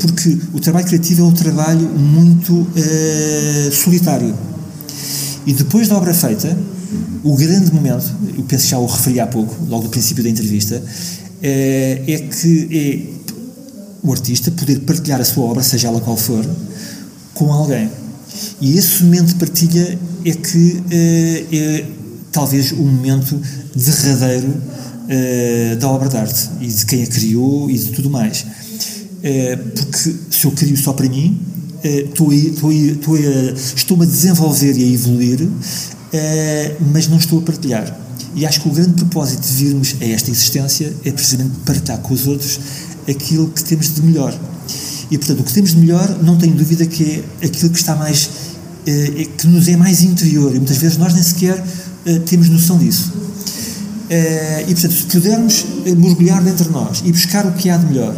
porque 0.00 0.38
o 0.54 0.60
trabalho 0.60 0.86
criativo 0.86 1.22
é 1.22 1.24
um 1.24 1.32
trabalho 1.32 1.86
muito 1.88 2.66
eh, 2.74 3.70
solitário. 3.72 4.34
E 5.46 5.52
depois 5.52 5.88
da 5.88 5.96
obra 5.96 6.14
feita, 6.14 6.56
o 7.22 7.36
grande 7.36 7.72
momento, 7.72 8.10
eu 8.36 8.42
penso 8.44 8.64
que 8.64 8.70
já 8.70 8.78
o 8.78 8.86
referi 8.86 9.20
há 9.20 9.26
pouco, 9.26 9.54
logo 9.68 9.84
no 9.84 9.90
princípio 9.90 10.24
da 10.24 10.30
entrevista, 10.30 10.82
eh, 11.42 12.02
é 12.06 12.18
que 12.18 12.68
é 12.72 13.20
o 14.02 14.12
artista 14.12 14.50
poder 14.50 14.80
partilhar 14.80 15.20
a 15.20 15.24
sua 15.24 15.44
obra, 15.44 15.62
seja 15.62 15.88
ela 15.88 16.00
qual 16.00 16.16
for, 16.16 16.44
com 17.34 17.52
alguém. 17.52 17.90
E 18.62 18.78
esse 18.78 19.02
momento 19.04 19.28
de 19.28 19.34
partilha 19.34 19.98
é 20.24 20.32
que 20.32 20.82
é 21.52 21.84
talvez 22.32 22.72
o 22.72 22.76
momento 22.76 23.38
derradeiro 23.74 24.54
da 25.78 25.90
obra 25.90 26.08
de 26.08 26.16
arte 26.16 26.48
e 26.60 26.66
de 26.68 26.86
quem 26.86 27.02
a 27.02 27.06
criou 27.06 27.70
e 27.70 27.76
de 27.76 27.90
tudo 27.90 28.08
mais. 28.08 28.46
É, 29.22 29.56
porque 29.56 30.16
se 30.30 30.44
eu 30.44 30.50
crio 30.52 30.76
só 30.76 30.92
para 30.92 31.08
mim, 31.08 31.38
estou, 31.82 32.32
estou, 32.32 32.72
estou 32.72 33.16
estou-me 33.76 34.04
a 34.04 34.06
desenvolver 34.06 34.76
e 34.76 34.84
a 34.84 34.86
evoluir, 34.86 35.48
mas 36.92 37.08
não 37.08 37.18
estou 37.18 37.38
a 37.38 37.42
partilhar. 37.42 37.98
E 38.34 38.46
acho 38.46 38.60
que 38.60 38.68
o 38.68 38.72
grande 38.72 38.92
propósito 38.92 39.42
de 39.42 39.52
virmos 39.64 39.96
a 40.00 40.04
esta 40.04 40.30
existência 40.30 40.94
é 41.04 41.10
precisamente 41.10 41.56
partilhar 41.64 41.98
com 41.98 42.14
os 42.14 42.26
outros 42.26 42.60
aquilo 43.08 43.48
que 43.48 43.64
temos 43.64 43.94
de 43.94 44.02
melhor. 44.02 44.38
E, 45.10 45.18
portanto, 45.18 45.40
o 45.40 45.44
que 45.44 45.52
temos 45.52 45.70
de 45.70 45.78
melhor, 45.78 46.22
não 46.22 46.38
tenho 46.38 46.54
dúvida 46.54 46.86
que 46.86 47.24
é 47.40 47.46
aquilo 47.46 47.70
que 47.70 47.78
está 47.78 47.96
mais. 47.96 48.30
Que 48.84 49.46
nos 49.48 49.68
é 49.68 49.76
mais 49.76 50.02
interior. 50.02 50.54
E 50.54 50.58
muitas 50.58 50.78
vezes 50.78 50.96
nós 50.96 51.12
nem 51.12 51.22
sequer 51.22 51.62
temos 52.26 52.48
noção 52.48 52.78
disso. 52.78 53.12
Uh, 54.10 54.68
e, 54.68 54.74
portanto, 54.74 54.92
se 54.92 55.04
pudermos 55.04 55.60
uh, 55.62 55.96
mergulhar 55.96 56.42
dentro 56.42 56.64
de 56.64 56.70
nós 56.72 57.00
e 57.04 57.12
buscar 57.12 57.46
o 57.46 57.52
que 57.52 57.70
há 57.70 57.76
de 57.76 57.86
melhor 57.86 58.12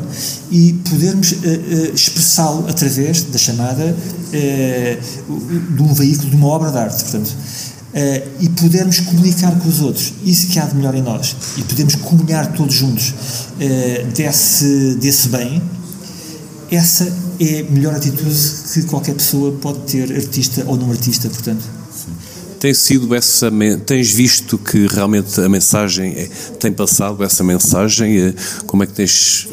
e 0.50 0.72
podermos 0.88 1.32
uh, 1.32 1.94
expressá-lo 1.94 2.66
através 2.66 3.24
da 3.24 3.36
chamada 3.36 3.94
de 4.32 5.82
um 5.82 5.92
veículo, 5.92 6.30
de 6.30 6.36
uma 6.36 6.46
obra 6.46 6.70
de 6.70 6.78
arte, 6.78 7.02
portanto, 7.02 7.36
e 8.40 8.48
podermos 8.48 9.00
comunicar 9.00 9.54
com 9.58 9.68
os 9.68 9.80
outros 9.82 10.14
isso 10.24 10.46
que 10.46 10.58
há 10.58 10.64
de 10.64 10.74
melhor 10.74 10.94
em 10.94 11.02
nós 11.02 11.36
e 11.58 11.62
podemos 11.62 11.96
comunhar 11.96 12.50
todos 12.54 12.74
juntos 12.74 13.12
desse, 14.14 14.94
desse 14.94 15.28
bem, 15.28 15.62
essa 16.70 17.12
é 17.38 17.60
a 17.60 17.70
melhor 17.70 17.94
atitude 17.94 18.34
que 18.72 18.82
qualquer 18.84 19.14
pessoa 19.14 19.52
pode 19.60 19.80
ter, 19.80 20.10
artista 20.10 20.64
ou 20.66 20.78
não 20.78 20.90
artista, 20.90 21.28
portanto 21.28 21.81
tem 22.62 22.72
sido 22.72 23.12
essa 23.12 23.50
tens 23.84 24.12
visto 24.12 24.56
que 24.56 24.86
realmente 24.86 25.40
a 25.40 25.48
mensagem 25.48 26.12
é, 26.12 26.28
tem 26.60 26.72
passado 26.72 27.24
essa 27.24 27.42
mensagem? 27.42 28.20
É, 28.20 28.34
como 28.68 28.84
é 28.84 28.86
que 28.86 28.92
tens 28.92 29.48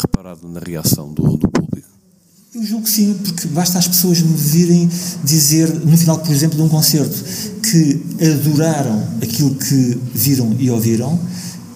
reparado 0.00 0.48
na 0.48 0.58
reação 0.60 1.12
do, 1.12 1.36
do 1.36 1.50
público? 1.50 1.86
Eu 2.54 2.64
julgo 2.64 2.84
que 2.84 2.90
sim, 2.90 3.14
porque 3.22 3.46
basta 3.48 3.78
as 3.78 3.86
pessoas 3.86 4.22
me 4.22 4.34
virem 4.34 4.88
dizer, 5.22 5.68
no 5.68 5.98
final, 5.98 6.18
por 6.18 6.32
exemplo, 6.32 6.56
de 6.56 6.62
um 6.62 6.68
concerto, 6.70 7.14
que 7.60 8.00
adoraram 8.24 9.06
aquilo 9.22 9.54
que 9.56 9.98
viram 10.14 10.56
e 10.58 10.70
ouviram, 10.70 11.20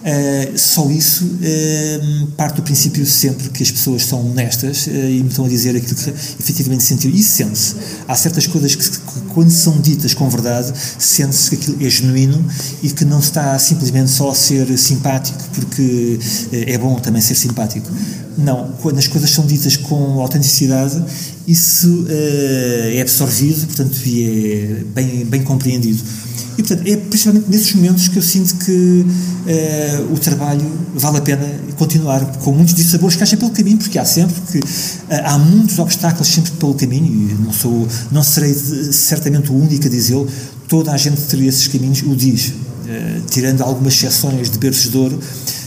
Uh, 0.01 0.57
só 0.57 0.89
isso 0.89 1.25
uh, 1.25 2.27
parte 2.35 2.55
do 2.55 2.63
princípio 2.63 3.05
sempre 3.05 3.49
que 3.49 3.61
as 3.61 3.69
pessoas 3.69 4.03
são 4.03 4.31
honestas 4.31 4.87
uh, 4.87 4.89
e 4.89 5.21
me 5.21 5.29
estão 5.29 5.45
a 5.45 5.47
dizer 5.47 5.75
aquilo 5.75 5.95
que 5.95 6.09
efetivamente 6.09 6.83
sentiram. 6.83 7.15
E 7.15 7.21
sente-se. 7.21 7.75
Há 8.07 8.15
certas 8.15 8.47
coisas 8.47 8.73
que, 8.73 8.89
que, 8.89 9.21
quando 9.29 9.51
são 9.51 9.79
ditas 9.79 10.15
com 10.15 10.27
verdade, 10.27 10.73
sente-se 10.97 11.51
que 11.51 11.55
aquilo 11.55 11.85
é 11.85 11.89
genuíno 11.89 12.43
e 12.81 12.89
que 12.89 13.05
não 13.05 13.19
está 13.19 13.57
simplesmente 13.59 14.09
só 14.09 14.31
a 14.31 14.35
ser 14.35 14.75
simpático 14.77 15.39
porque 15.53 16.19
é 16.51 16.77
bom 16.77 16.95
também 16.95 17.21
ser 17.21 17.35
simpático. 17.35 17.87
Não, 18.37 18.71
quando 18.81 18.97
as 18.97 19.07
coisas 19.07 19.29
são 19.29 19.45
ditas 19.45 19.77
com 19.77 20.19
autenticidade, 20.19 21.03
isso 21.47 22.05
é 22.09 23.01
absorvido, 23.01 23.67
portanto, 23.67 23.97
e 24.05 24.23
é 24.23 24.83
bem, 24.95 25.25
bem 25.25 25.43
compreendido. 25.43 26.01
E, 26.57 26.63
portanto, 26.63 26.87
é 26.87 26.97
precisamente 26.97 27.45
nesses 27.49 27.73
momentos 27.73 28.07
que 28.07 28.17
eu 28.17 28.21
sinto 28.21 28.55
que 28.55 29.05
uh, 29.05 30.13
o 30.13 30.19
trabalho 30.19 30.65
vale 30.95 31.17
a 31.17 31.21
pena 31.21 31.47
continuar, 31.77 32.25
com 32.37 32.51
muitos 32.51 32.73
dissabores 32.73 33.15
que 33.15 33.23
acha 33.23 33.37
pelo 33.37 33.51
caminho, 33.51 33.77
porque 33.77 33.97
há 33.97 34.05
sempre, 34.05 34.35
porque 34.41 34.59
uh, 34.59 35.21
há 35.23 35.37
muitos 35.39 35.79
obstáculos 35.79 36.27
sempre 36.27 36.51
pelo 36.51 36.73
caminho, 36.73 37.05
e 37.07 37.33
não, 37.41 37.53
sou, 37.53 37.87
não 38.11 38.23
serei 38.23 38.53
certamente 38.53 39.51
o 39.51 39.55
único 39.55 39.87
a 39.87 39.89
dizê-lo, 39.89 40.27
toda 40.67 40.91
a 40.91 40.97
gente 40.97 41.21
que 41.21 41.27
trilha 41.27 41.49
esses 41.49 41.67
caminhos 41.67 42.03
o 42.03 42.15
diz, 42.15 42.47
uh, 42.49 43.21
tirando 43.29 43.61
algumas 43.61 43.93
exceções 43.93 44.49
de 44.49 44.57
berços 44.57 44.91
de 44.91 44.97
ouro. 44.97 45.19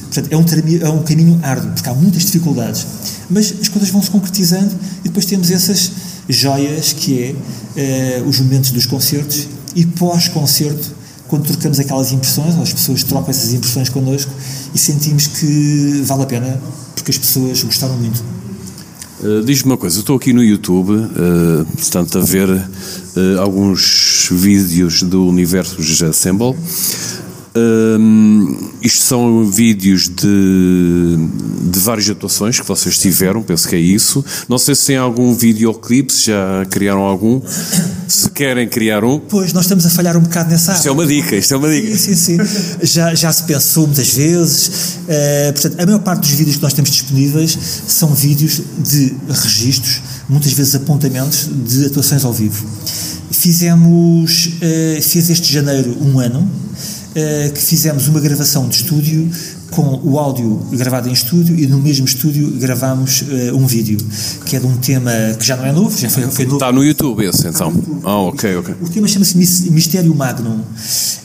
Portanto, 0.02 0.32
é 0.32 0.36
um, 0.36 0.86
é 0.86 0.90
um 0.90 1.02
caminho 1.02 1.40
árduo, 1.42 1.72
porque 1.72 1.88
há 1.88 1.94
muitas 1.94 2.24
dificuldades. 2.24 2.86
Mas 3.28 3.52
as 3.60 3.68
coisas 3.68 3.90
vão 3.90 4.00
se 4.00 4.10
concretizando 4.10 4.70
e 5.00 5.08
depois 5.08 5.24
temos 5.24 5.50
essas 5.50 5.90
joias 6.28 6.92
que 6.92 7.34
é 7.76 8.22
os 8.24 8.38
momentos 8.38 8.70
dos 8.70 8.86
concertos 8.86 9.48
e 9.74 9.84
pós-concerto, 9.86 10.92
quando 11.28 11.46
trocamos 11.46 11.80
aquelas 11.80 12.12
impressões, 12.12 12.54
as 12.56 12.72
pessoas 12.72 13.02
trocam 13.02 13.30
essas 13.30 13.52
impressões 13.52 13.88
connosco 13.88 14.32
e 14.74 14.78
sentimos 14.78 15.26
que 15.26 16.02
vale 16.04 16.22
a 16.22 16.26
pena 16.26 16.60
porque 16.94 17.10
as 17.10 17.18
pessoas 17.18 17.62
gostaram 17.62 17.96
muito. 17.96 18.22
Uh, 19.20 19.42
Diz-me 19.44 19.70
uma 19.70 19.76
coisa, 19.76 19.96
eu 19.96 20.00
estou 20.00 20.16
aqui 20.16 20.32
no 20.32 20.42
YouTube, 20.42 20.92
uh, 20.92 21.64
portanto, 21.76 22.18
a 22.18 22.22
ver 22.22 22.48
uh, 22.48 23.40
alguns 23.40 24.28
vídeos 24.30 25.02
do 25.02 25.26
universo 25.26 25.76
Assemble. 26.04 26.54
Um, 27.56 28.72
isto 28.82 29.04
são 29.04 29.48
vídeos 29.48 30.08
de, 30.08 31.16
de 31.70 31.78
várias 31.78 32.10
atuações 32.10 32.58
que 32.58 32.66
vocês 32.66 32.98
tiveram, 32.98 33.42
penso 33.44 33.68
que 33.68 33.76
é 33.76 33.78
isso. 33.78 34.24
Não 34.48 34.58
sei 34.58 34.74
se 34.74 34.86
tem 34.86 34.96
algum 34.96 35.32
videoclipe, 35.32 36.12
se 36.12 36.26
já 36.26 36.66
criaram 36.68 37.02
algum. 37.02 37.40
Se 38.08 38.28
querem 38.30 38.68
criar 38.68 39.04
um. 39.04 39.20
Pois, 39.20 39.52
nós 39.52 39.64
estamos 39.64 39.86
a 39.86 39.90
falhar 39.90 40.16
um 40.16 40.20
bocado 40.20 40.50
nessa 40.50 40.72
área. 40.72 40.78
Isto 40.78 40.88
é 40.88 40.92
uma 40.92 41.06
dica, 41.06 41.36
isto 41.36 41.54
é 41.54 41.56
uma 41.56 41.70
dica. 41.70 41.96
Sim, 41.96 42.14
sim, 42.14 42.38
sim. 42.38 42.76
Já, 42.82 43.14
já 43.14 43.32
se 43.32 43.44
pensou 43.44 43.86
muitas 43.86 44.08
vezes. 44.12 44.98
Uh, 45.04 45.52
portanto, 45.52 45.80
a 45.80 45.86
maior 45.86 46.00
parte 46.00 46.20
dos 46.22 46.30
vídeos 46.30 46.56
que 46.56 46.62
nós 46.62 46.72
temos 46.72 46.90
disponíveis 46.90 47.56
são 47.86 48.12
vídeos 48.14 48.60
de 48.78 49.14
registros, 49.28 50.02
muitas 50.28 50.52
vezes 50.52 50.74
apontamentos 50.74 51.48
de 51.66 51.86
atuações 51.86 52.24
ao 52.24 52.32
vivo. 52.32 52.66
Fizemos, 53.30 54.46
uh, 54.46 55.02
fez 55.02 55.30
este 55.30 55.52
janeiro 55.52 55.96
um 56.00 56.18
ano, 56.18 56.50
uh, 57.14 57.52
que 57.52 57.60
fizemos 57.60 58.08
uma 58.08 58.20
gravação 58.20 58.68
de 58.68 58.76
estúdio 58.76 59.30
com 59.70 60.00
o 60.04 60.18
áudio 60.18 60.62
gravado 60.72 61.08
em 61.08 61.12
estúdio 61.12 61.58
e 61.58 61.66
no 61.66 61.78
mesmo 61.80 62.06
estúdio 62.06 62.48
gravámos 62.58 63.22
uh, 63.22 63.56
um 63.56 63.66
vídeo, 63.66 63.98
que 64.46 64.56
é 64.56 64.60
de 64.60 64.66
um 64.66 64.76
tema 64.76 65.10
que 65.38 65.44
já 65.44 65.56
não 65.56 65.64
é 65.64 65.72
novo, 65.72 65.96
já 65.98 66.08
foi, 66.08 66.22
foi 66.30 66.44
novo. 66.44 66.56
Está 66.56 66.70
no 66.72 66.84
YouTube 66.84 67.24
esse, 67.24 67.46
então. 67.48 67.72
Ah, 68.04 68.18
ok, 68.18 68.56
ok. 68.56 68.74
O 68.80 68.88
tema 68.88 69.08
chama-se 69.08 69.36
Mistério 69.36 70.14
Magnum, 70.14 70.58
uh, 70.58 70.64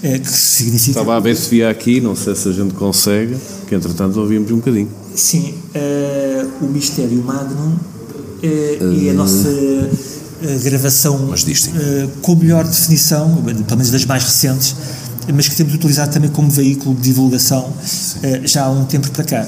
que 0.02 0.32
significa... 0.32 0.92
Estava 1.00 1.18
a 1.18 1.20
ver 1.20 1.36
se 1.36 1.50
via 1.50 1.70
aqui, 1.70 2.02
não 2.02 2.16
sei 2.16 2.36
se 2.36 2.50
a 2.50 2.52
gente 2.52 2.74
consegue, 2.74 3.36
que 3.68 3.76
entretanto 3.76 4.20
ouvimos 4.20 4.50
um 4.52 4.58
bocadinho. 4.58 4.90
Sim, 5.16 5.54
uh, 5.76 6.66
o 6.66 6.68
Mistério 6.68 7.24
Magnum 7.24 7.76
é 8.42 9.10
a 9.10 9.14
nossa 9.14 9.50
gravação 10.64 11.34
com 12.22 12.36
melhor 12.36 12.66
definição, 12.66 13.44
pelo 13.44 13.78
menos 13.78 13.92
das 13.92 14.06
mais 14.06 14.24
recentes, 14.24 14.74
mas 15.34 15.48
que 15.48 15.56
temos 15.56 15.74
utilizado 15.74 16.12
também 16.12 16.30
como 16.30 16.50
veículo 16.50 16.96
de 16.96 17.02
divulgação 17.02 17.66
uh, 17.70 18.48
já 18.48 18.64
há 18.64 18.70
um 18.70 18.86
tempo 18.86 19.10
para 19.12 19.24
cá. 19.24 19.48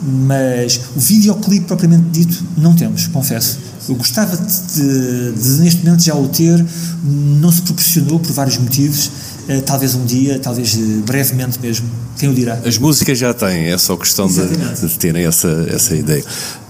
Mas 0.00 0.80
o 0.94 1.00
videoclipe 1.00 1.66
propriamente 1.66 2.04
dito 2.10 2.44
não 2.56 2.74
temos, 2.74 3.08
confesso. 3.08 3.58
Eu 3.88 3.96
gostava 3.96 4.36
de, 4.36 5.32
de, 5.32 5.48
neste 5.60 5.84
momento 5.84 6.04
já 6.04 6.14
o 6.14 6.28
ter, 6.28 6.64
não 7.04 7.50
se 7.50 7.62
proporcionou 7.62 8.20
por 8.20 8.32
vários 8.32 8.58
motivos. 8.58 9.10
Uh, 9.48 9.62
talvez 9.62 9.94
um 9.94 10.04
dia, 10.04 10.38
talvez 10.38 10.74
uh, 10.74 11.02
brevemente 11.06 11.58
mesmo, 11.60 11.88
quem 12.18 12.28
o 12.28 12.34
dirá. 12.34 12.60
As 12.64 12.78
músicas 12.78 13.18
já 13.18 13.32
têm, 13.32 13.66
é 13.66 13.78
só 13.78 13.96
questão 13.96 14.28
de, 14.28 14.46
de, 14.46 14.98
terem 14.98 15.24
essa, 15.24 15.66
essa 15.68 15.96
ideia. 15.96 16.24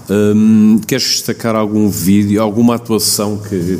Um, 0.09 0.79
queres 0.87 1.03
destacar 1.03 1.55
algum 1.55 1.89
vídeo, 1.89 2.41
alguma 2.41 2.75
atuação 2.75 3.37
que, 3.37 3.79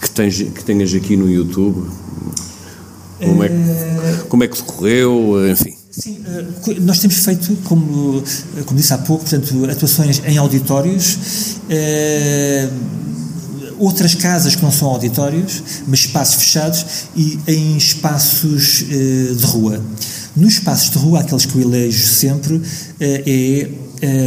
que, 0.00 0.10
tens, 0.10 0.36
que 0.36 0.64
tenhas 0.64 0.94
aqui 0.94 1.16
no 1.16 1.28
YouTube? 1.28 1.90
Como 3.20 3.42
é, 3.42 3.48
que, 3.48 3.54
como 4.28 4.44
é 4.44 4.48
que 4.48 4.56
decorreu, 4.56 5.50
enfim? 5.50 5.74
Sim, 5.90 6.18
nós 6.82 7.00
temos 7.00 7.16
feito, 7.16 7.56
como, 7.64 8.22
como 8.64 8.78
disse 8.78 8.94
há 8.94 8.98
pouco, 8.98 9.24
portanto, 9.24 9.64
atuações 9.68 10.22
em 10.24 10.38
auditórios, 10.38 11.18
outras 13.78 14.14
casas 14.14 14.54
que 14.54 14.62
não 14.62 14.70
são 14.70 14.88
auditórios, 14.88 15.62
mas 15.88 16.00
espaços 16.00 16.36
fechados 16.36 16.86
e 17.16 17.38
em 17.48 17.76
espaços 17.76 18.84
de 18.86 19.44
rua. 19.46 19.82
Nos 20.36 20.54
espaços 20.54 20.90
de 20.90 20.98
rua, 20.98 21.20
aqueles 21.20 21.44
que 21.46 21.56
eu 21.56 21.62
elejo 21.62 22.06
sempre, 22.06 22.62
é 23.00 23.68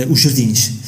os 0.09 0.19
jardins 0.19 0.80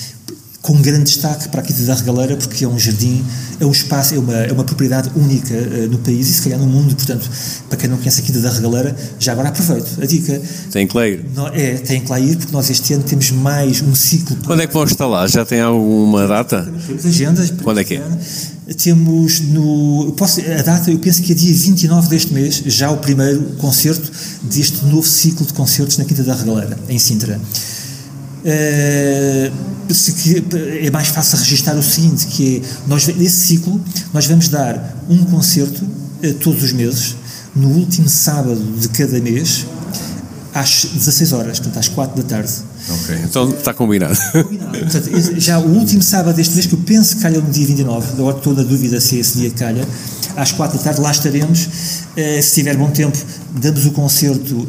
com 0.63 0.81
grande 0.81 1.03
destaque 1.03 1.49
para 1.49 1.59
a 1.59 1.63
Quinta 1.63 1.83
da 1.83 1.93
Regaleira, 1.93 2.37
porque 2.37 2.63
é 2.63 2.67
um 2.67 2.79
jardim, 2.79 3.23
é 3.59 3.65
um 3.65 3.71
espaço, 3.71 4.15
é 4.15 4.17
uma, 4.17 4.33
é 4.33 4.51
uma 4.53 4.63
propriedade 4.63 5.11
única 5.13 5.53
uh, 5.53 5.89
no 5.91 5.97
país 5.97 6.29
e 6.29 6.33
se 6.33 6.41
calhar 6.41 6.57
no 6.57 6.65
mundo, 6.65 6.95
portanto, 6.95 7.29
para 7.67 7.77
quem 7.77 7.89
não 7.89 7.97
conhece 7.97 8.21
a 8.21 8.23
Quinta 8.23 8.39
da 8.39 8.49
Regaleira, 8.49 8.95
já 9.19 9.33
agora 9.33 9.49
aproveito 9.49 10.01
a 10.01 10.05
dica. 10.05 10.41
Tem 10.71 10.87
que 10.87 10.95
lá 10.95 11.05
ir. 11.05 11.25
é, 11.53 11.73
tem 11.75 11.99
que 11.99 12.09
lá 12.09 12.17
ir, 12.17 12.37
porque 12.37 12.53
nós 12.53 12.69
este 12.69 12.93
ano 12.93 13.03
temos 13.03 13.29
mais 13.31 13.81
um 13.81 13.93
ciclo. 13.93 14.37
Quando 14.45 14.61
é 14.61 14.67
que 14.67 14.73
vão 14.73 14.85
estar 14.85 15.05
lá? 15.05 15.27
Já 15.27 15.45
tem 15.45 15.59
alguma 15.59 16.25
data? 16.25 16.63
Temos 16.87 17.05
agendas. 17.05 17.51
Quando 17.61 17.81
é 17.81 17.83
que 17.83 17.95
é? 17.95 18.03
Temos 18.81 19.41
no. 19.41 20.13
Posso, 20.15 20.39
a 20.39 20.61
data, 20.61 20.89
eu 20.89 20.97
penso 20.97 21.21
que 21.23 21.33
é 21.33 21.35
dia 21.35 21.53
29 21.53 22.07
deste 22.07 22.33
mês, 22.33 22.63
já 22.67 22.89
o 22.89 22.97
primeiro 22.99 23.41
concerto 23.57 24.09
deste 24.43 24.85
novo 24.85 25.05
ciclo 25.05 25.45
de 25.45 25.51
concertos 25.51 25.97
na 25.97 26.05
Quinta 26.05 26.23
da 26.23 26.33
Regaleira, 26.33 26.79
em 26.87 26.97
Sintra. 26.97 27.37
Uh, 28.43 29.51
é 30.81 30.91
mais 30.91 31.07
fácil 31.09 31.37
registrar 31.37 31.75
o 31.75 31.83
seguinte, 31.83 32.27
que 32.27 32.57
é, 32.57 32.61
nós, 32.87 33.07
nesse 33.07 33.47
ciclo, 33.47 33.79
nós 34.13 34.25
vamos 34.25 34.49
dar 34.49 34.97
um 35.09 35.23
concerto 35.25 35.83
uh, 35.83 36.33
todos 36.35 36.63
os 36.63 36.73
meses, 36.73 37.15
no 37.55 37.69
último 37.69 38.09
sábado 38.09 38.61
de 38.79 38.89
cada 38.89 39.19
mês, 39.21 39.65
às 40.53 40.85
16 40.85 41.33
horas, 41.33 41.59
portanto 41.59 41.77
às 41.79 41.87
4 41.87 42.21
da 42.21 42.29
tarde. 42.29 42.51
Ok, 42.89 43.17
então 43.23 43.49
está 43.49 43.73
combinado. 43.73 44.17
combinado. 44.31 44.77
Portanto, 44.77 45.39
já 45.39 45.59
o 45.59 45.67
último 45.67 46.03
sábado 46.03 46.35
deste 46.35 46.53
mês, 46.53 46.67
que 46.67 46.73
eu 46.73 46.79
penso 46.79 47.15
que 47.15 47.21
calha 47.21 47.39
no 47.39 47.49
dia 47.49 47.65
29, 47.65 48.13
agora 48.13 48.37
estou 48.37 48.53
na 48.53 48.63
dúvida 48.63 48.99
se 48.99 49.17
esse 49.17 49.39
dia 49.39 49.51
calha, 49.51 49.87
às 50.35 50.51
4 50.51 50.77
da 50.77 50.83
tarde 50.83 51.01
lá 51.01 51.11
estaremos. 51.11 51.65
Uh, 51.65 52.41
se 52.41 52.53
tiver 52.53 52.75
bom 52.77 52.89
tempo, 52.91 53.17
damos 53.59 53.85
o 53.85 53.91
concerto 53.91 54.55
uh, 54.55 54.67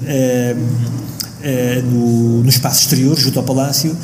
Uh, 1.45 1.82
no, 1.82 2.42
no 2.42 2.49
espaço 2.49 2.82
exterior, 2.82 3.18
junto 3.18 3.38
ao 3.38 3.45
Palácio. 3.45 3.95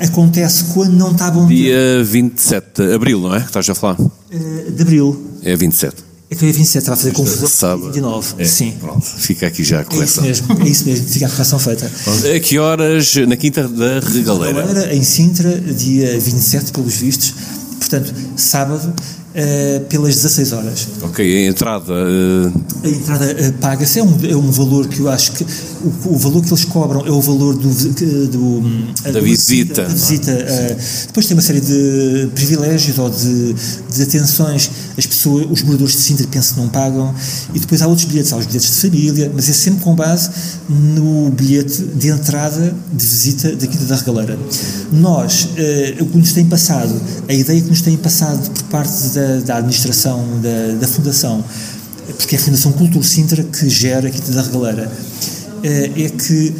Acontece 0.00 0.64
quando 0.72 0.94
não 0.94 1.12
está 1.12 1.30
bom 1.30 1.46
Dia 1.46 1.98
tempo. 1.98 2.10
27 2.10 2.86
de 2.86 2.94
abril, 2.94 3.20
não 3.20 3.34
é? 3.34 3.40
Que 3.40 3.46
estás 3.48 3.68
a 3.68 3.74
falar? 3.74 4.00
Uh, 4.00 4.70
de 4.70 4.82
abril. 4.82 5.30
É 5.42 5.54
27. 5.54 6.10
É 6.30 6.34
que 6.36 6.46
é 6.46 6.52
27, 6.52 6.78
estava 6.78 6.94
a 6.94 6.96
fazer 6.96 7.12
confusão. 7.12 7.48
Sábado. 7.48 7.86
29, 7.86 8.34
é, 8.38 8.44
sim. 8.44 8.72
Pronto, 8.80 9.04
fica 9.04 9.48
aqui 9.48 9.64
já 9.64 9.80
a 9.80 9.84
correção. 9.84 10.24
É 10.24 10.30
isso 10.30 10.46
mesmo, 10.46 10.62
é 10.64 10.68
isso 10.68 10.84
mesmo 10.86 11.08
fica 11.08 11.26
a 11.26 11.28
correção 11.28 11.58
feita. 11.58 11.90
A 12.36 12.40
que 12.40 12.56
horas? 12.56 13.16
Na 13.26 13.36
Quinta 13.36 13.66
da 13.66 13.98
Regaleira? 13.98 14.64
Regaleira, 14.64 14.94
em 14.94 15.02
Sintra, 15.02 15.60
dia 15.60 16.18
27, 16.20 16.70
pelos 16.70 16.94
vistos. 16.94 17.34
Portanto, 17.80 18.14
sábado, 18.36 18.94
Uh, 19.30 19.84
pelas 19.84 20.16
16 20.16 20.52
horas. 20.52 20.88
Ok, 21.02 21.24
a 21.24 21.48
entrada. 21.48 21.92
Uh... 21.92 22.52
A 22.82 22.88
entrada 22.88 23.26
uh, 23.26 23.52
paga-se, 23.60 24.00
é 24.00 24.02
um, 24.02 24.18
é 24.28 24.34
um 24.34 24.50
valor 24.50 24.88
que 24.88 24.98
eu 24.98 25.08
acho 25.08 25.30
que. 25.30 25.46
O, 25.84 26.14
o 26.14 26.18
valor 26.18 26.42
que 26.42 26.48
eles 26.48 26.64
cobram 26.64 27.06
é 27.06 27.10
o 27.12 27.20
valor 27.20 27.54
do, 27.54 27.68
do 28.26 28.60
da 29.12 29.20
visita. 29.20 29.82
Da 29.82 29.88
visita 29.88 30.32
depois 31.06 31.26
tem 31.26 31.36
uma 31.36 31.42
série 31.42 31.60
de 31.60 32.28
privilégios 32.34 32.98
ou 32.98 33.08
de, 33.08 33.54
de 33.94 34.02
atenções. 34.02 34.68
As 34.98 35.06
pessoas, 35.06 35.46
os 35.48 35.62
moradores 35.62 35.94
de 35.94 36.00
Sintra 36.00 36.26
pensam 36.26 36.56
que 36.56 36.60
não 36.62 36.68
pagam. 36.68 37.14
E 37.54 37.60
depois 37.60 37.80
há 37.82 37.86
outros 37.86 38.06
bilhetes, 38.06 38.32
há 38.32 38.36
os 38.36 38.46
bilhetes 38.46 38.68
de 38.68 38.88
família, 38.88 39.30
mas 39.32 39.48
é 39.48 39.52
sempre 39.52 39.80
com 39.80 39.94
base 39.94 40.28
no 40.68 41.30
bilhete 41.30 41.82
de 41.82 42.08
entrada 42.08 42.74
de 42.92 43.06
visita 43.06 43.54
da 43.54 43.66
Quinta 43.66 43.84
da 43.84 43.96
Regaleira. 43.96 44.38
Nós, 44.92 45.48
o 46.00 46.06
que 46.06 46.18
nos 46.18 46.32
tem 46.32 46.44
passado, 46.46 47.00
a 47.28 47.32
ideia 47.32 47.60
que 47.60 47.68
nos 47.68 47.80
tem 47.80 47.96
passado 47.96 48.50
por 48.50 48.64
parte 48.64 49.08
da 49.14 49.19
da, 49.20 49.40
da 49.40 49.56
administração 49.58 50.24
da, 50.40 50.78
da, 50.80 50.86
Fundação, 50.86 51.44
porque 52.16 52.36
é 52.36 52.38
a 52.38 52.42
Fundação 52.42 52.72
Cultura 52.72 53.04
Sintra 53.04 53.42
que 53.42 53.68
gera 53.68 54.08
a 54.08 54.10
Quinta 54.10 54.32
da 54.32 54.42
Regaleira, 54.42 54.90
eh, 55.62 55.90
é 55.96 56.08
que 56.08 56.54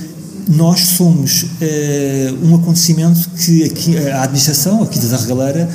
nós 0.49 0.81
somos 0.81 1.47
eh, 1.61 2.33
um 2.43 2.55
acontecimento 2.55 3.31
que 3.31 3.65
aqui, 3.65 3.97
a 3.97 4.23
administração, 4.23 4.83
a 4.83 4.87
Quinta 4.87 5.07
da 5.09 5.17
Regaleira, 5.17 5.69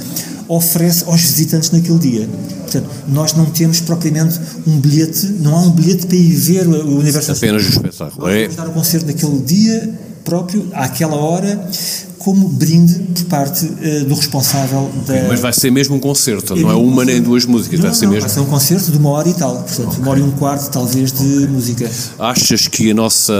oferece 0.48 1.04
aos 1.06 1.22
visitantes 1.22 1.72
naquele 1.72 1.98
dia. 1.98 2.30
Portanto, 2.62 2.90
nós 3.08 3.34
não 3.34 3.46
temos 3.46 3.80
propriamente 3.80 4.40
um 4.68 4.80
bilhete, 4.80 5.26
não 5.40 5.56
há 5.56 5.62
um 5.62 5.72
bilhete 5.72 6.06
para 6.06 6.16
ir 6.16 6.36
ver 6.36 6.68
o 6.68 7.00
universo. 7.00 7.32
Apenas 7.32 7.66
o 7.66 7.70
espetáculo. 7.70 8.28
Nós 8.28 8.42
vamos 8.42 8.56
dar 8.56 8.68
o 8.68 8.72
concerto 8.72 9.08
naquele 9.08 9.40
dia 9.42 9.94
próprio, 10.24 10.68
àquela 10.74 11.16
hora, 11.16 11.70
como 12.26 12.50
brinde 12.50 12.96
por 13.14 13.26
parte 13.26 13.68
uh, 13.68 14.06
do 14.06 14.16
responsável 14.16 14.92
da. 15.06 15.28
Mas 15.28 15.40
vai 15.40 15.54
ser 15.54 15.70
mesmo 15.70 15.96
um 15.96 16.00
concerto, 16.00 16.56
não 16.56 16.72
é 16.72 16.74
uma 16.74 17.06
nem 17.06 17.22
duas 17.22 17.46
músicas, 17.46 17.80
não, 17.80 17.86
vai 17.86 17.94
ser 17.94 18.06
não, 18.06 18.14
mesmo. 18.14 18.28
Vai 18.28 18.36
ser 18.36 18.40
um 18.40 18.50
concerto 18.52 18.92
de 18.92 18.98
uma 18.98 19.12
hora 19.12 19.30
e 19.30 19.34
tal, 19.36 19.58
portanto, 19.58 19.88
okay. 19.90 20.00
uma 20.00 20.10
hora 20.10 20.20
e 20.20 20.24
um 20.24 20.32
quarto, 20.32 20.72
talvez, 20.72 21.12
de 21.12 21.24
okay. 21.24 21.48
música. 21.48 21.92
Achas 22.18 22.68
que 22.68 22.96
nossa, 22.96 23.32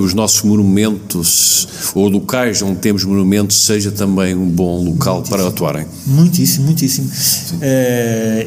os 0.00 0.12
nossos 0.12 0.42
monumentos, 0.42 1.68
ou 1.94 2.08
locais 2.08 2.60
onde 2.62 2.80
temos 2.80 3.04
monumentos, 3.04 3.64
seja 3.64 3.92
também 3.92 4.34
um 4.34 4.48
bom 4.48 4.82
local 4.82 5.18
muitíssimo. 5.18 5.38
para 5.38 5.48
atuarem? 5.48 5.86
Muitíssimo, 6.04 6.64
muitíssimo. 6.64 7.06
Uh, 7.06 7.60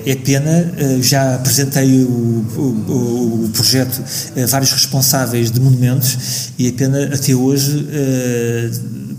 é 0.06 0.18
pena, 0.22 0.74
uh, 0.78 1.02
já 1.02 1.36
apresentei 1.36 2.04
o, 2.04 2.46
o, 2.58 3.46
o 3.46 3.50
projeto 3.54 4.04
a 4.36 4.46
vários 4.46 4.74
responsáveis 4.74 5.50
de 5.52 5.62
monumentos 5.62 6.50
e 6.60 6.68
é 6.68 6.72
pena 6.74 7.12
até 7.14 7.34
hoje 7.34 7.88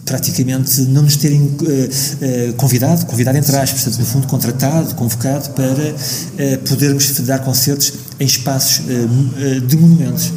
praticamente 0.06 0.82
não 0.82 1.02
nos 1.02 1.16
terem 1.16 1.42
uh, 1.42 1.50
uh, 1.50 2.52
convidado, 2.54 3.04
convidado 3.06 3.36
entre 3.36 3.54
aspas, 3.56 3.82
portanto, 3.82 3.98
no 3.98 4.06
fundo 4.06 4.26
contratado, 4.28 4.94
convocado 4.94 5.50
para 5.50 5.66
uh, 5.92 6.58
podermos 6.68 7.10
dar 7.20 7.40
concertos 7.40 7.92
em 8.18 8.24
espaços 8.24 8.82
de 9.66 9.76
monumentos. 9.76 10.32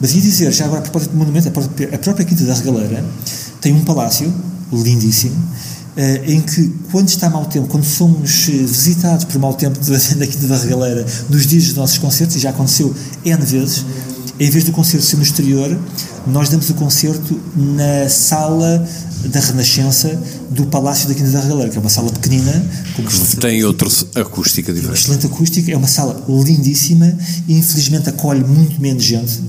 Mas 0.00 0.14
ia 0.14 0.20
dizer, 0.20 0.52
já 0.52 0.66
agora 0.66 0.80
a 0.80 0.82
propósito 0.82 1.12
de 1.12 1.16
monumento, 1.16 1.48
a 1.48 1.50
própria, 1.50 1.94
a 1.94 1.98
própria 1.98 2.26
Quinta 2.26 2.44
da 2.44 2.52
Regaleira 2.52 3.02
tem 3.62 3.72
um 3.72 3.82
palácio 3.82 4.32
lindíssimo, 4.70 5.34
em 6.26 6.40
que, 6.42 6.70
quando 6.92 7.08
está 7.08 7.30
mau 7.30 7.46
tempo, 7.46 7.66
quando 7.66 7.84
somos 7.84 8.44
visitados 8.46 9.24
por 9.24 9.38
mau 9.40 9.54
tempo 9.54 9.78
da 9.80 10.26
Quinta 10.26 10.46
da 10.46 10.58
Regaleira, 10.58 11.06
nos 11.30 11.46
dias 11.46 11.64
dos 11.64 11.74
nossos 11.74 11.96
concertos, 11.96 12.36
e 12.36 12.40
já 12.40 12.50
aconteceu 12.50 12.94
N 13.24 13.44
vezes, 13.44 13.86
em 14.38 14.50
vez 14.50 14.64
do 14.64 14.72
concerto 14.72 15.06
ser 15.06 15.16
no 15.16 15.22
exterior, 15.22 15.78
nós 16.28 16.48
damos 16.48 16.68
o 16.70 16.74
concerto 16.74 17.40
na 17.56 18.08
sala 18.08 18.86
da 19.26 19.40
Renascença 19.40 20.20
do 20.50 20.66
Palácio 20.66 21.08
da 21.08 21.14
Quinta 21.14 21.30
da 21.30 21.40
Regaleira, 21.40 21.70
que 21.70 21.76
é 21.76 21.80
uma 21.80 21.90
sala 21.90 22.10
pequenina. 22.12 22.64
que 22.94 23.36
tem 23.36 23.64
outra 23.64 23.88
acústica 24.14 24.72
diferente. 24.72 25.00
Excelente 25.00 25.26
acústica, 25.26 25.72
é 25.72 25.76
uma 25.76 25.88
sala 25.88 26.24
lindíssima 26.28 27.16
e 27.46 27.54
infelizmente 27.54 28.08
acolhe 28.08 28.44
muito 28.44 28.80
menos 28.80 29.02
gente, 29.02 29.40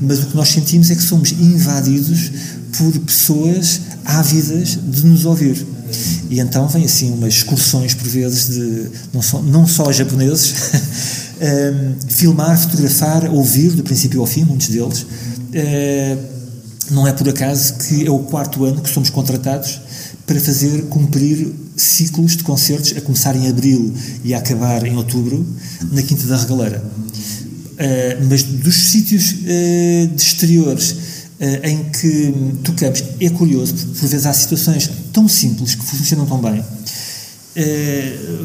mas 0.00 0.22
o 0.22 0.26
que 0.26 0.36
nós 0.36 0.48
sentimos 0.48 0.90
é 0.90 0.94
que 0.94 1.02
somos 1.02 1.32
invadidos 1.32 2.30
por 2.76 2.92
pessoas 3.00 3.80
ávidas 4.04 4.78
de 4.82 5.06
nos 5.06 5.24
ouvir. 5.24 5.66
E 6.30 6.40
então 6.40 6.68
vem 6.68 6.84
assim 6.84 7.10
umas 7.12 7.34
excursões 7.34 7.94
por 7.94 8.06
vezes 8.06 8.48
de 8.48 8.90
não 9.12 9.22
só, 9.22 9.42
não 9.42 9.66
só 9.66 9.90
japoneses, 9.90 10.54
um, 11.40 12.08
filmar, 12.08 12.58
fotografar, 12.58 13.30
ouvir 13.30 13.72
do 13.72 13.82
princípio 13.82 14.20
ao 14.20 14.26
fim, 14.26 14.44
muitos 14.44 14.68
deles. 14.68 15.06
Uh, 15.48 16.38
não 16.90 17.06
é 17.06 17.12
por 17.12 17.28
acaso 17.28 17.74
que 17.74 18.06
é 18.06 18.10
o 18.10 18.20
quarto 18.20 18.64
ano 18.64 18.80
que 18.80 18.88
somos 18.88 19.10
contratados 19.10 19.80
para 20.26 20.40
fazer 20.40 20.82
cumprir 20.84 21.54
ciclos 21.76 22.36
de 22.36 22.42
concertos 22.42 22.94
a 22.96 23.00
começar 23.00 23.36
em 23.36 23.48
abril 23.48 23.94
e 24.24 24.34
a 24.34 24.38
acabar 24.38 24.84
em 24.86 24.96
outubro 24.96 25.46
na 25.92 26.02
Quinta 26.02 26.26
da 26.26 26.36
Regaleira. 26.36 26.78
Uh, 26.78 28.26
mas 28.28 28.42
dos 28.42 28.74
sítios 28.90 29.32
uh, 29.32 30.08
de 30.08 30.20
exteriores 30.22 30.90
uh, 30.90 31.66
em 31.66 31.84
que 31.84 32.34
tocamos, 32.64 33.04
é 33.20 33.30
curioso, 33.30 33.74
porque 33.74 34.00
por 34.00 34.08
vezes 34.08 34.26
há 34.26 34.32
situações 34.32 34.90
tão 35.12 35.28
simples 35.28 35.74
que 35.74 35.84
funcionam 35.84 36.26
tão 36.26 36.40
bem. 36.40 36.62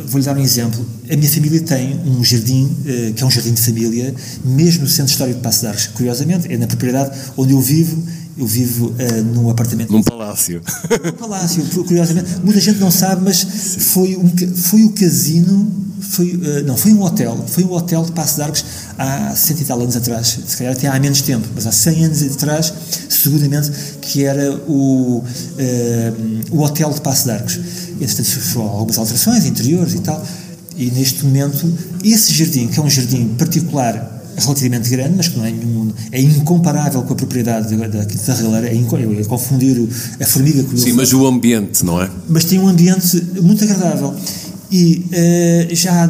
Vou-lhe 0.08 0.26
dar 0.26 0.36
um 0.36 0.42
exemplo. 0.42 0.86
A 1.10 1.16
minha 1.16 1.30
família 1.30 1.62
tem 1.62 2.00
um 2.06 2.24
jardim, 2.24 2.70
que 3.16 3.22
é 3.22 3.26
um 3.26 3.30
jardim 3.30 3.54
de 3.54 3.62
família, 3.62 4.14
mesmo 4.44 4.84
no 4.84 4.90
centro 4.90 5.12
histórico 5.12 5.38
de 5.38 5.44
Passo 5.44 5.62
de 5.62 5.68
Arcos. 5.68 5.88
Curiosamente, 5.88 6.52
é 6.52 6.58
na 6.58 6.68
propriedade 6.68 7.18
onde 7.38 7.54
eu 7.54 7.62
vivo 7.62 8.04
eu 8.38 8.48
vivo 8.48 8.88
uh, 8.88 9.24
num 9.24 9.50
apartamento. 9.50 9.92
Num 9.92 10.02
palácio. 10.02 10.62
Num 11.06 11.12
palácio, 11.12 11.64
curiosamente. 11.86 12.30
Muita 12.44 12.60
gente 12.60 12.80
não 12.80 12.90
sabe, 12.90 13.24
mas 13.24 13.44
foi, 13.94 14.18
um, 14.18 14.32
foi 14.56 14.84
o 14.84 14.90
casino. 14.90 15.72
Foi, 16.10 16.34
uh, 16.36 16.66
não, 16.66 16.78
foi 16.78 16.94
um 16.94 17.02
hotel. 17.02 17.44
Foi 17.48 17.64
um 17.64 17.72
hotel 17.74 18.04
de 18.04 18.12
Passo 18.12 18.36
de 18.36 18.42
Arcos 18.42 18.66
há 18.98 19.36
cento 19.36 19.62
e 19.62 19.66
tal 19.66 19.82
anos 19.82 19.96
atrás. 19.96 20.40
Se 20.46 20.58
calhar 20.58 20.74
até 20.74 20.88
há 20.88 21.00
menos 21.00 21.22
tempo, 21.22 21.48
mas 21.56 21.66
há 21.66 21.72
100 21.72 22.06
anos 22.06 22.22
atrás, 22.34 22.74
seguramente, 23.10 23.72
que 24.02 24.24
era 24.24 24.54
o, 24.68 25.20
uh, 25.20 25.24
o 26.52 26.62
hotel 26.62 26.92
de 26.92 27.02
Passo 27.02 27.26
de 27.26 27.32
Arcos. 27.32 27.60
Entretanto, 28.00 28.30
foram 28.30 28.70
algumas 28.70 28.98
alterações 28.98 29.46
interiores 29.46 29.94
e 29.94 30.00
tal. 30.00 30.24
E 30.76 30.90
neste 30.92 31.24
momento, 31.26 31.72
esse 32.04 32.34
jardim, 32.34 32.68
que 32.68 32.80
é 32.80 32.84
um 32.84 32.90
jardim 32.90 33.28
particular 33.38 34.14
relativamente 34.38 34.90
grande, 34.90 35.14
mas 35.18 35.28
que 35.28 35.38
não 35.38 35.46
é 35.46 35.52
nenhum. 35.52 35.92
é 36.12 36.22
incomparável 36.22 37.02
com 37.04 37.14
a 37.14 37.16
propriedade 37.16 37.76
da, 37.76 37.88
da, 37.88 38.00
é, 38.00 38.68
é, 38.68 39.22
é, 39.22 39.24
confundir 39.26 39.88
a 40.20 40.26
formiga 40.26 40.64
com 40.64 40.74
o. 40.74 40.78
Sim, 40.78 40.94
mas 40.94 41.14
o 41.14 41.26
ambiente, 41.26 41.86
não 41.86 42.02
é? 42.02 42.10
Mas 42.28 42.46
tem 42.46 42.60
um 42.60 42.68
ambiente 42.68 43.24
muito 43.42 43.64
agradável. 43.64 44.16
E 44.72 45.06
uh, 45.72 45.76
já 45.76 46.04
há 46.04 46.08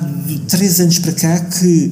três 0.48 0.80
anos 0.80 1.00
para 1.00 1.12
cá 1.14 1.40
que 1.40 1.92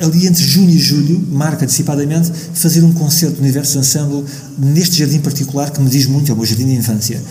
ali 0.00 0.26
entre 0.26 0.42
junho 0.42 0.70
e 0.70 0.78
julho, 0.78 1.26
marca 1.30 1.64
antecipadamente, 1.64 2.32
fazer 2.54 2.82
um 2.82 2.92
concerto 2.92 3.36
do 3.36 3.42
Universo 3.42 3.78
Ensemble 3.78 4.24
neste 4.58 4.98
jardim 4.98 5.20
particular 5.20 5.70
que 5.70 5.80
me 5.80 5.90
diz 5.90 6.06
muito, 6.06 6.30
é 6.30 6.34
o 6.34 6.36
meu 6.36 6.46
jardim 6.46 6.66
de 6.66 6.74
infância. 6.74 7.22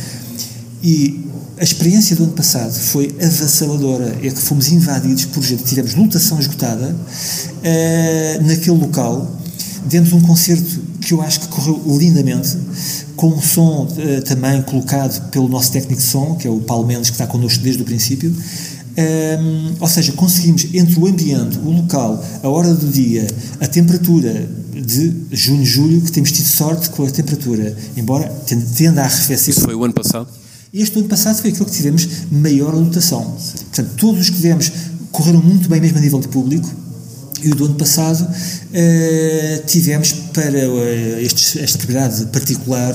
E 0.84 1.26
a 1.60 1.64
experiência 1.64 2.16
do 2.16 2.24
ano 2.24 2.34
passado 2.34 2.74
foi 2.74 3.14
avassaladora. 3.22 4.18
É 4.22 4.30
que 4.30 4.40
fomos 4.40 4.72
invadidos 4.72 5.26
por 5.26 5.44
gente, 5.44 5.64
tivemos 5.64 5.96
lotação 5.96 6.40
esgotada 6.40 6.96
uh, 6.96 8.44
naquele 8.48 8.78
local, 8.78 9.40
dentro 9.86 10.10
de 10.12 10.16
um 10.16 10.22
concerto 10.22 10.80
que 11.10 11.14
eu 11.16 11.24
acho 11.24 11.40
que 11.40 11.48
correu 11.48 11.82
lindamente, 11.88 12.56
com 13.16 13.30
um 13.30 13.42
som 13.42 13.86
uh, 13.86 14.22
também 14.22 14.62
colocado 14.62 15.32
pelo 15.32 15.50
nosso 15.50 15.72
técnico 15.72 16.00
de 16.00 16.08
som, 16.08 16.36
que 16.36 16.48
é 16.48 16.52
o 16.52 16.60
Paulo 16.60 16.86
Mendes, 16.86 17.10
que 17.10 17.16
está 17.16 17.26
connosco 17.26 17.64
desde 17.64 17.82
o 17.82 17.86
princípio. 17.86 18.30
Um, 18.30 18.36
ehm, 18.96 19.76
ou 19.80 19.88
seja, 19.88 20.12
conseguimos 20.12 20.68
entre 20.72 21.00
o 21.00 21.08
ambiente, 21.08 21.58
o 21.66 21.72
local, 21.72 22.24
a 22.44 22.48
hora 22.48 22.76
do 22.76 22.88
dia, 22.90 23.26
a 23.60 23.66
temperatura 23.66 24.48
de 24.72 25.16
junho, 25.32 25.66
julho, 25.66 26.02
que 26.02 26.12
temos 26.12 26.32
tido 26.32 26.48
sorte 26.48 26.92
com 26.92 27.04
a 27.04 27.10
temperatura, 27.10 27.76
embora 27.98 28.28
tenda 28.76 29.02
a 29.02 29.06
arrefecer. 29.06 29.50
Isso 29.50 29.62
foi 29.62 29.74
o 29.74 29.84
ano 29.84 29.96
passado? 29.96 30.28
Este 30.72 31.00
ano 31.00 31.08
passado 31.08 31.42
foi 31.42 31.50
aquele 31.50 31.66
que 31.66 31.76
tivemos 31.76 32.08
maior 32.32 32.76
lotação. 32.76 33.24
Portanto, 33.24 33.96
todos 33.98 34.22
os 34.22 34.30
que 34.30 34.36
tivemos 34.36 34.72
correram 35.12 35.42
muito 35.42 35.68
bem, 35.70 35.82
mesmo 35.82 35.98
a 35.98 36.02
nível 36.02 36.20
de 36.20 36.28
público. 36.28 36.70
E 37.44 37.50
o 37.52 37.56
do 37.56 37.66
ano 37.66 37.76
passado 37.76 38.22
uh, 38.22 39.66
tivemos 39.66 40.12
para 40.34 40.60
estes, 41.22 41.56
esta 41.56 41.78
propriedade 41.78 42.26
particular 42.28 42.94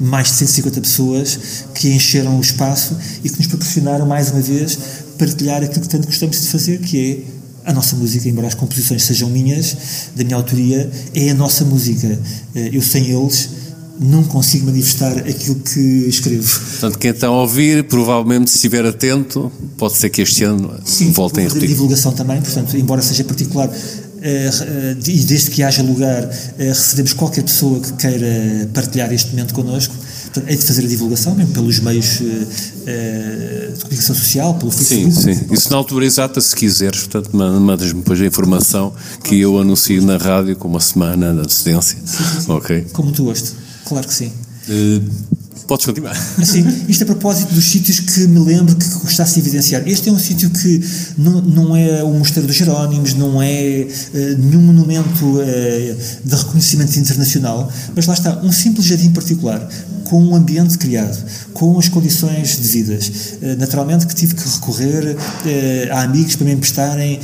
mais 0.00 0.28
de 0.28 0.34
150 0.34 0.80
pessoas 0.80 1.38
que 1.74 1.90
encheram 1.90 2.38
o 2.38 2.40
espaço 2.40 2.96
e 3.22 3.28
que 3.28 3.38
nos 3.38 3.46
proporcionaram 3.46 4.06
mais 4.06 4.30
uma 4.30 4.40
vez 4.40 4.78
partilhar 5.18 5.62
aquilo 5.62 5.82
que 5.82 5.88
tanto 5.88 6.06
gostamos 6.06 6.40
de 6.40 6.46
fazer, 6.48 6.78
que 6.80 7.26
é 7.64 7.70
a 7.70 7.72
nossa 7.72 7.94
música, 7.94 8.28
embora 8.28 8.48
as 8.48 8.54
composições 8.54 9.04
sejam 9.04 9.30
minhas, 9.30 9.76
da 10.16 10.24
minha 10.24 10.36
autoria, 10.36 10.90
é 11.14 11.30
a 11.30 11.34
nossa 11.34 11.64
música. 11.64 12.18
Uh, 12.54 12.58
eu 12.72 12.82
sem 12.82 13.10
eles 13.10 13.61
não 14.02 14.24
consigo 14.24 14.66
manifestar 14.66 15.16
aquilo 15.18 15.56
que 15.56 15.80
escrevo. 16.08 16.60
Portanto, 16.60 16.98
quem 16.98 17.10
está 17.10 17.28
a 17.28 17.30
ouvir, 17.30 17.84
provavelmente, 17.84 18.50
se 18.50 18.56
estiver 18.56 18.84
atento, 18.84 19.50
pode 19.76 19.96
ser 19.96 20.10
que 20.10 20.22
este 20.22 20.44
ano 20.44 20.74
Sim, 20.84 21.12
voltem 21.12 21.44
a 21.44 21.48
repetir. 21.48 21.68
divulgação 21.68 22.12
também, 22.12 22.40
portanto, 22.40 22.76
embora 22.76 23.02
seja 23.02 23.24
particular, 23.24 23.70
Uh, 24.22 24.24
uh, 24.24 25.10
e 25.10 25.18
desde 25.24 25.50
que 25.50 25.64
haja 25.64 25.82
lugar, 25.82 26.22
uh, 26.22 26.28
recebemos 26.58 27.12
qualquer 27.12 27.42
pessoa 27.42 27.80
que 27.80 27.92
queira 27.94 28.70
partilhar 28.72 29.12
este 29.12 29.30
momento 29.30 29.52
connosco. 29.52 29.92
Portanto, 30.26 30.48
é 30.48 30.54
de 30.54 30.62
fazer 30.62 30.84
a 30.84 30.86
divulgação, 30.86 31.34
mesmo 31.34 31.52
pelos 31.52 31.80
meios 31.80 32.20
de 32.20 33.80
comunicação 33.80 34.14
social, 34.14 34.54
pelo 34.54 34.70
Facebook. 34.70 35.12
Sim, 35.12 35.34
sim. 35.34 35.46
Isso 35.50 35.68
na 35.70 35.76
altura 35.76 36.06
exata, 36.06 36.40
se 36.40 36.54
quiseres, 36.54 37.00
portanto, 37.00 37.36
mandas-me 37.36 37.98
depois 37.98 38.20
a 38.20 38.24
informação 38.24 38.94
que 39.24 39.40
eu 39.40 39.58
anuncio 39.58 40.00
na 40.00 40.16
rádio 40.16 40.54
com 40.54 40.68
uma 40.68 40.78
semana 40.78 41.34
de 41.34 41.40
antecedência. 41.40 41.98
Sim, 42.04 42.16
sim, 42.16 42.40
sim. 42.42 42.52
Ok. 42.52 42.86
Com 42.92 43.02
muito 43.02 43.24
gosto. 43.24 43.56
Claro 43.84 44.06
que 44.06 44.14
sim. 44.14 44.32
Uh, 44.68 45.32
podes 45.66 45.86
continuar. 45.86 46.14
Sim, 46.44 46.64
isto 46.88 47.02
a 47.02 47.06
propósito 47.06 47.54
dos 47.54 47.64
sítios 47.64 48.00
que 48.00 48.26
me 48.26 48.40
lembro 48.40 48.76
que 48.76 48.88
gostasse 48.98 49.34
de 49.34 49.40
evidenciar. 49.40 49.82
Este 49.86 50.08
é 50.08 50.12
um 50.12 50.18
sítio 50.18 50.50
que 50.50 50.80
não, 51.16 51.40
não 51.40 51.76
é 51.76 52.02
o 52.02 52.12
Mosteiro 52.12 52.46
dos 52.46 52.56
Jerónimos, 52.56 53.14
não 53.14 53.42
é 53.42 53.86
uh, 53.86 54.18
nenhum 54.38 54.60
monumento 54.60 55.24
uh, 55.24 55.42
de 56.24 56.36
reconhecimento 56.36 56.96
internacional, 56.98 57.72
mas 57.94 58.06
lá 58.06 58.14
está, 58.14 58.38
um 58.42 58.52
simples 58.52 58.86
jardim 58.86 59.10
particular, 59.10 59.66
com 60.04 60.22
um 60.22 60.36
ambiente 60.36 60.76
criado, 60.76 61.24
com 61.54 61.78
as 61.78 61.88
condições 61.88 62.56
devidas. 62.56 63.08
Uh, 63.08 63.56
naturalmente 63.58 64.06
que 64.06 64.14
tive 64.14 64.34
que 64.34 64.46
recorrer 64.46 65.16
a 65.90 66.02
amigos 66.02 66.36
para 66.36 66.46
me 66.46 66.52
emprestarem 66.52 67.20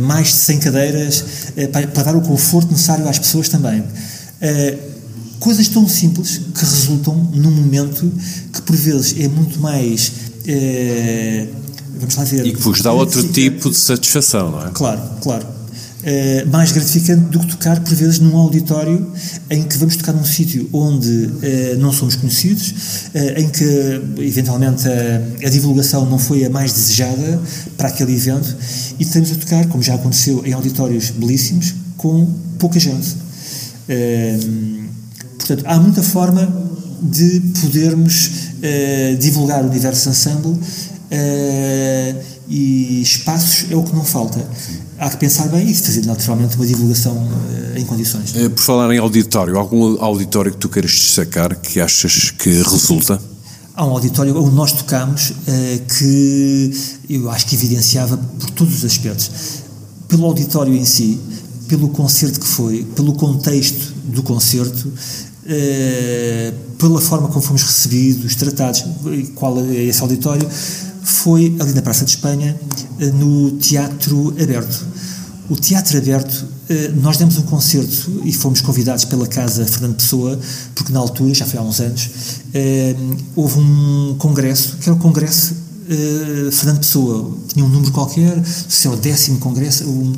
mais 0.00 0.28
de 0.28 0.34
100 0.34 0.58
cadeiras 0.58 1.24
para, 1.72 1.86
para, 1.86 2.02
dar 2.02 2.16
o 2.16 2.20
conforto 2.20 2.70
necessário 2.72 3.08
às 3.08 3.18
pessoas 3.18 3.48
também. 3.48 3.82
Coisas 5.44 5.68
tão 5.68 5.86
simples 5.86 6.40
que 6.54 6.64
resultam 6.64 7.14
num 7.34 7.50
momento 7.50 8.10
que 8.50 8.62
por 8.62 8.74
vezes 8.74 9.14
é 9.20 9.28
muito 9.28 9.60
mais. 9.60 10.10
É, 10.46 11.46
vamos 12.00 12.16
lá 12.16 12.24
ver. 12.24 12.46
E 12.46 12.52
que 12.54 12.62
vos 12.62 12.80
dá 12.80 12.90
outro 12.90 13.22
tipo 13.28 13.68
de 13.68 13.76
satisfação, 13.76 14.52
não 14.52 14.66
é? 14.66 14.70
Claro, 14.72 15.02
claro. 15.20 15.46
É, 16.02 16.46
mais 16.46 16.72
gratificante 16.72 17.24
do 17.26 17.40
que 17.40 17.48
tocar, 17.48 17.78
por 17.80 17.94
vezes, 17.94 18.20
num 18.20 18.34
auditório 18.38 19.06
em 19.50 19.64
que 19.64 19.76
vamos 19.76 19.96
tocar 19.96 20.14
num 20.14 20.24
sítio 20.24 20.66
onde 20.72 21.30
é, 21.42 21.76
não 21.76 21.92
somos 21.92 22.16
conhecidos, 22.16 22.74
é, 23.12 23.42
em 23.42 23.50
que, 23.50 24.00
eventualmente, 24.20 24.88
a, 24.88 25.46
a, 25.46 25.50
divulgação 25.50 26.06
não 26.06 26.18
foi 26.18 26.46
a 26.46 26.48
mais 26.48 26.72
desejada 26.72 27.38
para 27.76 27.88
aquele 27.88 28.14
evento 28.14 28.56
e 28.98 29.02
estamos 29.02 29.30
a 29.30 29.34
tocar, 29.34 29.66
como 29.66 29.82
já 29.82 29.94
aconteceu, 29.94 30.42
em 30.46 30.54
auditórios 30.54 31.10
belíssimos, 31.10 31.74
com 31.98 32.32
pouca 32.58 32.80
gente. 32.80 33.14
Portanto, 35.38 35.64
há 35.66 35.78
muita 35.78 36.02
forma 36.02 36.64
de 37.04 37.40
podermos 37.60 38.26
uh, 38.26 39.16
divulgar 39.18 39.62
o 39.62 39.68
universo 39.68 40.08
ensemble 40.08 40.52
uh, 40.52 42.24
e 42.48 43.02
espaços 43.02 43.70
é 43.70 43.76
o 43.76 43.82
que 43.82 43.94
não 43.94 44.04
falta. 44.04 44.46
Há 44.98 45.10
que 45.10 45.16
pensar 45.16 45.48
bem 45.48 45.68
e 45.68 45.74
fazer 45.74 46.06
naturalmente 46.06 46.56
uma 46.56 46.66
divulgação 46.66 47.12
uh, 47.12 47.78
em 47.78 47.84
condições. 47.84 48.32
Por 48.32 48.58
falar 48.58 48.94
em 48.94 48.98
auditório, 48.98 49.58
algum 49.58 50.02
auditório 50.02 50.52
que 50.52 50.58
tu 50.58 50.68
queiras 50.68 50.92
destacar 50.92 51.56
que 51.60 51.80
achas 51.80 52.30
que 52.30 52.62
resulta? 52.62 53.20
Há 53.74 53.84
um 53.84 53.90
auditório 53.90 54.40
onde 54.40 54.54
nós 54.54 54.70
tocamos 54.70 55.32
que 55.98 56.70
eu 57.10 57.28
acho 57.28 57.44
que 57.46 57.56
evidenciava 57.56 58.16
por 58.16 58.50
todos 58.50 58.72
os 58.72 58.84
aspectos. 58.84 59.28
Pelo 60.06 60.26
auditório 60.26 60.72
em 60.76 60.84
si, 60.84 61.18
pelo 61.68 61.88
concerto 61.88 62.40
que 62.40 62.46
foi, 62.46 62.84
pelo 62.96 63.14
contexto 63.14 63.92
do 64.04 64.22
concerto, 64.22 64.88
uh, 64.88 66.54
pela 66.78 67.00
forma 67.00 67.28
como 67.28 67.40
fomos 67.40 67.62
recebidos, 67.62 68.34
tratados, 68.34 68.84
qual 69.34 69.58
é 69.60 69.84
esse 69.84 70.00
auditório, 70.00 70.48
foi 71.02 71.56
ali 71.60 71.72
na 71.72 71.82
Praça 71.82 72.04
de 72.04 72.12
Espanha, 72.12 72.58
no 73.14 73.52
Teatro 73.52 74.34
Aberto. 74.40 74.86
O 75.48 75.56
Teatro 75.56 75.98
Aberto, 75.98 76.46
nós 77.02 77.18
demos 77.18 77.36
um 77.36 77.42
concerto 77.42 78.22
e 78.24 78.32
fomos 78.32 78.62
convidados 78.62 79.04
pela 79.04 79.26
Casa 79.26 79.66
Fernando 79.66 79.96
Pessoa, 79.96 80.38
porque 80.74 80.90
na 80.90 80.98
altura, 80.98 81.34
já 81.34 81.44
foi 81.44 81.60
há 81.60 81.62
uns 81.62 81.80
anos, 81.80 82.08
houve 83.36 83.58
um 83.58 84.14
congresso, 84.18 84.78
que 84.78 84.88
era 84.88 84.96
o 84.96 84.98
Congresso 84.98 85.63
Fernando 86.52 86.78
Pessoa. 86.78 87.36
Tinha 87.48 87.64
um 87.64 87.68
número 87.68 87.92
qualquer, 87.92 88.42
se 88.46 88.86
é 88.86 88.90
o 88.90 88.96
décimo 88.96 89.38
congresso, 89.38 89.84
um, 89.84 90.12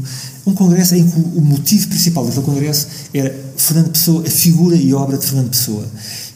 um 0.46 0.54
congresso 0.54 0.94
em 0.94 1.08
que 1.08 1.18
o 1.18 1.40
motivo 1.40 1.88
principal 1.88 2.24
daquele 2.24 2.44
congresso 2.44 2.86
era 3.12 3.34
Fernando 3.56 3.90
Pessoa, 3.90 4.22
a 4.26 4.30
figura 4.30 4.76
e 4.76 4.94
obra 4.94 5.18
de 5.18 5.26
Fernando 5.26 5.50
Pessoa. 5.50 5.84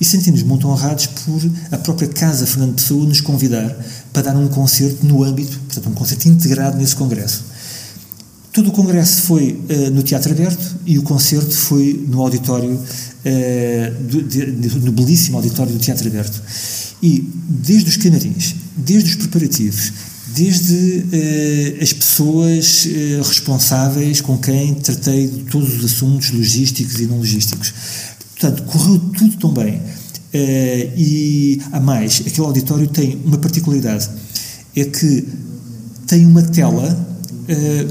E 0.00 0.04
sentimos 0.04 0.42
muito 0.42 0.66
honrados 0.66 1.06
por 1.06 1.50
a 1.70 1.78
própria 1.78 2.08
Casa 2.08 2.46
Fernando 2.46 2.74
Pessoa 2.74 3.06
nos 3.06 3.20
convidar 3.20 3.76
para 4.12 4.22
dar 4.22 4.36
um 4.36 4.48
concerto 4.48 5.06
no 5.06 5.22
âmbito, 5.22 5.58
portanto, 5.60 5.88
um 5.88 5.94
concerto 5.94 6.28
integrado 6.28 6.76
nesse 6.76 6.96
congresso. 6.96 7.44
Todo 8.52 8.70
o 8.70 8.72
congresso 8.72 9.22
foi 9.22 9.52
uh, 9.52 9.90
no 9.90 10.02
Teatro 10.02 10.32
Aberto 10.32 10.76
e 10.84 10.98
o 10.98 11.02
concerto 11.02 11.54
foi 11.54 12.04
no 12.08 12.20
auditório, 12.20 12.72
uh, 12.72 14.02
do, 14.02 14.22
de, 14.22 14.46
no 14.80 14.90
belíssimo 14.90 15.36
auditório 15.36 15.72
do 15.72 15.78
Teatro 15.78 16.08
Aberto. 16.08 16.42
E 17.02 17.26
desde 17.48 17.90
os 17.90 17.96
camarins, 17.96 18.54
desde 18.76 19.10
os 19.10 19.16
preparativos, 19.16 19.92
desde 20.34 21.04
eh, 21.12 21.78
as 21.82 21.92
pessoas 21.92 22.86
eh, 22.86 23.20
responsáveis 23.22 24.20
com 24.20 24.38
quem 24.38 24.74
tratei 24.74 25.26
de 25.26 25.44
todos 25.44 25.76
os 25.76 25.84
assuntos 25.84 26.30
logísticos 26.30 27.00
e 27.00 27.06
não 27.06 27.18
logísticos. 27.18 27.72
Portanto, 28.38 28.62
correu 28.64 28.98
tudo 28.98 29.36
tão 29.38 29.52
bem. 29.52 29.80
Eh, 30.32 30.90
e, 30.96 31.62
a 31.72 31.80
mais, 31.80 32.22
aquele 32.24 32.46
auditório 32.46 32.86
tem 32.86 33.20
uma 33.24 33.38
particularidade, 33.38 34.08
é 34.76 34.84
que 34.84 35.26
tem 36.06 36.24
uma 36.24 36.42
tela 36.42 37.08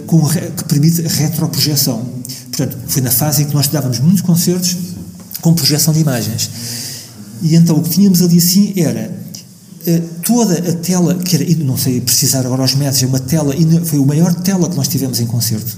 com, 0.07 0.26
que 0.26 0.64
permite 0.64 1.01
retroprojeção. 1.01 2.05
Portanto, 2.47 2.78
foi 2.88 3.01
na 3.01 3.12
fase 3.12 3.43
em 3.43 3.45
que 3.45 3.53
nós 3.53 3.68
dávamos 3.68 3.99
muitos 3.99 4.22
concertos 4.22 4.78
com 5.41 5.53
projeção 5.53 5.93
de 5.93 5.99
imagens. 5.99 6.49
E 7.42 7.56
então 7.56 7.78
o 7.78 7.84
que 7.84 7.90
tínhamos 7.90 8.22
ali 8.22 8.38
assim 8.38 8.74
era 8.76 9.20
eh, 9.86 10.02
toda 10.24 10.54
a 10.54 10.74
tela, 10.74 11.16
que 11.16 11.36
era, 11.36 11.64
não 11.64 11.78
sei 11.78 12.02
precisar 12.02 12.46
agora 12.46 12.62
aos 12.62 12.76
metros, 12.76 13.02
é 13.02 13.06
uma 13.06 13.20
tela, 13.20 13.54
foi 13.86 14.00
a 14.00 14.06
maior 14.06 14.34
tela 14.34 14.70
que 14.70 14.76
nós 14.76 14.88
tivemos 14.88 15.20
em 15.20 15.26
concerto, 15.26 15.78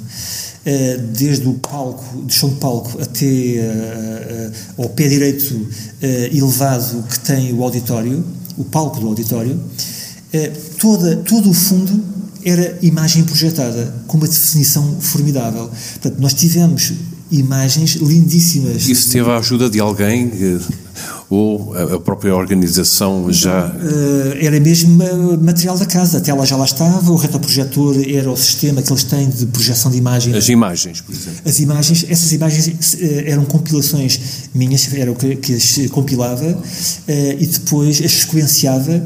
eh, 0.66 0.98
desde 1.14 1.48
o 1.48 1.54
palco, 1.54 2.18
do 2.18 2.34
chão 2.34 2.50
de 2.50 2.56
palco 2.56 3.00
até 3.02 3.26
eh, 3.26 4.52
ao 4.78 4.90
pé 4.90 5.08
direito 5.08 5.68
elevado 6.02 7.04
que 7.10 7.20
tem 7.20 7.54
o 7.54 7.64
auditório, 7.64 8.24
o 8.58 8.64
palco 8.64 9.00
do 9.00 9.08
auditório, 9.08 9.60
toda, 10.78 11.18
todo 11.18 11.50
o 11.50 11.54
fundo 11.54 12.04
era 12.44 12.78
imagem 12.82 13.24
projetada, 13.24 13.94
com 14.08 14.18
uma 14.18 14.28
definição 14.28 15.00
formidável. 15.00 15.70
Portanto, 15.70 16.20
nós 16.20 16.34
tivemos 16.34 16.94
imagens 17.32 17.92
lindíssimas. 17.96 18.88
Isso 18.88 19.10
teve 19.10 19.30
a 19.30 19.38
ajuda 19.38 19.70
de 19.70 19.80
alguém? 19.80 20.32
Ou 21.32 21.74
a 21.78 21.98
própria 21.98 22.36
organização 22.36 23.32
já. 23.32 23.68
Uh, 23.68 24.46
era 24.46 24.60
mesmo 24.60 25.02
material 25.42 25.78
da 25.78 25.86
casa, 25.86 26.18
a 26.18 26.22
tela 26.22 26.46
já 26.46 26.58
lá 26.58 26.66
estava, 26.66 27.10
o 27.10 27.16
retroprojetor 27.16 27.96
era 28.06 28.30
o 28.30 28.36
sistema 28.36 28.82
que 28.82 28.92
eles 28.92 29.06
têm 29.06 29.30
de 29.30 29.46
projeção 29.46 29.90
de 29.90 29.98
imagem. 29.98 30.36
As 30.36 30.50
imagens, 30.50 31.00
por 31.00 31.16
exemplo. 31.16 31.40
As 31.46 31.60
imagens, 31.62 32.06
essas 32.10 32.34
imagens 32.34 32.68
uh, 32.68 32.98
eram 33.26 33.46
compilações 33.46 34.20
minhas, 34.54 34.94
era 34.94 35.10
o 35.10 35.16
que, 35.16 35.38
que 35.38 35.54
as 35.54 35.90
compilava 35.90 36.62
e 37.08 37.46
depois 37.46 38.02
as 38.04 38.12
sequenciava 38.12 39.02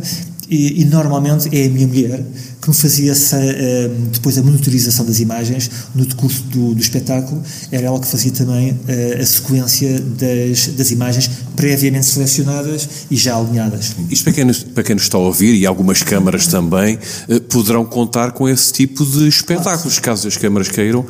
e, 0.49 0.82
e, 0.82 0.86
normalmente 0.86 1.49
é 1.55 1.65
a 1.65 1.69
minha 1.69 1.88
mulher 1.88 2.23
que 2.66 2.70
me 2.70 2.76
fazia 2.76 3.11
essa, 3.11 3.38
uh, 3.38 3.89
depois 4.11 4.38
a 4.39 4.41
monitorização 4.41 5.05
das 5.05 5.20
imagens 5.20 5.70
no 5.93 6.03
decurso 6.03 6.41
do, 6.45 6.74
do 6.74 6.82
espetáculo, 6.82 7.41
era 7.72 7.86
ela 7.86 7.99
que 7.99 8.07
fazia 8.07 8.32
também 8.32 8.72
uh, 8.72 9.22
a 9.22 9.26
sequência 9.26 9.99
das, 9.99 10.68
das 10.70 10.89
imagens 10.89 11.30
previamente 11.55 12.07
selecionadas 12.07 12.89
e 13.09 13.16
já 13.16 13.38
alinhadas. 13.38 13.95
Isto 14.09 14.24
para 14.24 14.34
quem, 14.34 14.53
para 14.53 14.84
quem 14.84 14.95
nos 14.95 15.03
está 15.03 15.18
a 15.18 15.22
ouvir, 15.22 15.53
e 15.53 15.66
algumas 15.66 16.01
câmaras 16.01 16.47
também, 16.47 16.97
uh, 17.30 17.41
poderão 17.41 17.86
contar 17.86 18.32
com 18.32 18.49
esse 18.49 18.74
tipo 18.74 19.05
de 19.05 19.28
espetáculos, 19.28 19.99
caso 19.99 20.28
as 20.28 20.36
câmaras 20.36 20.68
queiram, 20.68 21.05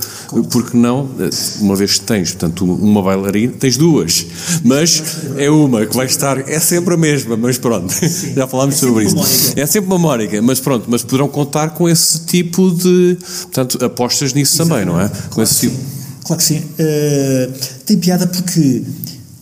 porque 0.51 0.75
não, 0.75 1.09
uma 1.61 1.75
vez 1.75 1.99
que 1.99 2.05
tens, 2.05 2.31
portanto, 2.31 2.65
uma 2.65 3.01
bailarina, 3.01 3.53
tens 3.53 3.77
duas, 3.77 4.25
mas 4.61 5.01
é 5.37 5.49
uma 5.49 5.85
que 5.85 5.95
vai 5.95 6.05
estar, 6.05 6.49
é 6.49 6.59
sempre 6.59 6.95
a 6.95 6.97
mesma, 6.97 7.37
mas 7.37 7.57
pronto, 7.57 7.93
já 8.35 8.45
falámos 8.45 8.75
é 8.75 8.77
sobre 8.79 9.05
isso. 9.05 9.53
É 9.55 9.65
sempre 9.65 9.87
uma 9.87 9.97
mónica, 9.97 10.41
mas 10.41 10.59
pronto, 10.59 10.85
mas 10.89 11.01
poderão 11.01 11.29
contar 11.29 11.44
contar 11.45 11.69
com 11.69 11.87
esse 11.87 12.19
tipo 12.21 12.71
de. 12.71 13.17
Portanto, 13.43 13.83
apostas 13.83 14.33
nisso 14.33 14.55
Exatamente. 14.55 14.87
também, 14.87 14.95
não 14.95 15.01
é? 15.01 15.09
Com 15.09 15.35
claro 15.35 15.49
esse 15.49 15.59
tipo. 15.61 15.75
Sim. 15.75 15.83
Claro 16.23 16.41
que 16.41 16.47
sim. 16.47 16.57
Uh, 16.57 17.53
tem 17.85 17.97
piada 17.97 18.25
porque 18.27 18.83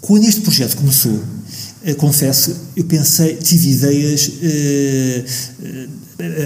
quando 0.01 0.25
este 0.25 0.41
projeto 0.41 0.75
começou, 0.75 1.13
uh, 1.13 1.95
confesso, 1.97 2.55
eu 2.75 2.83
pensei, 2.83 3.35
tive 3.37 3.71
ideias, 3.71 4.27
uh, 4.27 5.23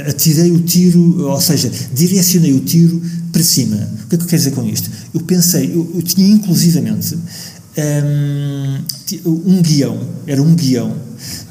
atirei 0.10 0.52
o 0.52 0.60
tiro, 0.60 1.28
ou 1.28 1.42
seja, 1.42 1.72
direcionei 1.94 2.54
o 2.54 2.60
tiro 2.60 3.02
para 3.32 3.44
cima. 3.44 3.76
O 4.04 4.08
que 4.08 4.16
é 4.16 4.18
que 4.18 4.24
eu 4.24 4.28
quero 4.28 4.38
dizer 4.38 4.52
com 4.52 4.64
isto? 4.64 4.90
Eu 5.14 5.22
pensei, 5.22 5.72
eu, 5.74 5.92
eu 5.96 6.02
tinha 6.02 6.28
inclusivamente 6.28 7.18
um, 9.26 9.54
um 9.54 9.62
guião, 9.62 10.00
era 10.26 10.42
um 10.42 10.56
guião 10.56 10.96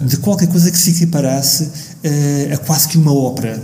de 0.01 0.17
qualquer 0.19 0.49
coisa 0.49 0.71
que 0.71 0.79
se 0.79 0.91
equiparasse 0.91 1.65
uh, 1.65 2.55
a 2.55 2.59
quase 2.59 2.89
que 2.89 2.99
uma 2.99 3.13
ópera. 3.13 3.63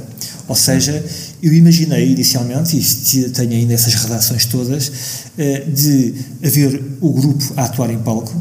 Ou 0.48 0.56
seja, 0.56 1.04
eu 1.42 1.52
imaginei 1.52 2.10
inicialmente, 2.10 2.76
e 2.76 3.28
tenho 3.30 3.52
ainda 3.52 3.74
essas 3.74 3.94
redações 3.94 4.44
todas, 4.44 4.88
uh, 4.88 5.70
de 5.70 6.14
haver 6.44 6.82
o 7.00 7.12
grupo 7.12 7.52
a 7.56 7.64
atuar 7.64 7.90
em 7.90 7.98
palco, 7.98 8.34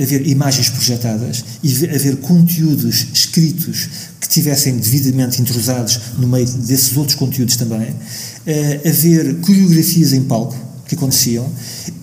haver 0.00 0.26
imagens 0.26 0.68
projetadas 0.68 1.44
e 1.62 1.86
haver 1.86 2.16
conteúdos 2.18 3.06
escritos 3.12 3.88
que 4.20 4.28
tivessem 4.28 4.76
devidamente 4.76 5.40
entrosados 5.40 6.00
no 6.18 6.28
meio 6.28 6.46
desses 6.46 6.96
outros 6.96 7.16
conteúdos 7.16 7.56
também, 7.56 7.90
uh, 7.90 8.88
haver 8.88 9.36
coreografias 9.40 10.12
em 10.12 10.22
palco 10.22 10.56
que 10.86 10.94
aconteciam 10.94 11.46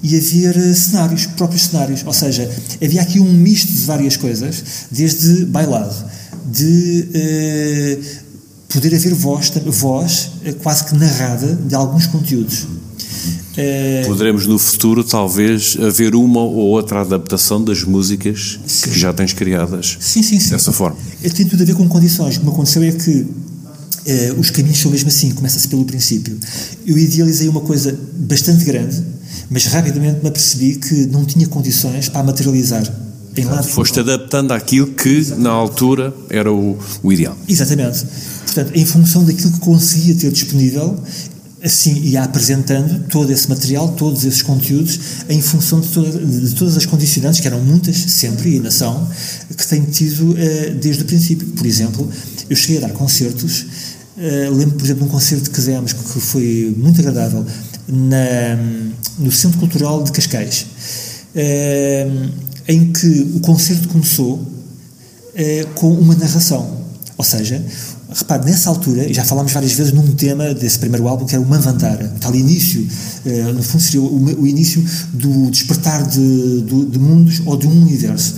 e 0.03 0.15
haver 0.15 0.57
uh, 0.57 0.75
cenários, 0.75 1.25
próprios 1.27 1.63
cenários. 1.63 2.03
Ou 2.05 2.13
seja, 2.13 2.49
havia 2.83 3.01
aqui 3.01 3.19
um 3.19 3.33
misto 3.33 3.71
de 3.71 3.79
várias 3.79 4.17
coisas, 4.17 4.63
desde 4.91 5.45
bailado, 5.45 5.95
de 6.51 7.07
poder 8.69 8.95
haver 8.95 9.13
voz, 9.13 9.51
voz 9.65 10.29
uh, 10.45 10.55
quase 10.55 10.85
que 10.85 10.95
narrada 10.95 11.55
de 11.55 11.75
alguns 11.75 12.07
conteúdos. 12.07 12.65
Poderemos 14.05 14.45
no 14.45 14.59
futuro 14.59 15.01
talvez 15.01 15.77
haver 15.79 16.13
uma 16.13 16.41
ou 16.41 16.67
outra 16.67 17.01
adaptação 17.01 17.63
das 17.63 17.83
músicas 17.83 18.59
sim. 18.67 18.89
que 18.89 18.99
já 18.99 19.13
tens 19.13 19.31
criadas 19.31 19.97
sim, 19.99 20.21
sim, 20.21 20.39
sim. 20.39 20.49
dessa 20.49 20.73
forma. 20.73 20.97
Tem 21.21 21.45
tudo 21.45 21.63
a 21.63 21.65
ver 21.65 21.73
com 21.73 21.87
condições. 21.87 22.35
O 22.35 22.39
que 22.39 22.45
me 22.45 22.51
aconteceu 22.51 22.83
é 22.83 22.91
que 22.91 23.25
os 24.37 24.49
caminhos 24.49 24.77
são 24.77 24.91
mesmo 24.91 25.07
assim, 25.07 25.31
começa-se 25.31 25.67
pelo 25.67 25.85
princípio. 25.85 26.37
Eu 26.85 26.97
idealizei 26.97 27.47
uma 27.47 27.61
coisa 27.61 27.97
bastante 28.17 28.63
grande, 28.65 29.01
mas 29.49 29.65
rapidamente 29.65 30.21
me 30.21 30.27
apercebi 30.27 30.75
que 30.75 31.07
não 31.07 31.25
tinha 31.25 31.47
condições 31.47 32.09
para 32.09 32.23
materializar. 32.23 32.83
Em 33.37 33.43
lado 33.43 33.67
Foste 33.67 33.99
adaptando 33.99 34.51
àquilo 34.51 34.87
que, 34.87 35.33
na 35.37 35.49
altura, 35.49 36.13
era 36.29 36.51
o, 36.51 36.77
o 37.03 37.11
ideal. 37.11 37.37
Exatamente. 37.49 38.05
Portanto, 38.55 38.73
em 38.73 38.85
função 38.85 39.25
daquilo 39.25 39.51
que 39.51 39.59
conseguia 39.59 40.15
ter 40.15 40.31
disponível, 40.31 40.97
assim 41.61 41.93
ia 42.03 42.23
apresentando 42.23 43.05
todo 43.09 43.29
esse 43.29 43.49
material, 43.49 43.89
todos 43.89 44.23
esses 44.23 44.41
conteúdos, 44.41 44.97
em 45.27 45.41
função 45.41 45.81
de, 45.81 45.89
toda, 45.89 46.25
de 46.25 46.55
todas 46.55 46.77
as 46.77 46.85
condicionantes, 46.85 47.41
que 47.41 47.47
eram 47.47 47.59
muitas, 47.59 47.97
sempre, 47.97 48.51
e 48.51 48.53
ainda 48.55 48.71
são, 48.71 49.09
que 49.57 49.67
tenho 49.67 49.85
tido 49.87 50.31
uh, 50.31 50.75
desde 50.79 51.01
o 51.01 51.05
princípio. 51.05 51.45
Por 51.47 51.65
exemplo, 51.65 52.09
eu 52.49 52.55
cheguei 52.55 52.77
a 52.77 52.87
dar 52.87 52.93
concertos 52.93 53.65
Uh, 54.17 54.49
lembro, 54.55 54.77
por 54.77 54.85
exemplo, 54.85 55.03
de 55.03 55.09
um 55.09 55.11
concerto 55.11 55.49
que 55.49 55.57
fizemos 55.57 55.91
que 55.91 56.21
foi 56.21 56.73
muito 56.77 57.01
agradável 57.01 57.45
na, 57.85 58.55
no 59.19 59.29
Centro 59.29 59.59
Cultural 59.59 60.01
de 60.03 60.13
Cascais, 60.13 60.67
uh, 61.35 62.31
em 62.65 62.93
que 62.93 63.33
o 63.35 63.41
concerto 63.41 63.89
começou 63.89 64.41
com 65.73 65.91
uma 65.91 66.15
narração. 66.15 66.85
Ou 67.17 67.25
seja, 67.25 67.61
repare, 68.15 68.45
nessa 68.45 68.69
altura, 68.69 69.13
já 69.13 69.25
falámos 69.25 69.51
várias 69.51 69.73
vezes 69.73 69.91
num 69.91 70.15
tema 70.15 70.53
desse 70.53 70.79
primeiro 70.79 71.07
álbum, 71.07 71.25
que 71.25 71.35
era 71.35 71.43
o 71.43 71.47
Manvantara, 71.47 72.13
o 72.15 72.19
tal 72.19 72.33
início, 72.33 72.87
no 73.53 73.61
fundo 73.61 73.83
seria 73.83 74.01
o, 74.01 74.47
início 74.47 74.83
do 75.13 75.51
despertar 75.51 76.07
de, 76.07 76.61
de, 76.61 76.97
mundos 76.97 77.41
ou 77.45 77.57
de 77.57 77.67
um 77.67 77.81
universo, 77.81 78.35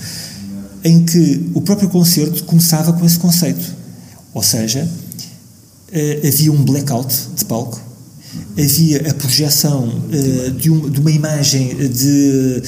em 0.83 1.05
que 1.05 1.51
o 1.53 1.61
próprio 1.61 1.89
concerto 1.89 2.43
começava 2.45 2.91
com 2.93 3.05
esse 3.05 3.19
conceito. 3.19 3.75
Ou 4.33 4.41
seja, 4.41 4.83
uh, 4.83 6.27
havia 6.27 6.51
um 6.51 6.63
blackout 6.63 7.13
de 7.35 7.45
palco 7.45 7.85
havia 8.59 9.09
a 9.09 9.13
projeção 9.13 9.87
uh, 9.87 10.51
de, 10.51 10.89
de, 10.89 10.99
uma 10.99 11.11
imagem 11.11 11.75
de, 11.75 12.61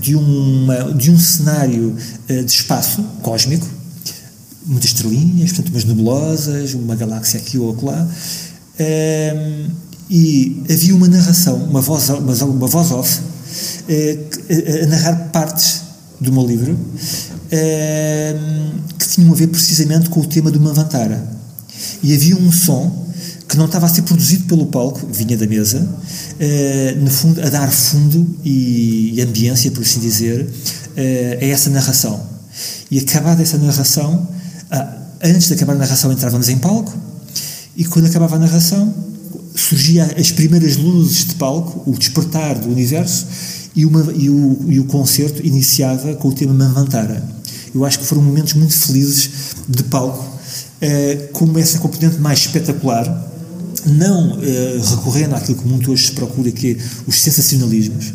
de, 0.00 0.14
uma, 0.14 0.92
de 0.92 1.10
um 1.10 1.18
cenário 1.18 1.94
de 2.26 2.50
espaço 2.50 3.02
cósmico, 3.22 3.66
muitas 4.66 4.90
estrelinhas, 4.90 5.52
portanto, 5.52 5.70
umas 5.70 5.84
nebulosas, 5.84 6.74
uma 6.74 6.94
galáxia 6.94 7.38
aqui 7.38 7.58
ou 7.58 7.72
acolá, 7.72 8.08
e 10.10 10.62
havia 10.70 10.94
uma 10.94 11.08
narração, 11.08 11.56
uma 11.64 11.80
voz, 11.80 12.08
uma, 12.08 12.44
uma 12.44 12.66
voz 12.66 12.90
off, 12.90 13.20
a, 13.88 14.84
a 14.84 14.86
narrar 14.86 15.30
partes 15.30 15.82
do 16.20 16.32
meu 16.32 16.46
livro 16.46 16.78
que 18.98 19.08
tinham 19.08 19.32
a 19.32 19.36
ver 19.36 19.48
precisamente 19.48 20.08
com 20.08 20.20
o 20.20 20.26
tema 20.26 20.50
do 20.50 20.60
Manvantara. 20.60 21.36
E 22.02 22.14
havia 22.14 22.36
um 22.36 22.50
som 22.50 23.06
que 23.48 23.56
não 23.56 23.66
estava 23.66 23.86
a 23.86 23.88
ser 23.88 24.02
produzido 24.02 24.44
pelo 24.44 24.66
palco, 24.66 25.06
vinha 25.06 25.36
da 25.36 25.46
mesa, 25.46 25.78
uh, 25.78 27.00
no 27.00 27.10
fundo, 27.10 27.40
a 27.40 27.48
dar 27.48 27.70
fundo 27.70 28.26
e, 28.44 29.12
e 29.14 29.22
ambiência, 29.22 29.70
por 29.70 29.82
assim 29.82 30.00
dizer, 30.00 30.42
uh, 30.42 31.40
a 31.40 31.44
essa 31.44 31.70
narração. 31.70 32.20
E 32.90 32.98
acabada 32.98 33.42
essa 33.42 33.58
narração, 33.58 34.28
uh, 34.72 34.96
antes 35.22 35.48
de 35.48 35.54
acabar 35.54 35.72
a 35.74 35.76
narração, 35.76 36.12
entrávamos 36.12 36.48
em 36.48 36.58
palco, 36.58 36.92
e 37.76 37.84
quando 37.84 38.06
acabava 38.06 38.36
a 38.36 38.38
narração, 38.38 38.94
surgia 39.54 40.14
as 40.18 40.30
primeiras 40.30 40.76
luzes 40.76 41.24
de 41.26 41.34
palco, 41.34 41.90
o 41.90 41.96
despertar 41.96 42.58
do 42.58 42.70
universo, 42.70 43.26
e, 43.74 43.84
uma, 43.84 44.12
e, 44.14 44.30
o, 44.30 44.58
e 44.68 44.80
o 44.80 44.84
concerto 44.84 45.44
iniciava 45.46 46.14
com 46.14 46.28
o 46.28 46.32
tema 46.32 46.54
Manvantara. 46.54 47.22
Eu 47.74 47.84
acho 47.84 47.98
que 47.98 48.06
foram 48.06 48.22
momentos 48.22 48.54
muito 48.54 48.74
felizes 48.74 49.30
de 49.68 49.82
palco, 49.84 50.24
uh, 50.24 51.28
como 51.32 51.58
essa 51.58 51.78
componente 51.78 52.18
mais 52.18 52.40
espetacular, 52.40 53.04
não 53.84 54.32
uh, 54.32 54.96
recorrendo 54.96 55.34
àquilo 55.34 55.58
que 55.58 55.68
muito 55.68 55.92
hoje 55.92 56.06
se 56.06 56.12
procura, 56.12 56.50
que 56.50 56.72
é 56.72 56.76
os 57.06 57.20
sensacionalismos. 57.20 58.14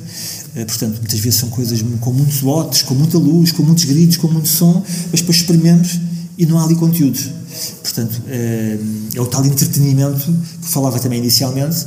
Uh, 0.56 0.66
portanto, 0.66 0.98
muitas 0.98 1.20
vezes 1.20 1.40
são 1.40 1.50
coisas 1.50 1.84
com 2.00 2.12
muitos 2.12 2.42
botes, 2.42 2.82
com 2.82 2.96
muita 2.96 3.20
luz, 3.20 3.52
com 3.52 3.62
muitos 3.62 3.84
gritos, 3.84 4.18
com 4.18 4.28
muito 4.28 4.50
som, 4.50 4.84
mas 5.12 5.22
depois 5.22 5.38
experimentos 5.38 6.00
e 6.38 6.46
não 6.46 6.58
há 6.60 6.64
ali 6.64 6.76
conteúdos. 6.76 7.30
Portanto, 7.82 8.22
uh, 8.26 9.16
é 9.16 9.22
o 9.22 9.26
tal 9.26 9.46
entretenimento 9.46 10.34
que 10.62 10.68
falava 10.68 11.00
também 11.00 11.20
inicialmente, 11.20 11.86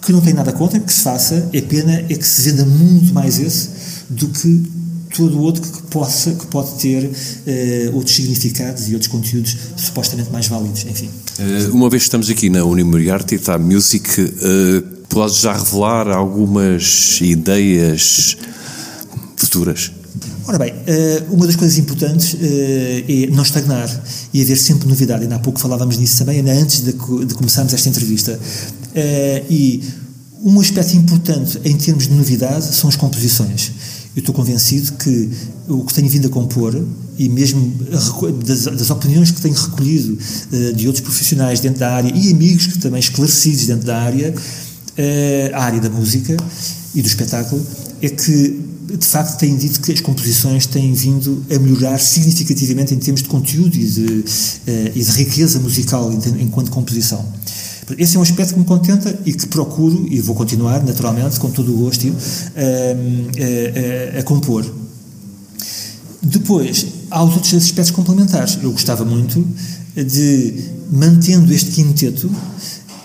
que 0.00 0.12
não 0.12 0.20
tem 0.20 0.34
nada 0.34 0.52
contra 0.52 0.78
que 0.78 0.92
se 0.92 1.02
faça, 1.02 1.48
é 1.52 1.60
pena 1.60 1.92
é 1.92 2.14
que 2.14 2.26
se 2.26 2.42
venda 2.42 2.64
muito 2.64 3.12
mais 3.14 3.38
esse 3.38 3.68
do 4.10 4.28
que 4.28 4.74
todo 5.16 5.38
o 5.38 5.42
outro 5.42 5.62
que, 5.62 5.82
possa, 5.84 6.32
que 6.32 6.46
pode 6.46 6.72
ter 6.72 7.04
uh, 7.04 7.96
outros 7.96 8.14
significados 8.16 8.88
e 8.88 8.94
outros 8.94 9.10
conteúdos 9.10 9.56
supostamente 9.76 10.30
mais 10.30 10.48
válidos, 10.48 10.84
enfim. 10.84 11.08
Uh, 11.38 11.74
uma 11.74 11.88
vez 11.88 12.02
que 12.02 12.08
estamos 12.08 12.28
aqui 12.28 12.50
na 12.50 12.64
Unimoriarty, 12.64 13.36
está 13.36 13.56
Music, 13.56 14.20
uh, 14.20 14.82
podes 15.08 15.38
já 15.38 15.56
revelar 15.56 16.08
algumas 16.08 17.20
ideias 17.22 18.36
futuras? 19.36 19.92
Ora 20.46 20.58
bem, 20.58 20.72
uma 21.30 21.46
das 21.46 21.56
coisas 21.56 21.78
importantes 21.78 22.36
é 22.40 23.26
não 23.30 23.42
estagnar 23.42 23.88
e 24.32 24.42
haver 24.42 24.56
sempre 24.56 24.88
novidade. 24.88 25.22
Ainda 25.22 25.36
há 25.36 25.38
pouco 25.38 25.58
falávamos 25.58 25.96
nisso 25.96 26.18
também, 26.18 26.38
ainda 26.38 26.52
antes 26.52 26.82
de, 26.82 26.92
começarmos 26.92 27.72
esta 27.72 27.88
entrevista. 27.88 28.38
E 29.50 29.82
um 30.42 30.60
aspecto 30.60 30.96
importante 30.96 31.58
em 31.64 31.76
termos 31.76 32.06
de 32.06 32.14
novidade 32.14 32.74
são 32.74 32.88
as 32.88 32.96
composições. 32.96 33.72
Eu 34.14 34.20
estou 34.20 34.34
convencido 34.34 34.92
que 34.92 35.30
o 35.66 35.84
que 35.84 35.94
tenho 35.94 36.08
vindo 36.08 36.28
a 36.28 36.30
compor, 36.30 36.80
e 37.18 37.28
mesmo 37.28 37.72
das, 38.44 38.64
das 38.64 38.90
opiniões 38.90 39.30
que 39.30 39.40
tenho 39.40 39.54
recolhido 39.54 40.18
de 40.76 40.86
outros 40.86 41.02
profissionais 41.02 41.58
dentro 41.58 41.80
da 41.80 41.90
área 41.92 42.12
e 42.14 42.30
amigos 42.30 42.66
que 42.66 42.78
também 42.78 43.00
esclarecidos 43.00 43.66
dentro 43.66 43.86
da 43.86 43.98
área, 43.98 44.34
a 45.54 45.64
área 45.64 45.80
da 45.80 45.90
música 45.90 46.36
e 46.94 47.02
do 47.02 47.08
espetáculo, 47.08 47.66
é 48.00 48.08
que 48.10 48.73
de 48.86 49.06
facto 49.06 49.38
têm 49.38 49.56
dito 49.56 49.80
que 49.80 49.92
as 49.92 50.00
composições 50.00 50.66
têm 50.66 50.92
vindo 50.92 51.44
a 51.50 51.58
melhorar 51.58 51.98
significativamente 51.98 52.94
em 52.94 52.98
termos 52.98 53.22
de 53.22 53.28
conteúdo 53.28 53.74
e 53.76 53.86
de, 53.86 54.02
uh, 54.02 54.24
e 54.94 55.02
de 55.02 55.10
riqueza 55.10 55.58
musical 55.58 56.12
enquanto 56.38 56.70
composição. 56.70 57.24
Esse 57.98 58.16
é 58.16 58.18
um 58.18 58.22
aspecto 58.22 58.54
que 58.54 58.58
me 58.60 58.64
contenta 58.64 59.18
e 59.26 59.32
que 59.32 59.46
procuro, 59.46 60.06
e 60.10 60.20
vou 60.20 60.34
continuar, 60.34 60.82
naturalmente, 60.82 61.38
com 61.38 61.50
todo 61.50 61.74
o 61.74 61.78
gosto, 61.78 62.06
a, 62.56 64.16
a, 64.16 64.20
a 64.20 64.22
compor. 64.22 64.64
Depois, 66.22 66.86
há 67.10 67.22
os 67.22 67.34
outros 67.34 67.52
aspectos 67.54 67.90
complementares. 67.90 68.58
Eu 68.62 68.72
gostava 68.72 69.04
muito 69.04 69.46
de, 69.94 70.64
mantendo 70.90 71.52
este 71.52 71.72
quinteto, 71.72 72.30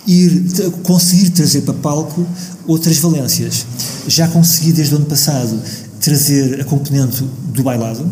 ir 0.07 0.45
conseguir 0.83 1.31
trazer 1.31 1.61
para 1.61 1.73
palco 1.73 2.25
outras 2.65 2.97
valências. 2.97 3.65
Já 4.07 4.27
consegui 4.27 4.71
desde 4.73 4.93
o 4.93 4.97
ano 4.97 5.05
passado 5.05 5.59
trazer 5.99 6.61
a 6.61 6.63
componente 6.63 7.23
do 7.53 7.63
bailado, 7.63 8.09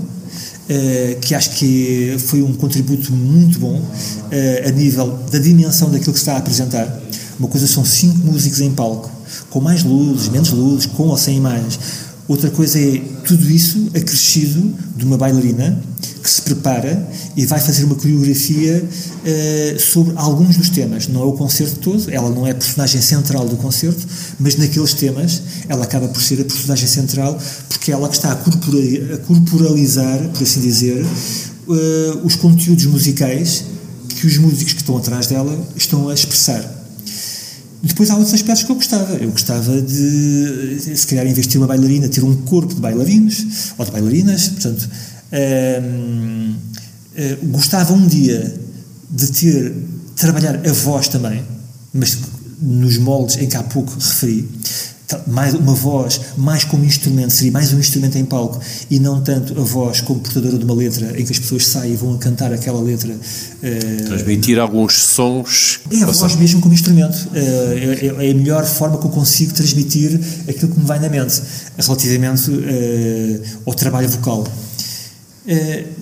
Uh, 0.67 1.17
que 1.21 1.33
acho 1.33 1.51
que 1.51 2.17
foi 2.19 2.41
um 2.41 2.51
contributo 2.53 3.13
muito 3.13 3.57
bom 3.57 3.79
uh, 3.79 4.67
a 4.67 4.71
nível 4.71 5.17
da 5.31 5.39
dimensão 5.39 5.89
daquilo 5.89 6.11
que 6.11 6.19
se 6.19 6.23
está 6.23 6.33
a 6.33 6.39
apresentar. 6.39 7.01
Uma 7.39 7.47
coisa 7.47 7.65
são 7.65 7.85
cinco 7.85 8.17
músicos 8.17 8.59
em 8.59 8.71
palco, 8.71 9.09
com 9.49 9.61
mais 9.61 9.85
luzes, 9.85 10.27
menos 10.27 10.51
luzes, 10.51 10.85
com 10.85 11.03
ou 11.03 11.15
sem 11.15 11.38
imagens. 11.38 11.79
Outra 12.27 12.49
coisa 12.49 12.77
é 12.77 12.97
tudo 13.25 13.49
isso 13.49 13.88
acrescido 13.95 14.73
de 14.93 15.05
uma 15.05 15.17
bailarina 15.17 15.81
que 16.28 16.34
se 16.34 16.41
prepara 16.41 17.09
e 17.38 17.45
vai 17.45 17.57
fazer 17.57 17.86
uma 17.86 17.95
coreografia 17.95 18.84
uh, 18.84 19.80
sobre 19.80 20.11
alguns 20.17 20.57
dos 20.57 20.69
temas. 20.69 21.07
Não 21.07 21.21
é 21.21 21.25
o 21.25 21.32
concerto 21.32 21.80
todo, 21.80 22.11
ela 22.11 22.30
não 22.30 22.45
é 22.45 22.51
a 22.51 22.55
personagem 22.55 23.01
central 23.01 23.47
do 23.47 23.55
concerto, 23.55 24.05
mas 24.38 24.57
naqueles 24.57 24.93
temas 24.93 25.41
ela 25.69 25.86
acaba 25.86 26.09
por 26.09 26.21
ser 26.21 26.41
a 26.41 26.43
personagem 26.43 26.86
central 26.86 27.39
porque 27.69 27.91
é 27.91 27.93
ela 27.93 28.09
que 28.09 28.17
está 28.17 28.32
a, 28.32 28.34
a 28.34 29.17
corporalizar, 29.19 30.19
por 30.34 30.43
assim 30.43 30.59
dizer, 30.59 31.01
uh, 31.01 32.25
os 32.25 32.36
conteúdos 32.36 32.86
musicais 32.88 33.63
que 34.09 34.28
os 34.28 34.38
músicos 34.38 34.73
que 34.73 34.82
estão 34.82 34.97
atrás 34.97 35.28
dela 35.28 35.57
estão 35.78 36.09
a 36.09 36.13
expressar. 36.13 36.78
Depois 37.82 38.09
há 38.09 38.15
outros 38.15 38.34
aspectos 38.34 38.63
que 38.63 38.71
eu 38.71 38.75
gostava. 38.75 39.13
Eu 39.13 39.30
gostava 39.30 39.82
de, 39.82 40.80
se 40.95 41.07
calhar, 41.07 41.25
investir 41.25 41.61
uma 41.61 41.67
bailarina, 41.67 42.09
ter 42.09 42.23
um 42.23 42.36
corpo 42.36 42.73
de 42.73 42.82
bailarinos 42.82 43.45
ou 43.78 43.86
de 43.86 43.91
bailarinas. 43.91 44.49
Portanto, 44.49 44.89
hum, 45.32 46.55
gostava 47.45 47.93
um 47.93 48.07
dia 48.07 48.53
de 49.09 49.32
ter, 49.32 49.75
trabalhar 50.15 50.67
a 50.67 50.73
voz 50.73 51.07
também, 51.07 51.43
mas 51.93 52.17
nos 52.61 52.97
moldes 52.97 53.38
em 53.38 53.47
que 53.47 53.57
há 53.57 53.63
pouco 53.63 53.93
referi 53.93 54.47
mais 55.25 55.53
uma 55.53 55.73
voz 55.73 56.19
mais 56.36 56.63
como 56.63 56.84
instrumento, 56.84 57.32
seria 57.32 57.51
mais 57.51 57.71
um 57.71 57.80
instrumento 57.80 58.17
em 58.17 58.25
palco 58.25 58.59
e 58.89 58.99
não 58.99 59.21
tanto 59.21 59.57
a 59.57 59.63
voz 59.63 60.01
como 60.01 60.19
portadora 60.19 60.57
de 60.57 60.65
uma 60.65 60.73
letra 60.73 61.19
em 61.19 61.23
que 61.23 61.32
as 61.32 61.39
pessoas 61.39 61.65
saem 61.65 61.93
e 61.93 61.95
vão 61.95 62.15
a 62.15 62.17
cantar 62.17 62.51
aquela 62.51 62.82
letra. 62.82 63.13
Uh, 63.13 64.05
Transmitir 64.05 64.59
alguns 64.59 64.99
sons. 64.99 65.80
É 65.91 66.03
a 66.03 66.07
voz 66.07 66.36
mesmo 66.36 66.59
como 66.59 66.73
instrumento. 66.73 67.15
Uh, 67.28 67.36
é, 67.36 68.28
é, 68.28 68.32
a 68.32 68.34
melhor 68.34 68.65
forma 68.65 68.97
que 68.97 69.05
eu 69.05 69.11
consigo 69.11 69.53
transmitir 69.53 70.19
aquilo 70.47 70.73
que 70.73 70.80
me 70.80 70.86
vai 70.86 70.99
na 70.99 71.07
mente 71.07 71.41
relativamente 71.78 72.51
uh, 72.51 73.41
ao 73.65 73.73
trabalho 73.73 74.09
vocal. 74.09 74.45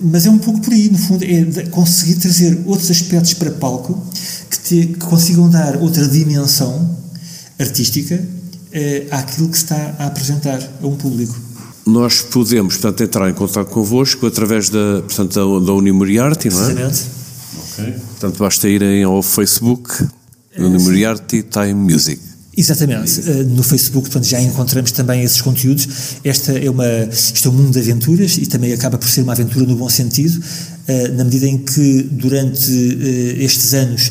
Mas 0.02 0.26
é 0.26 0.30
um 0.30 0.38
pouco 0.38 0.60
por 0.60 0.72
aí, 0.72 0.90
no 0.90 0.98
fundo, 0.98 1.24
é 1.24 1.66
conseguir 1.70 2.16
trazer 2.16 2.58
outros 2.66 2.90
aspectos 2.90 3.34
para 3.34 3.50
palco 3.52 4.02
que, 4.50 4.58
te, 4.58 4.86
que 4.86 4.98
consigam 5.06 5.48
dar 5.48 5.76
outra 5.76 6.06
dimensão 6.08 6.96
artística 7.58 8.22
é, 8.72 9.06
àquilo 9.10 9.48
que 9.48 9.56
se 9.56 9.64
está 9.64 9.94
a 9.98 10.06
apresentar 10.06 10.60
a 10.82 10.86
um 10.86 10.96
público. 10.96 11.34
Nós 11.86 12.20
podemos, 12.20 12.74
portanto, 12.74 13.04
entrar 13.04 13.30
em 13.30 13.34
contato 13.34 13.68
convosco 13.70 14.26
através 14.26 14.68
da, 14.68 15.02
portanto, 15.02 15.34
da, 15.34 15.66
da 15.66 15.72
Unimoriarty, 15.72 16.50
não 16.50 16.68
é? 16.68 16.74
Precisamente. 16.74 17.04
Ok. 17.72 17.94
Portanto, 18.10 18.38
basta 18.38 18.68
irem 18.68 19.04
ao 19.04 19.22
Facebook, 19.22 20.06
é, 20.52 20.62
Unimoriarty 20.62 21.44
Time 21.44 21.74
Music. 21.74 22.20
Exatamente. 22.56 23.20
Eh, 23.20 23.44
no 23.44 23.62
Facebook, 23.62 24.08
portanto, 24.08 24.26
já 24.26 24.40
encontramos 24.40 24.90
também 24.92 25.22
esses 25.22 25.40
conteúdos. 25.40 25.86
Esta 26.24 26.52
é 26.52 26.70
uma, 26.70 26.86
isto 27.10 27.48
é 27.48 27.50
um 27.50 27.54
mundo 27.54 27.72
de 27.72 27.78
aventuras 27.80 28.38
e 28.38 28.46
também 28.46 28.72
acaba 28.72 28.96
por 28.96 29.08
ser 29.08 29.22
uma 29.22 29.32
aventura 29.32 29.66
no 29.66 29.76
bom 29.76 29.88
sentido, 29.88 30.42
eh, 30.88 31.08
na 31.08 31.24
medida 31.24 31.46
em 31.46 31.58
que 31.58 32.02
durante 32.10 32.70
estes 33.38 33.74
anos 33.74 34.10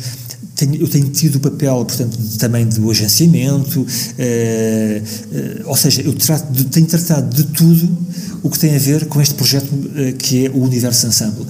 eu 0.80 0.88
tenho 0.88 1.10
tido 1.10 1.36
o 1.36 1.40
papel, 1.40 1.84
portanto, 1.84 2.18
também 2.38 2.66
do 2.66 2.90
agenciamento, 2.90 3.86
eh, 4.18 5.02
eh, 5.34 5.62
ou 5.66 5.76
seja, 5.76 6.02
eu 6.02 6.14
trato 6.14 6.50
de, 6.54 6.66
tenho 6.66 6.86
tratado 6.86 7.36
de 7.36 7.44
tudo 7.52 7.98
o 8.42 8.50
que 8.50 8.58
tem 8.58 8.74
a 8.74 8.80
ver 8.80 9.06
com 9.08 9.20
este 9.20 9.36
projeto 9.36 9.68
eh, 9.96 10.14
que 10.14 10.46
é 10.46 10.50
o 10.50 10.60
Universo 10.60 11.08
Ensemble. 11.08 11.46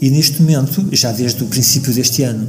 E 0.00 0.10
neste 0.10 0.42
momento, 0.42 0.86
já 0.92 1.10
desde 1.10 1.42
o 1.42 1.46
princípio 1.46 1.92
deste 1.94 2.22
ano, 2.22 2.48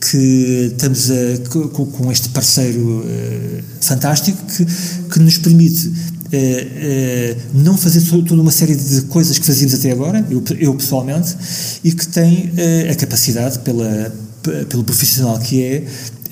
que 0.00 0.70
estamos 0.72 1.10
a, 1.10 1.14
com, 1.50 1.86
com, 1.86 2.12
este 2.12 2.28
parceiro 2.28 3.04
fantástico 3.80 4.38
que, 4.46 4.64
que 5.10 5.18
nos 5.18 5.38
permite 5.38 5.92
não 7.54 7.76
fazer 7.76 8.02
toda 8.22 8.40
uma 8.40 8.50
série 8.50 8.76
de 8.76 9.02
coisas 9.02 9.38
que 9.38 9.46
fazíamos 9.46 9.74
até 9.74 9.90
agora, 9.90 10.24
eu, 10.30 10.42
eu 10.58 10.74
pessoalmente, 10.74 11.34
e 11.82 11.92
que 11.92 12.06
tem 12.06 12.52
a 12.90 12.94
capacidade, 12.94 13.58
pela, 13.60 14.12
pelo 14.68 14.84
profissional 14.84 15.38
que 15.38 15.62
é, 15.62 15.84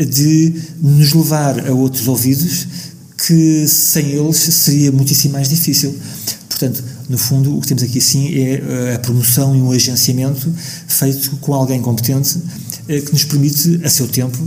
de 0.05 0.55
nos 0.81 1.13
levar 1.13 1.67
a 1.67 1.73
outros 1.73 2.07
ouvidos 2.07 2.67
que 3.17 3.67
sem 3.67 4.11
eles 4.11 4.37
seria 4.37 4.93
muitíssimo 4.93 5.33
mais 5.33 5.49
difícil. 5.49 5.97
Portanto, 6.49 6.83
no 7.09 7.19
fundo, 7.19 7.57
o 7.57 7.61
que 7.61 7.69
temos 7.69 7.83
aqui 7.83 8.01
sim 8.01 8.35
é 8.35 8.95
a 8.95 8.99
promoção 8.99 9.57
e 9.57 9.61
um 9.61 9.71
agenciamento 9.73 10.53
feito 10.87 11.31
com 11.37 11.55
alguém 11.55 11.81
competente 11.81 12.39
que 12.87 13.13
nos 13.13 13.25
permite, 13.25 13.81
a 13.85 13.91
seu 13.91 14.07
tempo, 14.07 14.39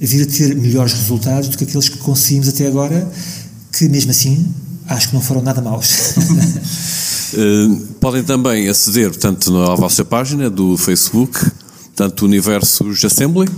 vir 0.00 0.22
a 0.22 0.26
ter 0.26 0.54
melhores 0.54 0.92
resultados 0.92 1.48
do 1.48 1.58
que 1.58 1.64
aqueles 1.64 1.88
que 1.88 1.98
conseguimos 1.98 2.48
até 2.48 2.66
agora, 2.66 3.10
que 3.72 3.88
mesmo 3.88 4.10
assim 4.10 4.46
acho 4.86 5.08
que 5.08 5.14
não 5.14 5.20
foram 5.20 5.42
nada 5.42 5.60
maus. 5.60 6.16
uh, 7.34 7.76
podem 8.00 8.22
também 8.22 8.68
aceder, 8.68 9.10
portanto, 9.10 9.56
à 9.58 9.74
vossa 9.74 10.04
página 10.04 10.48
do 10.48 10.76
Facebook, 10.76 11.38
tanto 11.94 12.24
Universos 12.24 13.04
Assembly. 13.04 13.48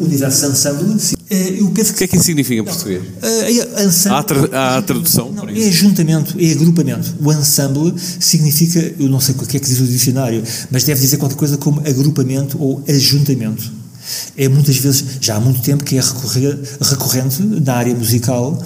Universos 0.00 0.42
Ensemble, 0.42 1.00
sim. 1.00 1.16
Uh, 1.30 1.66
o 1.66 1.72
que 1.72 2.04
é 2.04 2.06
que 2.08 2.16
isso 2.16 2.24
significa 2.24 2.60
em 2.60 2.64
português? 2.64 3.02
Uh, 3.02 3.86
ensemble, 3.86 4.18
há, 4.18 4.22
tra 4.22 4.76
há 4.76 4.82
tradução? 4.82 5.30
Não, 5.30 5.48
é 5.48 5.68
ajuntamento, 5.68 6.34
é 6.40 6.50
agrupamento. 6.52 7.14
O 7.22 7.32
ensemble 7.32 7.94
significa, 8.18 8.94
eu 8.98 9.08
não 9.08 9.20
sei 9.20 9.34
o 9.34 9.46
que 9.46 9.56
é 9.56 9.60
que 9.60 9.66
diz 9.66 9.80
o 9.80 9.84
dicionário, 9.84 10.42
mas 10.70 10.82
deve 10.82 11.00
dizer 11.00 11.18
qualquer 11.18 11.36
coisa 11.36 11.56
como 11.56 11.80
agrupamento 11.80 12.60
ou 12.60 12.82
ajuntamento. 12.88 13.80
É 14.36 14.48
muitas 14.48 14.76
vezes, 14.76 15.04
já 15.20 15.36
há 15.36 15.40
muito 15.40 15.60
tempo, 15.60 15.84
que 15.84 15.96
é 15.96 16.00
recorrer, 16.00 16.58
recorrente 16.80 17.42
na 17.42 17.74
área 17.74 17.94
musical 17.94 18.60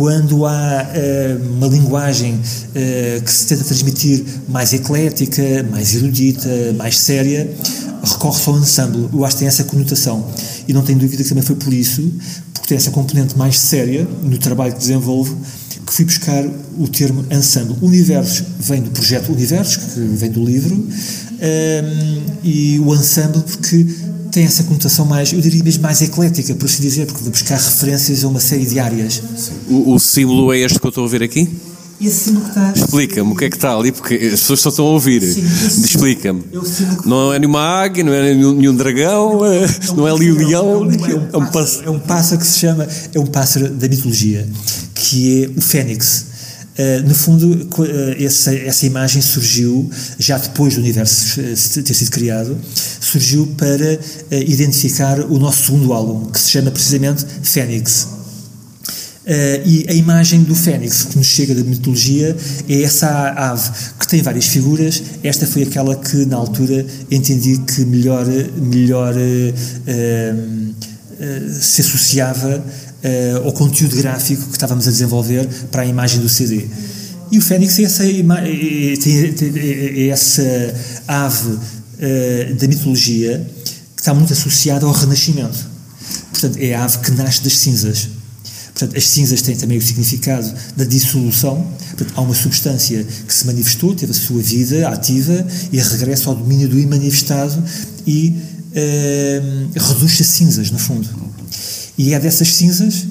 quando 0.00 0.46
há 0.46 0.86
uh, 0.88 1.52
uma 1.58 1.66
linguagem 1.66 2.32
uh, 2.32 3.22
que 3.22 3.30
se 3.30 3.46
tenta 3.46 3.62
transmitir 3.62 4.24
mais 4.48 4.72
eclética, 4.72 5.42
mais 5.70 5.94
erudita, 5.94 6.48
mais 6.74 6.96
séria, 6.96 7.54
recorre-se 8.02 8.48
ao 8.48 8.58
ensemble. 8.58 9.10
Eu 9.12 9.26
acho 9.26 9.36
que 9.36 9.40
tem 9.40 9.48
essa 9.48 9.64
conotação. 9.64 10.26
E 10.66 10.72
não 10.72 10.80
tenho 10.80 10.98
dúvida 10.98 11.22
que 11.22 11.28
também 11.28 11.44
foi 11.44 11.56
por 11.56 11.70
isso, 11.70 12.10
porque 12.54 12.68
tem 12.68 12.78
essa 12.78 12.90
componente 12.90 13.36
mais 13.36 13.58
séria 13.58 14.08
no 14.22 14.38
trabalho 14.38 14.72
que 14.72 14.78
desenvolvo, 14.78 15.36
que 15.84 15.92
fui 15.92 16.06
buscar 16.06 16.46
o 16.78 16.88
termo 16.88 17.22
ensemble. 17.30 17.76
Universos 17.82 18.42
vem 18.58 18.80
do 18.80 18.90
projeto 18.92 19.30
Universos, 19.30 19.76
que 19.76 20.00
vem 20.00 20.30
do 20.30 20.42
livro, 20.42 20.76
um, 20.76 20.88
ehm, 21.42 22.22
e 22.42 22.80
o 22.80 22.94
ensemble 22.94 23.42
porque 23.42 23.86
tem 24.30 24.44
essa 24.44 24.64
conotação 24.64 25.04
mais, 25.04 25.32
eu 25.32 25.40
diria 25.40 25.62
mesmo 25.62 25.82
mais 25.82 26.00
eclética, 26.00 26.54
por 26.54 26.66
assim 26.66 26.82
dizer, 26.82 27.06
porque 27.06 27.24
de 27.24 27.30
buscar 27.30 27.56
referências 27.56 28.24
a 28.24 28.28
uma 28.28 28.40
série 28.40 28.64
de 28.64 28.78
áreas. 28.78 29.22
O, 29.68 29.94
o 29.94 29.98
símbolo 29.98 30.52
é 30.52 30.58
este 30.60 30.78
que 30.78 30.86
eu 30.86 30.90
estou 30.90 31.04
a 31.04 31.08
ver 31.08 31.22
aqui? 31.22 31.48
Esse 32.00 32.30
símbolo 32.30 32.44
que 32.44 32.50
está. 32.50 32.72
Explica-me 32.74 33.32
o 33.32 33.36
que 33.36 33.44
é 33.44 33.50
que 33.50 33.56
está 33.56 33.76
ali, 33.76 33.92
porque 33.92 34.14
as 34.14 34.40
pessoas 34.40 34.60
só 34.60 34.70
estão 34.70 34.86
a 34.86 34.90
ouvir. 34.90 35.22
Explica-me. 35.22 36.42
É 36.52 37.08
não 37.08 37.32
é 37.32 37.38
nenhuma 37.38 37.60
águia, 37.60 38.02
não 38.02 38.12
é 38.12 38.34
nenhum, 38.34 38.74
dragão, 38.74 39.44
é, 39.44 39.64
é 39.64 39.92
um 39.92 39.96
não 39.96 40.08
é 40.08 40.10
ali 40.10 40.32
o 40.32 40.36
leão. 40.36 40.88
É 40.90 41.84
é 41.84 41.90
um 41.90 41.98
pássaro 41.98 42.40
que 42.40 42.46
se 42.46 42.58
chama. 42.58 42.88
É 43.12 43.20
um 43.20 43.26
pássaro 43.26 43.68
da 43.68 43.86
mitologia, 43.86 44.48
que 44.94 45.44
é 45.44 45.58
o 45.58 45.60
Fênix. 45.60 46.29
Uh, 46.80 47.06
no 47.06 47.14
fundo, 47.14 47.68
uh, 47.78 48.24
essa, 48.24 48.54
essa 48.54 48.86
imagem 48.86 49.20
surgiu, 49.20 49.90
já 50.18 50.38
depois 50.38 50.76
do 50.76 50.80
universo 50.80 51.38
uh, 51.38 51.82
ter 51.82 51.92
sido 51.92 52.10
criado, 52.10 52.56
surgiu 53.00 53.46
para 53.58 53.98
identificar 54.30 55.20
o 55.20 55.38
nosso 55.38 55.66
segundo 55.66 55.92
álbum, 55.92 56.30
que 56.30 56.40
se 56.40 56.48
chama 56.48 56.70
precisamente 56.70 57.26
Fênix. 57.42 58.08
e 59.66 59.84
a 59.90 59.92
imagem 59.92 60.42
do 60.42 60.54
Fênix 60.54 61.02
que 61.02 61.18
nos 61.18 61.26
chega 61.26 61.54
da 61.54 61.62
mitologia 61.62 62.34
é 62.66 62.82
essa 62.82 63.08
ave 63.36 63.70
que 63.98 64.08
tem 64.08 64.22
várias 64.22 64.46
figuras. 64.46 65.02
Esta 65.22 65.46
foi 65.46 65.64
aquela 65.64 65.96
que, 65.96 66.24
na 66.24 66.36
altura, 66.36 66.86
entendi 67.10 67.58
que 67.58 67.84
melhor, 67.84 68.26
melhor 68.56 69.14
se 71.60 71.82
associava 71.82 72.64
uh, 73.04 73.46
ao 73.46 73.52
conteúdo 73.52 73.96
gráfico 73.96 74.46
que 74.46 74.52
estávamos 74.52 74.86
a 74.86 74.90
desenvolver 74.90 75.48
para 75.70 75.82
a 75.82 75.86
imagem 75.86 76.20
do 76.20 76.28
CD. 76.28 76.66
E 77.30 77.38
o 77.38 77.42
Fênix 77.42 77.78
é 77.78 77.84
essa, 77.84 78.04
é 78.04 80.08
essa 80.08 80.74
ave 81.06 81.50
uh, 81.50 82.54
da 82.54 82.66
mitologia 82.66 83.46
que 83.94 84.02
está 84.02 84.12
muito 84.12 84.32
associada 84.32 84.86
ao 84.86 84.92
Renascimento. 84.92 85.70
Portanto, 86.32 86.58
é 86.58 86.74
a 86.74 86.84
ave 86.84 86.98
que 86.98 87.10
nasce 87.12 87.42
das 87.42 87.58
cinzas. 87.58 88.08
Portanto, 88.72 88.96
as 88.96 89.08
cinzas 89.08 89.42
têm 89.42 89.56
também 89.56 89.76
o 89.76 89.82
significado 89.82 90.50
da 90.76 90.84
dissolução. 90.84 91.66
Portanto, 91.88 92.14
há 92.16 92.20
uma 92.22 92.34
substância 92.34 93.04
que 93.04 93.34
se 93.34 93.46
manifestou, 93.46 93.94
teve 93.94 94.12
a 94.12 94.14
sua 94.14 94.40
vida 94.40 94.88
ativa 94.88 95.46
e 95.70 95.78
regressa 95.78 96.30
ao 96.30 96.34
domínio 96.34 96.68
do 96.68 96.78
imanifestado 96.78 97.62
e 98.06 98.34
uh, 98.70 99.78
reduz-se 99.78 100.22
a 100.22 100.24
cinzas, 100.24 100.70
no 100.70 100.78
fundo. 100.78 101.29
E 102.00 102.14
é 102.14 102.18
dessas 102.18 102.56
cinzas 102.56 103.04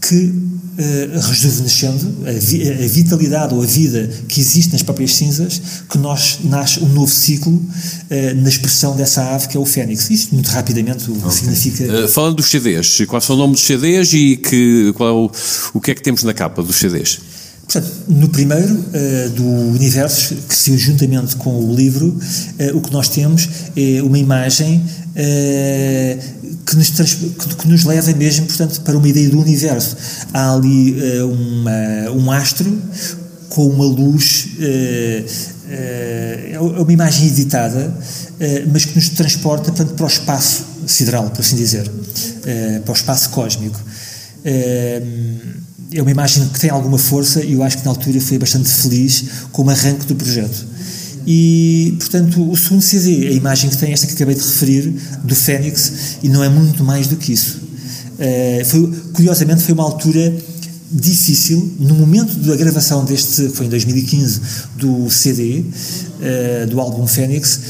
que, 0.00 0.14
uh, 0.14 1.20
rejuvenescendo, 1.20 2.28
a, 2.28 2.30
vi, 2.30 2.70
a, 2.70 2.86
vitalidade 2.86 3.52
ou 3.52 3.60
a 3.60 3.66
vida 3.66 4.08
que 4.28 4.40
existe 4.40 4.70
nas 4.72 4.84
próprias 4.84 5.16
cinzas, 5.16 5.60
que 5.90 5.98
nós 5.98 6.38
nasce 6.44 6.78
um 6.78 6.88
novo 6.90 7.12
ciclo 7.12 7.54
uh, 7.54 8.40
na 8.40 8.48
expressão 8.48 8.94
dessa 8.94 9.34
ave 9.34 9.48
que 9.48 9.56
é 9.56 9.60
o 9.60 9.66
Fênix. 9.66 10.08
Isto, 10.10 10.32
muito 10.32 10.46
rapidamente, 10.46 11.10
o 11.10 11.14
que 11.14 11.26
okay. 11.26 11.32
significa. 11.32 12.04
Uh, 12.04 12.08
falando 12.08 12.36
dos 12.36 12.46
CDs, 12.46 13.04
quais 13.08 13.24
são 13.24 13.34
o 13.34 13.38
nome 13.40 13.54
dos 13.54 13.62
CDs 13.62 14.12
e 14.12 14.36
que, 14.36 14.92
qual 14.94 15.08
é 15.08 15.12
o, 15.12 15.30
o 15.74 15.80
que 15.80 15.90
é 15.90 15.94
que 15.96 16.02
temos 16.02 16.22
na 16.22 16.32
capa 16.32 16.62
dos 16.62 16.76
CDs? 16.76 17.18
Portanto, 17.64 17.90
no 18.06 18.28
primeiro 18.28 18.74
uh, 18.74 19.30
do 19.30 19.44
universo, 19.44 20.36
que 20.48 20.54
se 20.54 20.78
juntamente 20.78 21.34
com 21.34 21.68
o 21.68 21.74
livro, 21.74 22.06
uh, 22.10 22.76
o 22.76 22.80
que 22.80 22.92
nós 22.92 23.08
temos 23.08 23.48
é 23.76 24.00
uma 24.04 24.18
imagem 24.20 24.84
uh, 25.16 26.56
que 26.66 26.76
nos, 26.76 26.90
que 26.90 27.68
nos 27.68 27.84
leva 27.84 28.12
mesmo, 28.12 28.46
portanto, 28.46 28.80
para 28.82 28.96
uma 28.96 29.08
ideia 29.08 29.30
do 29.30 29.40
universo. 29.40 29.96
Há 30.32 30.52
ali 30.52 30.92
uh, 30.92 31.30
uma, 31.30 32.10
um 32.12 32.30
astro 32.30 32.76
com 33.48 33.66
uma 33.68 33.84
luz, 33.84 34.48
uh, 34.58 35.24
uh, 35.24 36.52
é 36.52 36.58
uma 36.60 36.92
imagem 36.92 37.28
editada, 37.28 37.94
mas 38.70 38.84
que 38.84 38.94
nos 38.94 39.08
transporta, 39.10 39.72
portanto, 39.72 39.94
para 39.94 40.04
o 40.04 40.08
espaço 40.08 40.64
sideral, 40.86 41.30
por 41.30 41.40
assim 41.40 41.56
dizer, 41.56 41.90
para 42.84 42.92
o 42.92 42.94
espaço 42.94 43.30
cósmico. 43.30 43.80
é 44.44 45.00
uma 46.02 46.10
imagem 46.10 46.46
que 46.48 46.60
tem 46.60 46.68
alguma 46.68 46.98
força 46.98 47.42
e 47.42 47.54
eu 47.54 47.62
acho 47.62 47.78
que 47.78 47.84
na 47.84 47.90
altura 47.92 48.20
fui 48.20 48.38
bastante 48.38 48.68
feliz 48.68 49.24
com 49.52 49.64
o 49.64 49.70
arranque 49.70 50.04
do 50.04 50.14
projeto. 50.14 50.75
E, 51.26 51.96
portanto, 51.98 52.48
o 52.48 52.56
segundo 52.56 52.82
CD, 52.82 53.26
a 53.26 53.32
imagem 53.32 53.68
que 53.68 53.76
tem, 53.76 53.92
esta 53.92 54.06
que 54.06 54.12
acabei 54.12 54.36
de 54.36 54.42
referir, 54.42 54.94
do 55.24 55.34
Fênix, 55.34 56.18
e 56.22 56.28
não 56.28 56.44
é 56.44 56.48
muito 56.48 56.84
mais 56.84 57.08
do 57.08 57.16
que 57.16 57.32
isso. 57.32 57.60
Uh, 58.14 58.64
foi, 58.64 58.92
curiosamente, 59.12 59.62
foi 59.62 59.74
uma 59.74 59.82
altura 59.82 60.32
difícil, 60.90 61.74
no 61.80 61.94
momento 61.94 62.32
da 62.38 62.54
gravação 62.54 63.04
deste, 63.04 63.48
que 63.48 63.56
foi 63.56 63.66
em 63.66 63.68
2015, 63.68 64.40
do 64.76 65.10
CD, 65.10 65.60
uh, 65.60 65.64
eh, 66.22 66.66
do 66.66 66.80
álbum 66.80 67.08
Fênix, 67.08 67.60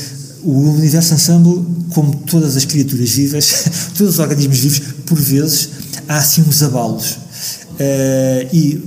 o 0.42 0.74
Universo 0.74 1.14
Ensemble, 1.14 1.64
como 1.90 2.14
todas 2.14 2.56
as 2.56 2.66
criaturas 2.66 3.10
vivas, 3.10 3.64
todos 3.96 4.14
os 4.14 4.18
organismos 4.18 4.58
vivos, 4.58 4.80
por 5.06 5.18
vezes, 5.18 5.70
há 6.06 6.18
assim 6.18 6.42
uns 6.42 6.62
abalos. 6.62 7.12
Uh, 7.72 8.46
e 8.52 8.84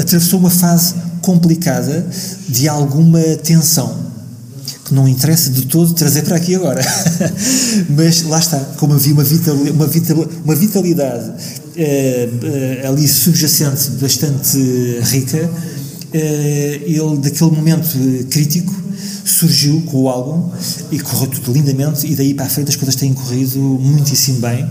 atravessou 0.00 0.38
uma 0.38 0.50
fase 0.50 0.94
complicada 1.20 2.06
de 2.48 2.66
alguma 2.66 3.20
tensão 3.42 4.05
não 4.96 5.06
interessa 5.06 5.50
de 5.50 5.66
todo 5.66 5.92
trazer 5.92 6.22
para 6.22 6.36
aqui 6.36 6.54
agora. 6.54 6.80
Mas 7.90 8.22
lá 8.22 8.38
está, 8.38 8.58
como 8.78 8.94
havia 8.94 9.12
uma, 9.12 9.22
vital, 9.22 9.54
uma, 9.54 9.86
vital, 9.86 10.28
uma 10.44 10.54
vitalidade 10.54 11.32
eh, 11.76 12.28
eh, 12.42 12.86
ali 12.86 13.06
subjacente 13.06 13.90
bastante 14.00 14.58
rica, 15.02 15.50
eh, 16.12 16.80
ele, 16.86 17.18
daquele 17.18 17.50
momento 17.50 18.26
crítico, 18.30 18.74
surgiu 19.24 19.82
com 19.82 20.04
o 20.04 20.08
álbum 20.08 20.50
e 20.90 20.98
correu 20.98 21.28
tudo 21.28 21.52
lindamente, 21.52 22.06
e 22.06 22.16
daí 22.16 22.32
para 22.32 22.46
a 22.46 22.48
frente 22.48 22.70
as 22.70 22.76
coisas 22.76 22.96
têm 22.96 23.12
corrido 23.12 23.58
muitíssimo 23.58 24.40
bem. 24.40 24.66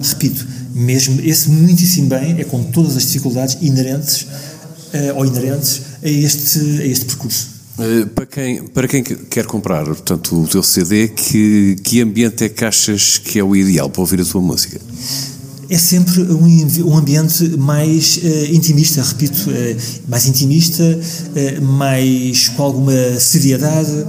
Repito, 0.00 0.46
mesmo 0.72 1.20
esse 1.22 1.50
muitíssimo 1.50 2.08
bem 2.08 2.40
é 2.40 2.44
com 2.44 2.62
todas 2.64 2.96
as 2.96 3.04
dificuldades 3.06 3.58
inerentes 3.60 4.26
ou 5.16 5.26
inerentes 5.26 5.82
a 6.02 6.08
este, 6.08 6.58
a 6.80 6.86
este 6.86 7.04
percurso. 7.04 7.55
Uh, 7.78 8.06
para, 8.08 8.24
quem, 8.24 8.62
para 8.68 8.88
quem 8.88 9.02
quer 9.02 9.44
comprar 9.44 9.84
portanto, 9.84 10.42
o 10.42 10.48
teu 10.48 10.62
CD, 10.62 11.08
que, 11.08 11.76
que 11.82 12.00
ambiente 12.00 12.44
é 12.44 12.48
que 12.48 12.64
achas 12.64 13.18
que 13.18 13.38
é 13.38 13.44
o 13.44 13.54
ideal 13.54 13.90
para 13.90 14.00
ouvir 14.00 14.20
a 14.20 14.24
tua 14.24 14.40
música? 14.40 14.80
É 15.68 15.76
sempre 15.76 16.22
um, 16.22 16.46
um 16.86 16.96
ambiente 16.96 17.44
mais 17.58 18.18
uh, 18.18 18.54
intimista, 18.54 19.02
repito, 19.02 19.50
uh, 19.50 19.76
mais 20.08 20.26
intimista, 20.26 21.00
mais 21.60 22.48
com 22.50 22.62
alguma 22.62 23.20
seriedade, 23.20 24.06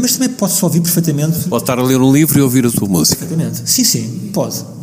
mas 0.00 0.12
também 0.12 0.28
pode-se 0.30 0.64
ouvir 0.64 0.80
perfeitamente. 0.80 1.48
Pode 1.48 1.62
estar 1.64 1.78
a 1.78 1.82
ler 1.82 2.00
um 2.00 2.12
livro 2.12 2.38
e 2.38 2.42
ouvir 2.42 2.64
a 2.64 2.70
tua 2.70 2.88
música. 2.88 3.18
Perfeitamente. 3.26 3.68
Sim, 3.68 3.84
sim, 3.84 4.30
pode. 4.32 4.77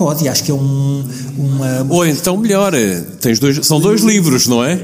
Pode, 0.00 0.26
acho 0.26 0.42
que 0.42 0.50
é 0.50 0.54
um, 0.54 1.04
uma. 1.36 1.86
Ou 1.90 2.06
então 2.06 2.34
melhor, 2.38 2.72
é, 2.72 3.02
tens 3.20 3.38
dois, 3.38 3.66
são 3.66 3.78
dois 3.78 4.00
livros, 4.00 4.46
não 4.46 4.64
é? 4.64 4.76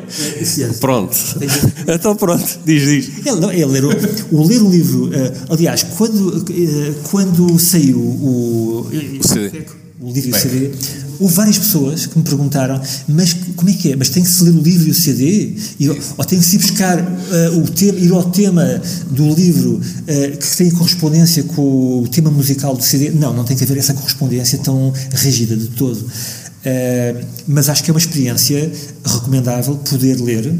Pronto. 0.79 1.17
então 1.89 2.15
pronto, 2.15 2.47
diz, 2.67 2.83
diz. 2.83 3.27
É, 3.27 3.35
não, 3.35 3.51
é 3.51 3.65
ler 3.65 3.87
o, 3.87 3.91
o 4.31 4.47
ler 4.47 4.61
um 4.61 4.71
livro. 4.71 5.07
Uh, 5.07 5.13
aliás, 5.49 5.85
quando, 5.97 6.37
uh, 6.37 6.95
quando 7.05 7.59
saiu 7.59 7.97
o. 7.97 8.87
o 8.91 9.27
CD. 9.27 9.63
o 9.99 10.13
livro 10.13 10.29
e 10.29 10.33
o 10.33 10.37
CD, 10.37 10.73
houve 11.19 11.35
várias 11.35 11.59
pessoas 11.59 12.07
que 12.07 12.19
me 12.19 12.25
perguntaram, 12.25 12.81
mas 13.09 13.35
como 13.55 13.71
é 13.71 13.73
que 13.73 13.93
é? 13.93 13.97
Mas 13.97 14.09
tem 14.09 14.23
que 14.23 14.29
se 14.29 14.45
ler 14.45 14.51
o 14.51 14.61
livro 14.61 14.89
e 14.89 14.91
o 14.91 14.95
CD? 14.95 15.57
E, 15.79 15.89
ou 15.89 16.25
tem 16.25 16.39
que 16.39 16.45
se 16.45 16.59
buscar 16.59 16.99
uh, 16.99 17.59
o 17.59 17.69
tema, 17.69 17.99
ir 17.99 18.13
ao 18.13 18.25
tema 18.25 18.81
do 19.11 19.35
livro 19.35 19.81
uh, 19.81 20.37
que 20.37 20.57
tem 20.57 20.71
correspondência 20.71 21.43
com 21.45 22.03
o 22.03 22.09
tema 22.09 22.31
musical 22.31 22.77
do 22.77 22.83
CD? 22.83 23.11
Não, 23.11 23.33
não 23.33 23.45
tem 23.45 23.57
que 23.57 23.65
haver 23.65 23.79
essa 23.79 23.95
correspondência 23.95 24.59
tão 24.59 24.93
rígida 25.13 25.57
de 25.57 25.69
todo. 25.69 25.99
Uh, 25.99 27.25
mas 27.47 27.69
acho 27.69 27.83
que 27.85 27.91
é 27.91 27.93
uma 27.95 28.01
experiência 28.01 28.71
recomendável 29.05 29.77
poder 29.77 30.21
ler 30.21 30.53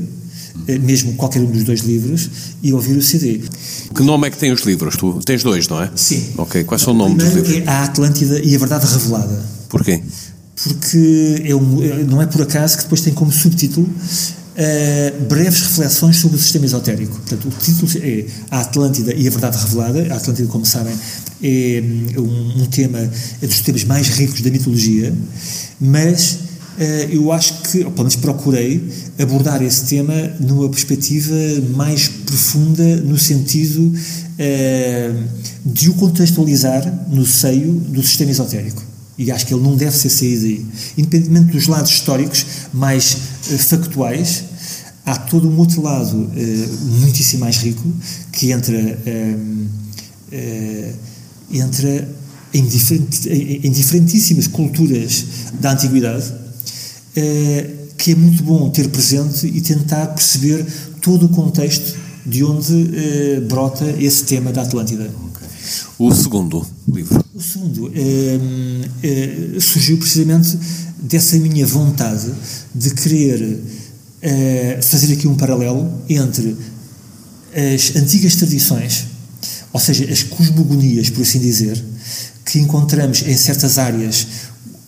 mesmo 0.81 1.15
qualquer 1.15 1.41
um 1.41 1.47
dos 1.47 1.65
dois 1.65 1.81
livros 1.81 2.31
e 2.63 2.73
ouvir 2.73 2.97
o 2.97 3.03
CD. 3.03 3.41
Que 3.95 4.03
nome 4.03 4.29
é 4.29 4.31
que 4.31 4.39
tem 4.39 4.53
os 4.53 4.63
livros? 4.63 4.97
Tu 4.97 5.21
tens 5.25 5.43
dois, 5.43 5.69
não 5.69 5.83
é? 5.83 5.91
Sim. 5.95 6.25
Ok, 6.39 6.65
quais 6.65 6.83
são 6.83 6.93
o 6.93 6.97
nome 6.97 7.17
dos 7.17 7.33
livros? 7.33 7.55
É 7.55 7.69
a 7.69 7.85
Atlântida 7.85 8.41
e 8.41 8.55
a 8.55 8.59
Verdade 8.59 8.87
Revelada. 8.87 9.45
Porquê? 9.69 10.03
Porque 10.63 11.43
é 11.45 11.55
um, 11.55 12.05
não 12.07 12.21
é 12.21 12.27
por 12.27 12.43
acaso 12.43 12.79
que 12.79 12.85
depois 12.85 13.01
tem 13.03 13.13
como 13.13 13.31
subtítulo 13.31 13.87
uh, 13.87 15.25
breves 15.27 15.61
reflexões 15.61 16.17
sobre 16.17 16.37
o 16.37 16.41
sistema 16.41 16.65
esotérico. 16.65 17.17
Portanto, 17.17 17.49
o 17.49 17.51
título 17.51 17.91
é 18.03 18.27
A 18.51 18.61
Atlântida 18.61 19.15
e 19.15 19.29
a 19.29 19.31
Verdade 19.31 19.59
Revelada. 19.59 20.13
A 20.13 20.17
Atlântida, 20.17 20.49
como 20.49 20.65
sabem, 20.65 20.95
é 21.43 21.83
um, 22.19 22.63
um 22.63 22.67
tema, 22.67 22.99
é 22.99 23.47
dos 23.47 23.61
temas 23.61 23.85
mais 23.85 24.09
ricos 24.09 24.41
da 24.41 24.51
mitologia, 24.51 25.15
mas 25.79 26.33
uh, 26.33 26.83
eu 27.11 27.31
acho 27.33 27.63
que, 27.63 27.79
ou 27.85 27.91
pelo 27.91 28.05
menos 28.05 28.17
procurei, 28.17 28.83
abordar 29.19 29.63
esse 29.63 29.85
tema 29.85 30.15
numa 30.41 30.69
perspectiva 30.71 31.35
mais 31.75 32.09
profunda, 32.09 32.97
no 32.97 33.19
sentido 33.19 33.93
uh, 33.93 35.25
de 35.67 35.91
o 35.91 35.95
contextualizar 35.95 37.07
no 37.11 37.27
seio 37.27 37.73
do 37.73 38.03
sistema 38.03 38.31
esotérico. 38.31 38.96
E 39.19 39.31
acho 39.31 39.47
que 39.47 39.55
ele 39.55 39.63
não 39.63 39.77
deve 39.77 39.97
ser 39.97 40.11
saído 40.11 40.43
daí. 40.43 40.67
Independentemente 40.99 41.53
dos 41.53 41.67
lados 41.67 41.91
históricos 41.91 42.45
mais 42.73 43.17
uh, 43.51 43.59
factuais, 43.59 44.45
há 45.05 45.17
todo 45.17 45.49
um 45.49 45.57
outro 45.57 45.81
lado 45.83 46.17
uh, 46.17 46.77
muitíssimo 47.01 47.41
mais 47.41 47.57
rico 47.57 47.83
que 48.33 48.51
entra, 48.51 48.77
uh, 48.77 49.69
entra 51.51 52.09
em, 52.53 52.67
diferente, 52.67 53.29
em, 53.29 53.67
em, 53.67 53.71
diferentíssimas 53.71 54.47
culturas 54.47 55.25
da 55.61 55.73
antiguidade, 55.73 56.33
que 57.97 58.13
é 58.13 58.15
muito 58.15 58.43
bom 58.43 58.69
ter 58.69 58.89
presente 58.89 59.47
e 59.47 59.61
tentar 59.63 60.09
perceber 60.09 60.67
todo 61.01 61.27
o 61.27 61.29
contexto 61.31 61.97
de 62.27 62.45
onde 62.45 62.91
brota 63.49 63.85
esse 63.99 64.25
tema 64.25 64.53
da 64.53 64.63
Atlântida. 64.63 65.11
O 65.99 66.15
segundo 66.15 66.67
livro? 66.93 67.25
O 67.35 67.41
segundo 67.41 67.91
é, 67.95 68.39
é, 69.03 69.61
surgiu 69.61 69.99
precisamente 69.99 70.59
dessa 71.03 71.37
minha 71.39 71.67
vontade 71.67 72.33
de 72.75 72.91
querer 72.91 73.61
é, 74.23 74.81
fazer 74.83 75.13
aqui 75.13 75.29
um 75.29 75.35
paralelo 75.35 75.91
entre 76.09 76.57
as 77.55 77.97
antigas 77.97 78.37
tradições, 78.37 79.07
ou 79.73 79.81
seja, 79.81 80.11
as 80.11 80.23
cosmogonias, 80.23 81.11
por 81.11 81.23
assim 81.23 81.39
dizer, 81.39 81.83
que 82.45 82.59
encontramos 82.59 83.23
em 83.23 83.37
certas 83.37 83.79
áreas 83.79 84.27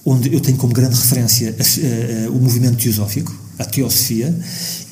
onde 0.05 0.33
eu 0.33 0.41
tenho 0.41 0.57
como 0.57 0.72
grande 0.72 0.95
referência 0.95 1.55
a, 1.59 2.26
a, 2.26 2.31
o 2.31 2.41
movimento 2.41 2.76
teosófico, 2.76 3.35
a 3.59 3.64
teosofia, 3.64 4.35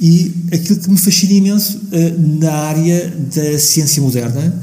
e 0.00 0.34
aquilo 0.52 0.78
que 0.78 0.90
me 0.90 0.98
fascina 0.98 1.32
imenso 1.32 1.80
na 2.40 2.52
área 2.52 3.14
da 3.34 3.58
ciência 3.58 4.02
moderna, 4.02 4.62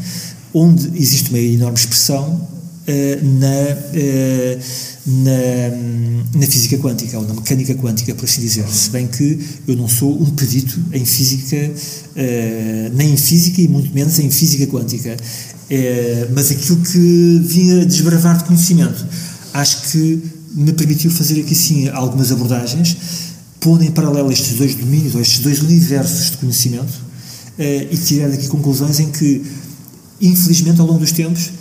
onde 0.54 0.92
existe 0.96 1.30
uma 1.30 1.40
enorme 1.40 1.78
expressão 1.78 2.48
uh, 2.88 3.40
na, 3.40 3.48
uh, 3.94 4.60
na, 5.06 6.40
na, 6.40 6.48
física 6.48 6.78
quântica, 6.78 7.18
ou 7.18 7.28
na 7.28 7.34
mecânica 7.34 7.74
quântica, 7.76 8.14
por 8.14 8.26
assim 8.26 8.42
dizer. 8.42 8.68
Se 8.68 8.90
bem 8.90 9.08
que 9.08 9.40
eu 9.68 9.76
não 9.76 9.88
sou 9.88 10.22
um 10.22 10.30
perito 10.32 10.80
em 10.92 11.06
física, 11.06 11.58
uh, 11.58 12.96
nem 12.96 13.14
em 13.14 13.18
física 13.18 13.62
e 13.62 13.68
muito 13.68 13.94
menos 13.94 14.20
em 14.20 14.30
física 14.30 14.68
quântica. 14.68 15.18
mas 16.34 16.52
aquilo 16.52 16.78
que 16.82 17.42
vinha 17.44 17.86
desbravar 17.86 18.38
de 18.38 18.44
conhecimento, 18.44 19.06
acho 19.54 19.92
que 19.92 20.22
me 20.54 20.72
permitiu 20.74 21.10
fazer 21.10 21.40
aqui 21.42 21.56
sim 21.56 21.90
algumas 21.90 22.32
abordagens, 22.32 22.96
pondo 23.60 23.84
em 23.84 23.90
paralelo 23.90 24.32
estes 24.32 24.56
dois 24.56 24.76
domínios, 24.76 25.16
ou 25.16 25.22
estes 25.22 25.40
dois 25.40 25.62
universos 25.62 26.32
de 26.32 26.38
conhecimento, 26.38 26.94
e 27.58 27.98
tirar 27.98 28.30
daqui 28.30 28.48
conclusões 28.48 29.00
em 29.00 29.10
que 29.10 29.42
infelizmente, 30.22 30.80
ao 30.80 30.88
longo 30.88 31.00
dos 31.00 31.12
tempos, 31.12 31.52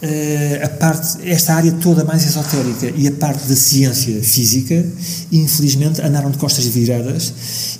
Uh, 0.00 0.64
a 0.64 0.68
parte, 0.68 1.28
esta 1.28 1.54
área 1.54 1.72
toda 1.72 2.04
mais 2.04 2.24
esotérica 2.24 2.88
e 2.96 3.08
a 3.08 3.10
parte 3.10 3.48
da 3.48 3.56
ciência 3.56 4.22
física, 4.22 4.86
infelizmente, 5.32 6.00
andaram 6.00 6.30
de 6.30 6.38
costas 6.38 6.66
viradas. 6.66 7.32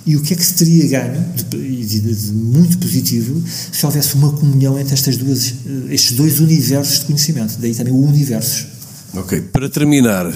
E 0.05 0.17
o 0.17 0.21
que 0.21 0.33
é 0.33 0.35
que 0.35 0.45
se 0.45 0.53
teria 0.55 0.85
ganho, 0.89 1.25
de, 1.49 1.85
de, 1.85 2.01
de 2.01 2.33
muito 2.33 2.77
positivo, 2.77 3.41
se 3.71 3.85
houvesse 3.85 4.15
uma 4.15 4.33
comunhão 4.33 4.77
entre 4.77 4.95
estas 4.95 5.15
duas, 5.15 5.51
uh, 5.51 5.87
estes 5.91 6.11
dois 6.17 6.41
universos 6.41 6.99
de 6.99 7.05
conhecimento? 7.05 7.57
Daí 7.57 7.73
também 7.73 7.93
o 7.93 8.03
universo. 8.03 8.67
Ok, 9.15 9.41
para 9.51 9.67
terminar, 9.67 10.27
uh, 10.27 10.31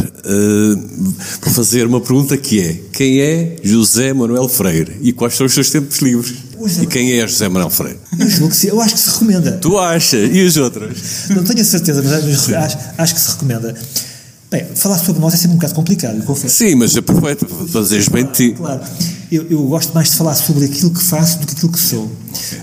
vou 1.42 1.54
fazer 1.54 1.86
uma 1.86 2.02
pergunta 2.02 2.36
que 2.36 2.60
é: 2.60 2.80
quem 2.92 3.20
é 3.20 3.58
José 3.64 4.14
Manuel 4.14 4.50
Freire 4.50 4.98
e 5.02 5.14
quais 5.14 5.36
são 5.36 5.46
os 5.46 5.54
seus 5.54 5.70
tempos 5.70 6.00
livres? 6.00 6.34
E 6.82 6.88
quem 6.88 7.20
é 7.20 7.28
José 7.28 7.48
Manuel 7.48 7.70
Freire? 7.70 8.00
Eu 8.18 8.30
julgo 8.30 8.50
que 8.50 8.56
sim, 8.56 8.68
eu 8.68 8.82
acho 8.82 8.96
que 8.96 9.00
se 9.00 9.10
recomenda. 9.12 9.52
Tu 9.62 9.78
achas? 9.78 10.30
E 10.34 10.42
os 10.42 10.58
outros? 10.58 11.30
Não 11.30 11.44
tenho 11.44 11.62
a 11.62 11.66
certeza, 11.66 12.02
mas 12.02 12.52
acho, 12.54 12.78
acho 12.98 13.14
que 13.14 13.22
se 13.22 13.32
recomenda. 13.32 13.76
Bem, 14.50 14.66
falar 14.76 15.00
sobre 15.00 15.20
nós 15.20 15.34
é 15.34 15.38
sempre 15.38 15.52
um 15.52 15.58
bocado 15.58 15.74
complicado, 15.74 16.18
eu 16.18 16.24
confesso. 16.24 16.56
Sim, 16.56 16.76
mas 16.76 16.96
aproveita, 16.96 17.48
fazes 17.48 18.08
bem 18.08 18.26
de 18.26 18.32
ti. 18.34 18.52
Claro, 18.56 18.82
eu, 19.36 19.48
eu, 19.50 19.64
gosto 19.64 19.94
mais 19.94 20.12
de 20.12 20.16
falar 20.16 20.36
sobre 20.36 20.66
aquilo 20.66 20.92
que 20.92 21.04
faço 21.04 21.40
do 21.40 21.48
que 21.48 21.54
aquilo 21.54 21.72
que 21.72 21.80
sou. 21.80 22.12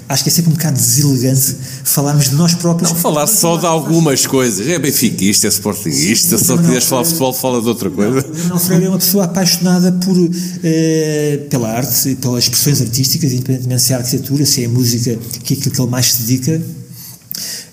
Acho 0.09 0.23
que 0.23 0.29
é 0.29 0.33
sempre 0.33 0.51
um 0.51 0.55
bocado 0.55 0.77
deselegante 0.77 1.57
falarmos 1.85 2.31
de 2.31 2.37
nós 2.37 2.55
próprios. 2.55 2.91
Não, 2.91 2.99
falar 2.99 3.27
só 3.27 3.57
de 3.57 3.67
algumas 3.67 4.27
coisas. 4.27 4.67
É 4.69 4.79
benfiquista, 4.79 5.47
é 5.47 5.51
sportingista, 5.51 6.39
se 6.39 6.45
só 6.45 6.57
quiseres 6.57 6.85
falar 6.85 7.03
de 7.03 7.09
futebol, 7.09 7.33
fala 7.33 7.61
de 7.61 7.69
outra 7.69 7.91
coisa. 7.91 8.27
Não, 8.49 8.59
Freire 8.59 8.85
é 8.85 8.89
uma 8.89 8.99
pessoa 8.99 9.25
apaixonada 9.25 9.93
por, 9.93 10.17
eh, 10.63 11.47
pela 11.51 11.71
arte, 11.71 12.15
pelas 12.17 12.45
expressões 12.45 12.81
artísticas, 12.81 13.33
independentemente 13.33 13.83
se 13.83 13.93
é 13.93 13.97
a 13.97 13.99
arquitetura, 13.99 14.47
se 14.47 14.63
é 14.63 14.67
a 14.67 14.69
música, 14.69 15.19
que 15.45 15.55
é 15.55 15.57
aquilo 15.57 15.75
que 15.75 15.81
ele 15.81 15.91
mais 15.91 16.13
se 16.13 16.23
dedica 16.23 16.63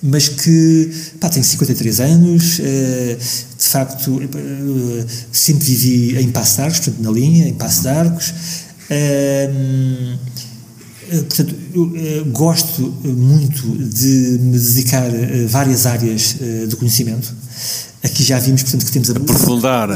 mas 0.02 0.30
que 0.30 0.92
pá, 1.20 1.30
tenho 1.30 1.44
53 1.44 2.00
anos, 2.02 2.60
eh, 2.60 3.18
de 3.58 3.66
facto 3.66 4.22
eh, 4.22 5.06
sempre 5.32 5.66
vivi 5.66 6.20
em 6.20 6.30
Passo 6.30 6.58
de 6.58 6.62
Arcos, 6.62 6.80
portanto 6.80 7.04
na 7.04 7.12
linha, 7.12 7.48
em 7.48 7.54
Passo 7.54 7.82
de 7.82 7.88
Arcos. 7.90 8.34
Eh, 8.90 9.50
portanto, 11.10 11.56
eu 11.74 12.26
gosto 12.26 12.82
muito 13.04 13.62
de 13.88 14.40
me 14.42 14.60
dedicar 14.60 15.06
a 15.06 15.48
várias 15.48 15.86
áreas 15.86 16.36
de 16.68 16.76
conhecimento 16.76 17.34
Aqui 18.04 18.24
já 18.24 18.38
vimos, 18.38 18.62
portanto, 18.62 18.86
que 18.86 18.92
temos 18.92 19.10
a 19.10 19.14
aprofundar 19.14 19.90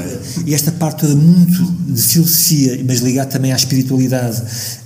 e 0.46 0.56
esta 0.56 0.72
parte 0.72 1.02
toda 1.02 1.16
muito 1.16 1.64
de 1.88 2.02
filosofia, 2.02 2.84
mas 2.86 3.00
ligada 3.00 3.30
também 3.30 3.54
à 3.54 3.56
espiritualidade 3.56 4.42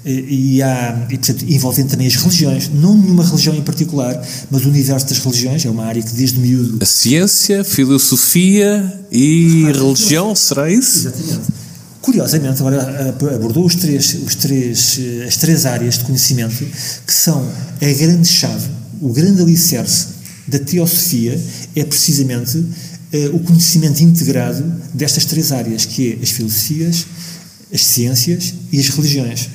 eh, 0.05 0.11
e, 0.27 0.61
à, 0.61 1.07
e 1.09 1.17
portanto, 1.17 1.45
envolvendo 1.47 1.89
também 1.89 2.07
as 2.07 2.15
religiões, 2.15 2.69
não 2.73 2.97
nenhuma 2.97 3.23
religião 3.23 3.55
em 3.55 3.61
particular, 3.61 4.21
mas 4.51 4.65
o 4.65 4.69
universo 4.69 5.07
das 5.07 5.19
religiões 5.19 5.65
é 5.65 5.69
uma 5.69 5.86
área 5.86 6.03
que 6.03 6.11
desde 6.11 6.39
miúdo. 6.39 6.79
A 6.82 6.86
ciência, 6.86 7.63
filosofia 7.63 8.99
e 9.09 9.63
ah, 9.65 9.71
religião, 9.71 10.36
será 10.36 10.69
isso? 10.69 11.07
Exatamente. 11.07 11.64
Curiosamente, 12.05 12.59
agora 12.59 13.09
abordou 13.33 13.65
os 13.65 13.73
três, 13.73 14.13
os 14.13 14.36
três, 14.36 14.99
eh, 14.99 15.25
as 15.27 15.37
três 15.37 15.65
áreas 15.65 15.97
de 15.97 16.03
conhecimento 16.03 16.63
que 17.03 17.11
são 17.11 17.51
a 17.82 17.93
grande 17.97 18.27
chave, 18.27 18.69
o 19.01 19.11
grande 19.11 19.41
alicerce 19.41 20.09
da 20.47 20.59
teosofia 20.59 21.41
é 21.75 21.83
precisamente 21.83 22.59
uh, 22.59 23.36
o 23.36 23.39
conhecimento 23.39 24.01
integrado 24.01 24.63
destas 24.93 25.25
três 25.25 25.51
áreas, 25.51 25.86
que 25.86 26.11
é 26.13 26.23
as 26.23 26.29
filosofias, 26.29 27.07
as 27.73 27.83
ciências 27.83 28.53
e 28.71 28.79
as 28.79 28.87
religiões. 28.89 29.49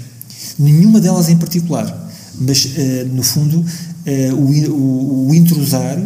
Nenhuma 0.58 1.00
delas 1.00 1.28
em 1.28 1.36
particular, 1.36 2.12
mas, 2.34 2.64
uh, 2.64 2.68
no 3.12 3.22
fundo, 3.22 3.60
uh, 3.60 4.34
o, 4.34 4.72
o, 4.72 5.28
o, 5.28 5.34
intrusar, 5.36 5.96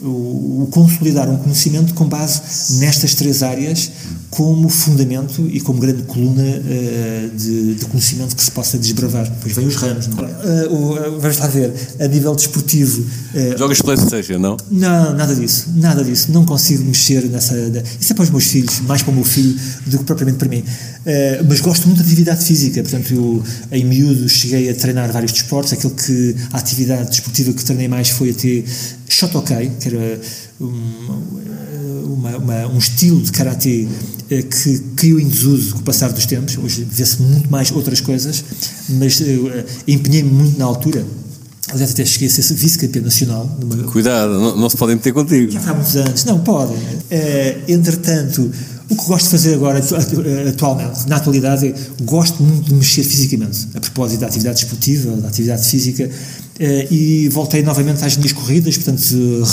o, 0.00 0.62
o 0.64 0.68
consolidar 0.72 1.30
um 1.30 1.36
conhecimento 1.36 1.94
com 1.94 2.08
base 2.08 2.74
nestas 2.80 3.14
três 3.14 3.44
áreas 3.44 3.92
como 4.30 4.68
fundamento 4.68 5.48
e 5.50 5.60
como 5.60 5.80
grande 5.80 6.02
coluna 6.02 6.42
uh, 6.42 7.36
de, 7.36 7.74
de, 7.74 7.84
conhecimento 7.86 8.36
que 8.36 8.42
se 8.42 8.50
possa 8.50 8.78
desbravar. 8.78 9.28
Depois 9.28 9.54
vem 9.54 9.66
os 9.66 9.74
ramos, 9.76 10.06
não 10.08 10.24
é? 10.24 10.66
Uh, 10.66 10.74
uh, 10.74 11.20
vamos 11.20 11.38
lá 11.38 11.46
ver, 11.46 11.72
a 11.98 12.06
nível 12.06 12.34
desportivo. 12.34 13.04
Jogas 13.56 13.80
PlayStation, 13.80 14.38
não? 14.38 14.56
Não, 14.70 15.14
nada 15.14 15.34
disso, 15.34 15.68
nada 15.74 16.04
disso. 16.04 16.30
Não 16.30 16.44
consigo 16.44 16.84
mexer 16.84 17.24
nessa. 17.28 17.54
Isso 17.98 18.12
é 18.12 18.14
para 18.14 18.24
os 18.24 18.30
meus 18.30 18.44
filhos, 18.44 18.80
mais 18.80 19.02
para 19.02 19.12
o 19.12 19.14
meu 19.14 19.24
filho 19.24 19.58
do 19.86 19.98
que 19.98 20.04
propriamente 20.04 20.38
para 20.38 20.48
mim. 20.48 20.62
mas 21.48 21.60
gosto 21.60 21.86
muito 21.86 21.98
de 21.98 22.04
atividade 22.04 22.44
física, 22.44 22.82
portanto, 22.82 23.12
eu 23.14 23.42
em 23.72 23.84
miúdo 23.84 24.28
cheguei 24.28 24.68
a 24.68 24.74
treinar 24.74 25.10
vários 25.10 25.32
desportos. 25.32 25.72
Aquilo 25.72 25.94
que 25.94 26.36
a 26.52 26.58
atividade 26.58 27.08
desportiva 27.10 27.52
que 27.52 27.64
treinei 27.64 27.88
mais 27.88 28.10
foi 28.10 28.30
a 28.30 28.34
ter 28.34 28.64
Shotokai, 29.08 29.72
que 29.80 29.88
era 29.88 30.20
uma, 30.60 31.22
uma, 32.04 32.36
uma, 32.36 32.66
um 32.66 32.78
estilo 32.78 33.22
de 33.22 33.32
karatê 33.32 33.88
que 34.28 34.78
caiu 34.96 35.18
em 35.18 35.26
desuso 35.26 35.74
com 35.74 35.80
o 35.80 35.82
passar 35.82 36.12
dos 36.12 36.26
tempos. 36.26 36.58
Hoje 36.58 36.86
vê-se 36.88 37.20
muito 37.22 37.50
mais 37.50 37.70
outras 37.70 38.00
coisas, 38.00 38.44
mas 38.90 39.20
eh, 39.20 39.64
empenhei-me 39.86 40.30
muito 40.30 40.58
na 40.58 40.66
altura. 40.66 41.04
Aliás, 41.70 41.92
até 41.92 42.04
cheguei 42.04 42.28
a 42.28 42.30
ser 42.30 42.54
vice-campeão 42.54 43.04
nacional. 43.04 43.58
Numa... 43.60 43.76
Cuidado, 43.84 44.32
não, 44.32 44.56
não, 44.56 44.70
se 44.70 44.76
podem 44.76 44.96
meter 44.96 45.12
contigo. 45.12 45.52
Já 45.52 45.60
há 45.60 45.74
muitos 45.74 45.96
anos. 45.96 46.24
Não, 46.24 46.40
podem. 46.40 46.76
Eh, 47.10 47.58
entretanto, 47.68 48.50
o 48.90 48.96
que 48.96 49.04
gosto 49.04 49.24
de 49.24 49.30
fazer 49.30 49.54
agora, 49.54 49.80
atualmente, 50.48 51.06
na 51.06 51.16
atualidade, 51.16 51.66
é 51.66 51.74
gosto 52.04 52.42
muito 52.42 52.68
de 52.68 52.74
mexer 52.74 53.04
fisicamente. 53.04 53.68
A 53.74 53.80
propósito 53.80 54.20
da 54.20 54.28
atividade 54.28 54.60
esportiva, 54.60 55.14
da 55.16 55.28
atividade 55.28 55.68
física, 55.68 56.08
Uh, 56.58 56.92
e 56.92 57.28
voltei 57.28 57.62
novamente 57.62 58.04
às 58.04 58.16
minhas 58.16 58.32
corridas, 58.32 58.76
portanto, 58.76 59.00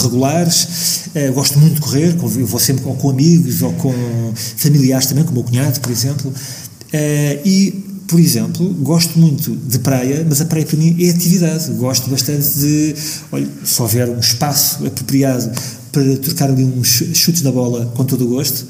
regulares. 0.02 1.08
Uh, 1.14 1.32
gosto 1.34 1.60
muito 1.60 1.76
de 1.76 1.82
correr, 1.82 2.16
vou 2.16 2.60
sempre 2.60 2.84
com, 2.84 2.96
com, 2.96 3.12
amigos 3.12 3.62
ou 3.62 3.72
com 3.74 3.94
familiares 4.36 5.06
também, 5.06 5.24
com 5.24 5.30
o 5.30 5.34
meu 5.36 5.44
cunhado, 5.44 5.80
por 5.80 5.92
exemplo. 5.92 6.32
Uh, 6.32 7.48
e, 7.48 7.86
por 8.08 8.20
exemplo, 8.20 8.68
gosto 8.82 9.20
muito 9.20 9.56
de 9.56 9.78
praia, 9.80 10.26
mas 10.28 10.42
a 10.42 10.46
praia 10.46 10.66
para 10.66 10.78
mim 10.78 10.96
é 11.00 11.12
atividade. 11.12 11.70
Gosto 11.74 12.10
bastante 12.10 12.48
de, 12.58 12.96
olha, 13.32 13.48
se 13.64 13.82
houver 13.82 14.10
um 14.10 14.20
espaço 14.20 14.86
apropriado 14.86 15.52
para 15.92 16.18
trocar 16.18 16.50
ali 16.50 16.64
uns 16.64 17.04
chutes 17.14 17.44
na 17.44 17.52
bola 17.52 17.86
com 17.96 18.04
todo 18.04 18.26
o 18.26 18.30
gosto, 18.30 18.66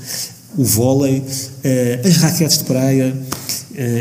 o 0.57 0.63
vôlei, 0.63 1.23
as 2.05 2.17
raquetes 2.17 2.59
de 2.59 2.63
praia, 2.63 3.13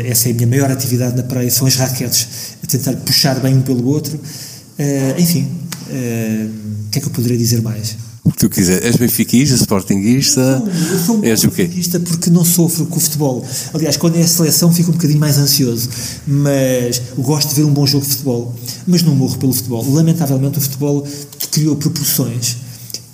essa 0.05 0.29
é 0.29 0.31
a 0.31 0.35
minha 0.35 0.47
maior 0.47 0.71
atividade 0.71 1.15
na 1.15 1.23
praia, 1.23 1.49
são 1.51 1.67
as 1.67 1.75
raquetes 1.75 2.27
a 2.63 2.67
tentar 2.67 2.93
puxar 2.97 3.39
bem 3.39 3.55
um 3.55 3.61
pelo 3.61 3.85
outro. 3.87 4.17
Uh, 4.17 5.19
enfim, 5.19 5.47
uh, 5.87 6.49
o 6.87 6.89
que 6.89 6.99
é 6.99 7.01
que 7.01 7.07
eu 7.07 7.11
poderia 7.11 7.37
dizer 7.37 7.61
mais? 7.61 7.95
O 8.25 8.31
que 8.31 8.39
tu 8.39 8.49
quiser. 8.49 8.83
És 8.83 8.95
benfiquista, 8.95 9.55
sportinguista? 9.55 10.59
Não, 10.59 10.67
eu 10.67 10.99
sou 10.99 11.17
um 11.19 11.23
és 11.23 11.43
o 11.43 11.51
quê? 11.51 11.69
porque 12.09 12.31
não 12.31 12.43
sofro 12.43 12.87
com 12.87 12.97
o 12.97 12.99
futebol. 12.99 13.45
Aliás, 13.71 13.97
quando 13.97 14.17
é 14.17 14.23
a 14.23 14.27
seleção 14.27 14.73
fico 14.73 14.89
um 14.89 14.93
bocadinho 14.93 15.19
mais 15.19 15.37
ansioso. 15.37 15.87
Mas 16.25 16.99
gosto 17.19 17.49
de 17.49 17.55
ver 17.55 17.65
um 17.65 17.71
bom 17.71 17.85
jogo 17.85 18.03
de 18.03 18.09
futebol. 18.09 18.55
Mas 18.87 19.03
não 19.03 19.13
morro 19.15 19.37
pelo 19.37 19.53
futebol. 19.53 19.85
Lamentavelmente 19.93 20.57
o 20.57 20.61
futebol 20.61 21.07
criou 21.51 21.75
proporções 21.75 22.57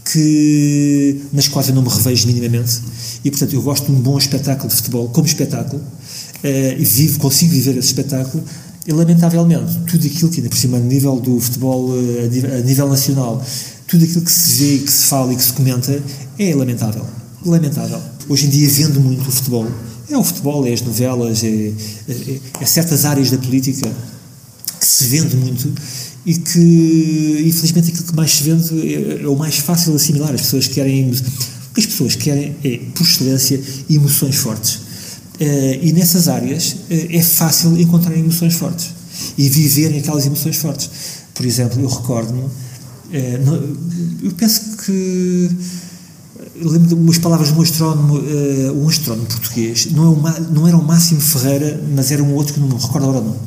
que, 0.06 1.22
nas 1.34 1.50
quais 1.50 1.68
eu 1.68 1.76
não 1.76 1.82
me 1.82 1.90
revejo 1.90 2.28
minimamente. 2.28 2.80
E 3.24 3.30
portanto 3.30 3.54
eu 3.54 3.62
gosto 3.62 3.88
de 3.88 3.92
um 3.92 4.00
bom 4.00 4.18
espetáculo 4.18 4.70
de 4.70 4.76
futebol 4.76 5.10
como 5.10 5.28
espetáculo. 5.28 5.82
Uh, 6.44 6.80
e 6.80 6.84
vivo, 6.84 7.20
consigo 7.20 7.52
viver 7.52 7.78
esse 7.78 7.90
espetáculo 7.90 8.44
e, 8.86 8.92
lamentavelmente, 8.92 9.78
tudo 9.88 10.08
aquilo 10.08 10.30
que, 10.30 10.38
ainda 10.38 10.50
por 10.50 10.58
cima, 10.58 10.78
a 10.78 10.80
nível 10.80 11.20
do 11.20 11.40
futebol, 11.40 11.94
eh, 11.96 12.58
a 12.58 12.62
nível 12.62 12.90
nacional, 12.90 13.44
tudo 13.88 14.04
aquilo 14.04 14.22
que 14.22 14.32
se 14.32 14.64
vê, 14.64 14.78
que 14.80 14.92
se 14.92 15.04
fala 15.04 15.32
e 15.34 15.36
que 15.36 15.44
se 15.44 15.54
comenta 15.54 16.02
é 16.40 16.56
lamentável. 16.56 17.06
Lamentável. 17.46 18.02
Hoje 18.28 18.48
em 18.48 18.50
dia 18.50 18.68
vendo 18.70 19.00
muito 19.00 19.28
o 19.28 19.32
futebol. 19.32 19.68
É 20.10 20.18
o 20.18 20.24
futebol, 20.24 20.66
é 20.66 20.74
as 20.74 20.82
novelas, 20.82 21.44
é, 21.44 21.48
é, 21.48 22.40
é 22.60 22.66
certas 22.66 23.06
áreas 23.06 23.30
da 23.30 23.38
política 23.38 23.88
que 24.80 24.86
se 24.86 25.04
vende 25.06 25.36
muito 25.36 25.72
e 26.26 26.34
que, 26.34 27.44
infelizmente, 27.46 27.92
aquilo 27.92 28.06
que 28.06 28.16
mais 28.16 28.32
se 28.32 28.44
vende 28.44 28.94
é, 28.94 29.24
é 29.24 29.28
o 29.28 29.36
mais 29.36 29.58
fácil 29.58 29.92
de 29.92 29.98
assimilar. 29.98 30.34
As 30.34 30.42
pessoas 30.42 30.68
querem. 30.68 31.12
As 31.78 31.86
pessoas 31.86 32.16
querem 32.16 32.56
é, 32.66 32.80
por 32.96 33.04
excelência, 33.04 33.62
emoções 33.90 34.36
fortes 34.36 34.91
e 35.82 35.92
nessas 35.94 36.28
áreas 36.28 36.74
uh, 36.74 36.78
é 36.90 37.22
fácil 37.22 37.80
encontrar 37.80 38.16
emoções 38.16 38.54
fortes 38.54 38.94
e 39.38 39.50
viverem 39.50 40.00
aquelas 40.00 40.26
emoções 40.26 40.58
fortes. 40.58 40.90
Por 41.34 41.46
exemplo, 41.46 41.82
eu 41.82 41.88
recordo-me, 41.88 42.42
uh, 42.42 42.52
eu 44.24 44.32
penso 44.34 44.78
que 44.78 45.50
lembro 46.62 46.88
de 46.90 46.94
umas 46.94 47.18
palavras 47.18 47.50
de 47.50 47.58
um 47.58 47.62
astrónomo, 47.62 48.20
um 48.76 48.88
astrónomo 48.88 49.26
português, 49.28 49.88
não, 49.92 50.28
é 50.28 50.40
não 50.52 50.68
era 50.68 50.78
o 50.78 50.84
Máximo 50.84 51.20
Ferreira, 51.20 51.82
mas 51.96 52.12
era 52.12 52.24
um 52.24 52.34
outro 52.36 52.54
que 52.54 52.60
não 52.60 52.68
me 52.68 52.76
recordo 52.76 53.10
agora 53.10 53.20
o 53.20 53.30
nome, 53.30 53.40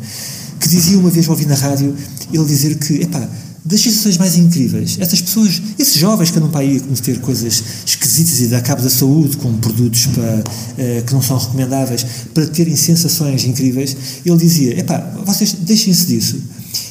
que 0.59 0.69
dizia 0.69 0.99
uma 0.99 1.11
vez, 1.11 1.29
ouvi 1.29 1.47
na 1.47 1.55
rádio, 1.55 1.95
ele 2.33 2.45
dizer 2.45 2.77
que, 2.77 3.03
epá, 3.03 3.29
das 3.65 3.81
sensações 3.81 4.19
mais 4.19 4.37
incríveis. 4.37 4.99
Essas 5.01 5.23
pessoas, 5.23 5.61
esses 5.79 5.95
jovens 5.95 6.31
que 6.31 6.37
andam 6.37 6.51
para 6.51 6.61
aí 6.61 6.77
a 6.77 6.81
cometer 6.81 7.19
coisas 7.21 7.63
esquisitas 7.87 8.41
e 8.43 8.49
dar 8.49 8.61
cabo 8.61 8.83
da 8.83 8.91
saúde 8.91 9.39
com 9.39 9.57
produtos 9.57 10.07
para, 10.07 10.41
uh, 10.41 11.05
que 11.05 11.15
não 11.15 11.23
são 11.23 11.39
recomendáveis 11.39 12.05
para 12.35 12.47
terem 12.47 12.77
sensações 12.77 13.45
incríveis, 13.45 13.97
ele 14.25 14.37
dizia: 14.37 14.79
epá, 14.79 14.99
vocês 15.25 15.55
deixem-se 15.61 16.07
disso 16.07 16.37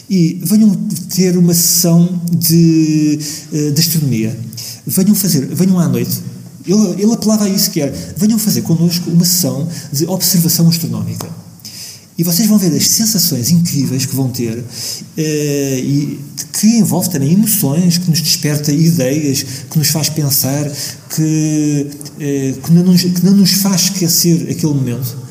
e 0.10 0.42
venham 0.44 0.74
ter 1.14 1.38
uma 1.38 1.54
sessão 1.54 2.20
de, 2.36 3.20
uh, 3.52 3.72
de 3.72 3.80
astronomia. 3.80 4.38
Venham 4.88 5.14
fazer, 5.14 5.46
venham 5.46 5.80
à 5.80 5.88
noite. 5.88 6.22
Ele, 6.66 7.04
ele 7.04 7.14
apelava 7.14 7.46
a 7.46 7.50
isso 7.50 7.70
que 7.70 7.82
era: 7.82 7.94
venham 8.18 8.40
fazer 8.40 8.64
connosco 8.64 9.12
uma 9.12 9.26
sessão 9.26 9.68
de 9.92 10.08
observação 10.08 10.68
astronómica 10.68 11.44
e 12.18 12.24
vocês 12.24 12.48
vão 12.48 12.58
ver 12.58 12.76
as 12.76 12.88
sensações 12.88 13.50
incríveis 13.50 14.06
que 14.06 14.16
vão 14.16 14.30
ter 14.30 14.58
uh, 14.58 14.64
e 15.18 16.20
que 16.54 16.68
envolve 16.78 17.10
também 17.10 17.34
emoções, 17.34 17.98
que 17.98 18.10
nos 18.10 18.22
desperta 18.22 18.72
ideias, 18.72 19.44
que 19.70 19.78
nos 19.78 19.88
faz 19.90 20.10
pensar, 20.10 20.72
que, 21.10 21.90
uh, 21.90 22.62
que, 22.62 22.72
não, 22.72 22.84
nos, 22.84 23.02
que 23.02 23.26
não 23.26 23.34
nos 23.34 23.54
faz 23.54 23.84
esquecer 23.84 24.50
aquele 24.52 24.74
momento. 24.74 25.24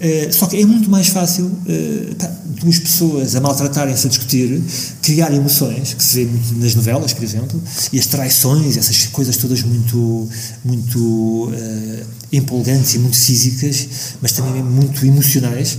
Uh, 0.00 0.32
só 0.32 0.46
que 0.46 0.56
é 0.56 0.64
muito 0.64 0.90
mais 0.90 1.08
fácil 1.08 1.50
duas 2.60 2.78
pessoas 2.78 3.36
a 3.36 3.40
maltratarem-se 3.40 4.06
a 4.06 4.10
discutir, 4.10 4.60
criar 5.02 5.32
emoções, 5.32 5.94
que 5.94 6.02
se 6.02 6.16
vê 6.16 6.30
muito 6.30 6.54
nas 6.56 6.74
novelas, 6.74 7.12
por 7.12 7.22
exemplo, 7.22 7.62
e 7.92 7.98
as 7.98 8.06
traições, 8.06 8.76
essas 8.76 9.06
coisas 9.06 9.36
todas 9.36 9.62
muito, 9.62 10.28
muito 10.64 11.52
empolgantes 12.32 12.94
e 12.94 12.98
muito 12.98 13.16
físicas, 13.16 13.88
mas 14.20 14.32
também 14.32 14.62
muito 14.62 15.06
emocionais. 15.06 15.78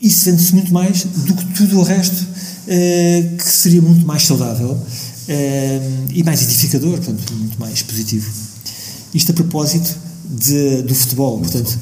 Isso 0.00 0.26
vende-se 0.26 0.54
muito 0.54 0.72
mais 0.72 1.04
do 1.04 1.34
que 1.34 1.44
tudo 1.54 1.80
o 1.80 1.82
resto 1.82 2.22
uh, 2.22 3.36
que 3.36 3.48
seria 3.48 3.82
muito 3.82 4.06
mais 4.06 4.24
saudável 4.24 4.72
uh, 4.72 6.06
e 6.10 6.22
mais 6.22 6.42
edificador, 6.42 6.98
portanto, 6.98 7.32
muito 7.32 7.58
mais 7.58 7.82
positivo. 7.82 8.30
Isto 9.14 9.32
a 9.32 9.34
propósito 9.34 9.96
de, 10.24 10.82
do 10.82 10.94
futebol, 10.94 11.38
portanto, 11.38 11.78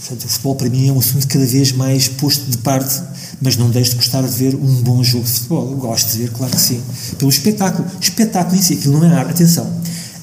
portanto, 0.00 0.24
o 0.24 0.28
futebol 0.28 0.54
para 0.56 0.70
mim 0.70 0.88
é 0.88 0.92
um 0.92 0.98
assunto 0.98 1.28
cada 1.28 1.44
vez 1.44 1.72
mais 1.72 2.08
posto 2.08 2.50
de 2.50 2.58
parte, 2.58 3.00
mas 3.40 3.56
não 3.56 3.70
deixo 3.70 3.90
de 3.90 3.96
gostar 3.96 4.22
de 4.22 4.36
ver 4.36 4.54
um 4.54 4.82
bom 4.82 5.02
jogo 5.02 5.24
de 5.24 5.30
futebol. 5.30 5.70
Eu 5.70 5.76
gosto 5.76 6.12
de 6.12 6.18
ver, 6.18 6.30
claro 6.30 6.54
que 6.54 6.60
sim, 6.60 6.80
pelo 7.18 7.30
espetáculo. 7.30 7.88
Espetáculo 8.00 8.56
em 8.56 8.62
si, 8.62 8.74
aquilo 8.74 8.94
não 8.94 9.04
é 9.04 9.14
arte. 9.14 9.30
Atenção, 9.30 9.70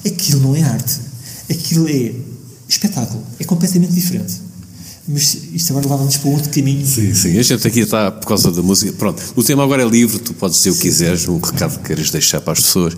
aquilo 0.04 0.40
não 0.40 0.56
é 0.56 0.62
arte. 0.62 1.00
Aquilo 1.48 1.88
é 1.88 2.12
espetáculo. 2.68 3.22
É 3.38 3.44
completamente 3.44 3.92
diferente. 3.92 4.34
Mas 5.08 5.38
isto 5.52 5.70
agora 5.70 5.88
leva-nos 5.88 6.16
para 6.16 6.30
outro 6.30 6.50
caminho. 6.50 6.84
Sim, 6.84 7.14
sim. 7.14 7.38
A 7.38 7.42
gente 7.42 7.66
aqui 7.66 7.80
está 7.80 8.10
por 8.10 8.26
causa 8.26 8.50
da 8.50 8.60
música. 8.60 8.92
Pronto, 8.92 9.22
o 9.36 9.42
tema 9.42 9.62
agora 9.62 9.82
é 9.82 9.88
livre, 9.88 10.18
tu 10.18 10.34
podes 10.34 10.58
dizer 10.58 10.70
o 10.70 10.74
que 10.74 10.82
quiseres, 10.82 11.28
um 11.28 11.38
recado 11.38 11.78
que 11.78 11.84
queres 11.84 12.10
deixar 12.10 12.40
para 12.40 12.54
as 12.54 12.60
pessoas 12.60 12.96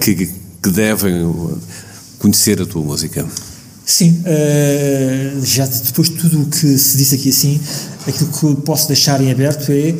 que, 0.00 0.14
que 0.62 0.70
devem 0.70 1.26
conhecer 2.18 2.62
a 2.62 2.66
tua 2.66 2.82
música. 2.82 3.26
Sim, 3.84 4.22
uh, 4.22 5.44
já 5.44 5.66
depois 5.66 6.08
de 6.08 6.14
tudo 6.14 6.42
o 6.42 6.46
que 6.46 6.78
se 6.78 6.96
disse 6.96 7.16
aqui 7.16 7.30
assim, 7.30 7.60
aquilo 8.06 8.30
que 8.30 8.62
posso 8.62 8.86
deixar 8.86 9.20
em 9.20 9.32
aberto 9.32 9.70
é, 9.70 9.94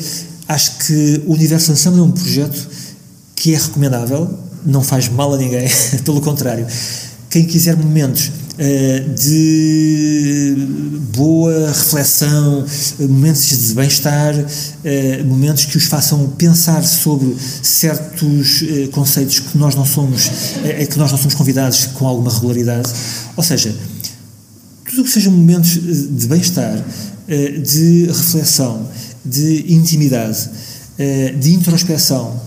acho 0.47 0.79
que 0.79 1.23
o 1.27 1.33
Universo 1.33 1.73
Ensemble 1.73 1.99
é 1.99 2.03
um 2.03 2.13
projeto 2.13 2.69
que 3.35 3.53
é 3.53 3.59
recomendável, 3.59 4.39
não 4.65 4.85
faz 4.85 5.09
mal 5.09 5.35
a 5.35 5.37
ninguém, 5.37 5.69
pelo 6.05 6.21
contrário. 6.21 6.65
Quem 7.29 7.45
quiser 7.45 7.77
momentos 7.77 8.31
de 9.17 10.55
boa 11.15 11.69
reflexão, 11.69 12.65
momentos 13.01 13.49
de 13.49 13.75
bem-estar, 13.75 14.35
eh, 14.85 15.23
momentos 15.25 15.65
que 15.65 15.77
os 15.77 15.85
façam 15.87 16.29
pensar 16.39 16.85
sobre 16.85 17.37
certos 17.63 18.63
eh, 18.63 18.89
conceitos 18.93 19.41
que 19.41 19.59
nós 19.59 19.75
não 19.75 19.85
somos, 19.85 20.31
que 20.91 20.99
nós 20.99 21.11
não 21.11 21.19
somos 21.19 21.35
convidados 21.35 21.87
com 21.87 22.07
alguma 22.07 22.33
regularidade. 22.33 22.89
Ou 23.37 23.43
seja, 23.43 23.75
tudo 24.89 25.05
que 25.05 25.11
sejam 25.11 25.33
momentos 25.33 25.71
de 25.73 26.27
bem-estar, 26.27 26.85
de 27.63 28.07
reflexão, 28.07 28.89
de 29.25 29.73
intimidade, 29.73 30.51
de 31.39 31.55
introspecção 31.55 32.41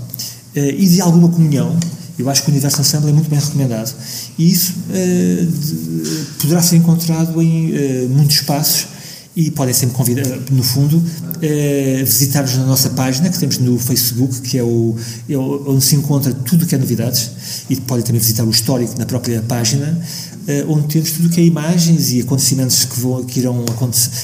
e 0.56 0.88
de 0.88 1.02
alguma 1.02 1.30
comunhão, 1.30 1.76
eu 2.18 2.30
acho 2.30 2.44
que 2.44 2.50
o 2.50 2.52
Universo 2.52 2.82
Ensemble 2.82 3.10
é 3.10 3.14
muito 3.14 3.30
bem 3.30 3.40
recomendado. 3.40 3.94
E 4.38 4.52
isso 4.52 4.74
uh, 4.90 5.46
de, 5.46 6.26
poderá 6.40 6.62
ser 6.62 6.78
encontrado 6.78 7.42
em 7.42 7.72
uh, 7.72 8.10
muitos 8.10 8.38
espaços 8.38 8.88
e 9.36 9.52
podem 9.52 9.74
sempre 9.74 9.96
convidar, 9.96 10.26
no 10.50 10.64
fundo, 10.64 10.98
uh, 10.98 12.06
visitar-nos 12.06 12.56
na 12.56 12.66
nossa 12.66 12.90
página 12.92 13.30
que 13.30 13.38
temos 13.38 13.58
no 13.58 13.78
Facebook, 13.78 14.40
que 14.42 14.58
é, 14.58 14.64
o, 14.64 14.96
é 15.30 15.38
onde 15.38 15.84
se 15.84 15.96
encontra 15.96 16.34
tudo 16.34 16.64
o 16.64 16.68
que 16.68 16.74
é 16.74 16.78
novidades, 16.78 17.32
e 17.70 17.76
podem 17.76 18.04
também 18.04 18.22
visitar 18.22 18.46
o 18.46 18.50
histórico 18.50 18.98
na 18.98 19.06
própria 19.06 19.42
página, 19.42 20.00
uh, 20.48 20.72
onde 20.72 20.88
temos 20.88 21.12
tudo 21.12 21.28
o 21.28 21.30
que 21.30 21.42
é 21.42 21.44
imagens 21.44 22.14
e 22.14 22.22
acontecimentos 22.22 22.86
que, 22.86 22.98
vão, 22.98 23.26
que, 23.26 23.40
irão, 23.42 23.66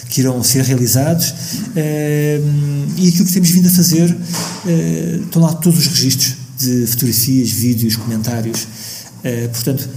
que 0.07 0.21
irão 0.21 0.41
ser 0.43 0.63
realizados, 0.63 1.29
uh, 1.29 2.93
e 2.97 3.09
aquilo 3.09 3.25
que 3.25 3.33
temos 3.33 3.49
vindo 3.49 3.67
a 3.67 3.71
fazer, 3.71 4.17
estão 5.25 5.41
lá 5.41 5.53
todos 5.53 5.79
os 5.79 5.87
registros 5.87 6.40
de 6.61 6.87
fotografias, 6.87 7.49
vídeos, 7.49 7.95
comentários. 7.95 8.67
Uh, 9.23 9.49
portanto, 9.49 9.87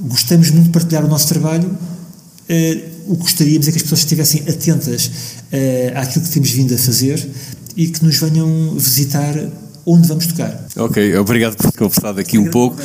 gostamos 0.00 0.50
muito 0.50 0.66
de 0.66 0.70
partilhar 0.70 1.04
o 1.04 1.08
nosso 1.08 1.28
trabalho. 1.28 1.68
Uh, 1.68 3.12
o 3.12 3.16
que 3.16 3.22
gostaríamos 3.22 3.68
é 3.68 3.70
que 3.70 3.76
as 3.76 3.82
pessoas 3.82 4.00
estivessem 4.00 4.42
atentas 4.42 5.06
uh, 5.06 5.98
àquilo 5.98 6.24
que 6.24 6.30
temos 6.30 6.50
vindo 6.50 6.74
a 6.74 6.78
fazer 6.78 7.28
e 7.76 7.88
que 7.88 8.04
nos 8.04 8.16
venham 8.18 8.74
visitar 8.76 9.34
onde 9.84 10.08
vamos 10.08 10.26
tocar. 10.26 10.66
Ok, 10.76 11.16
obrigado 11.16 11.56
por 11.56 11.70
ter 11.70 11.78
conversado 11.78 12.20
aqui 12.20 12.38
um 12.38 12.50
pouco. 12.50 12.76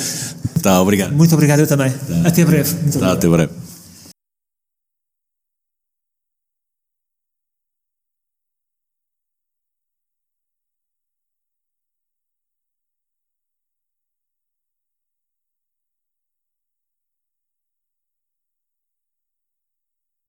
Tá, 0.61 0.79
obrigado. 0.81 1.13
Muito 1.13 1.33
obrigado, 1.33 1.59
eu 1.61 1.67
também. 1.67 1.91
Tá. 1.91 2.27
Até 2.27 2.45
breve. 2.45 2.73
Tá, 2.99 3.13
até 3.13 3.27
breve. 3.27 3.51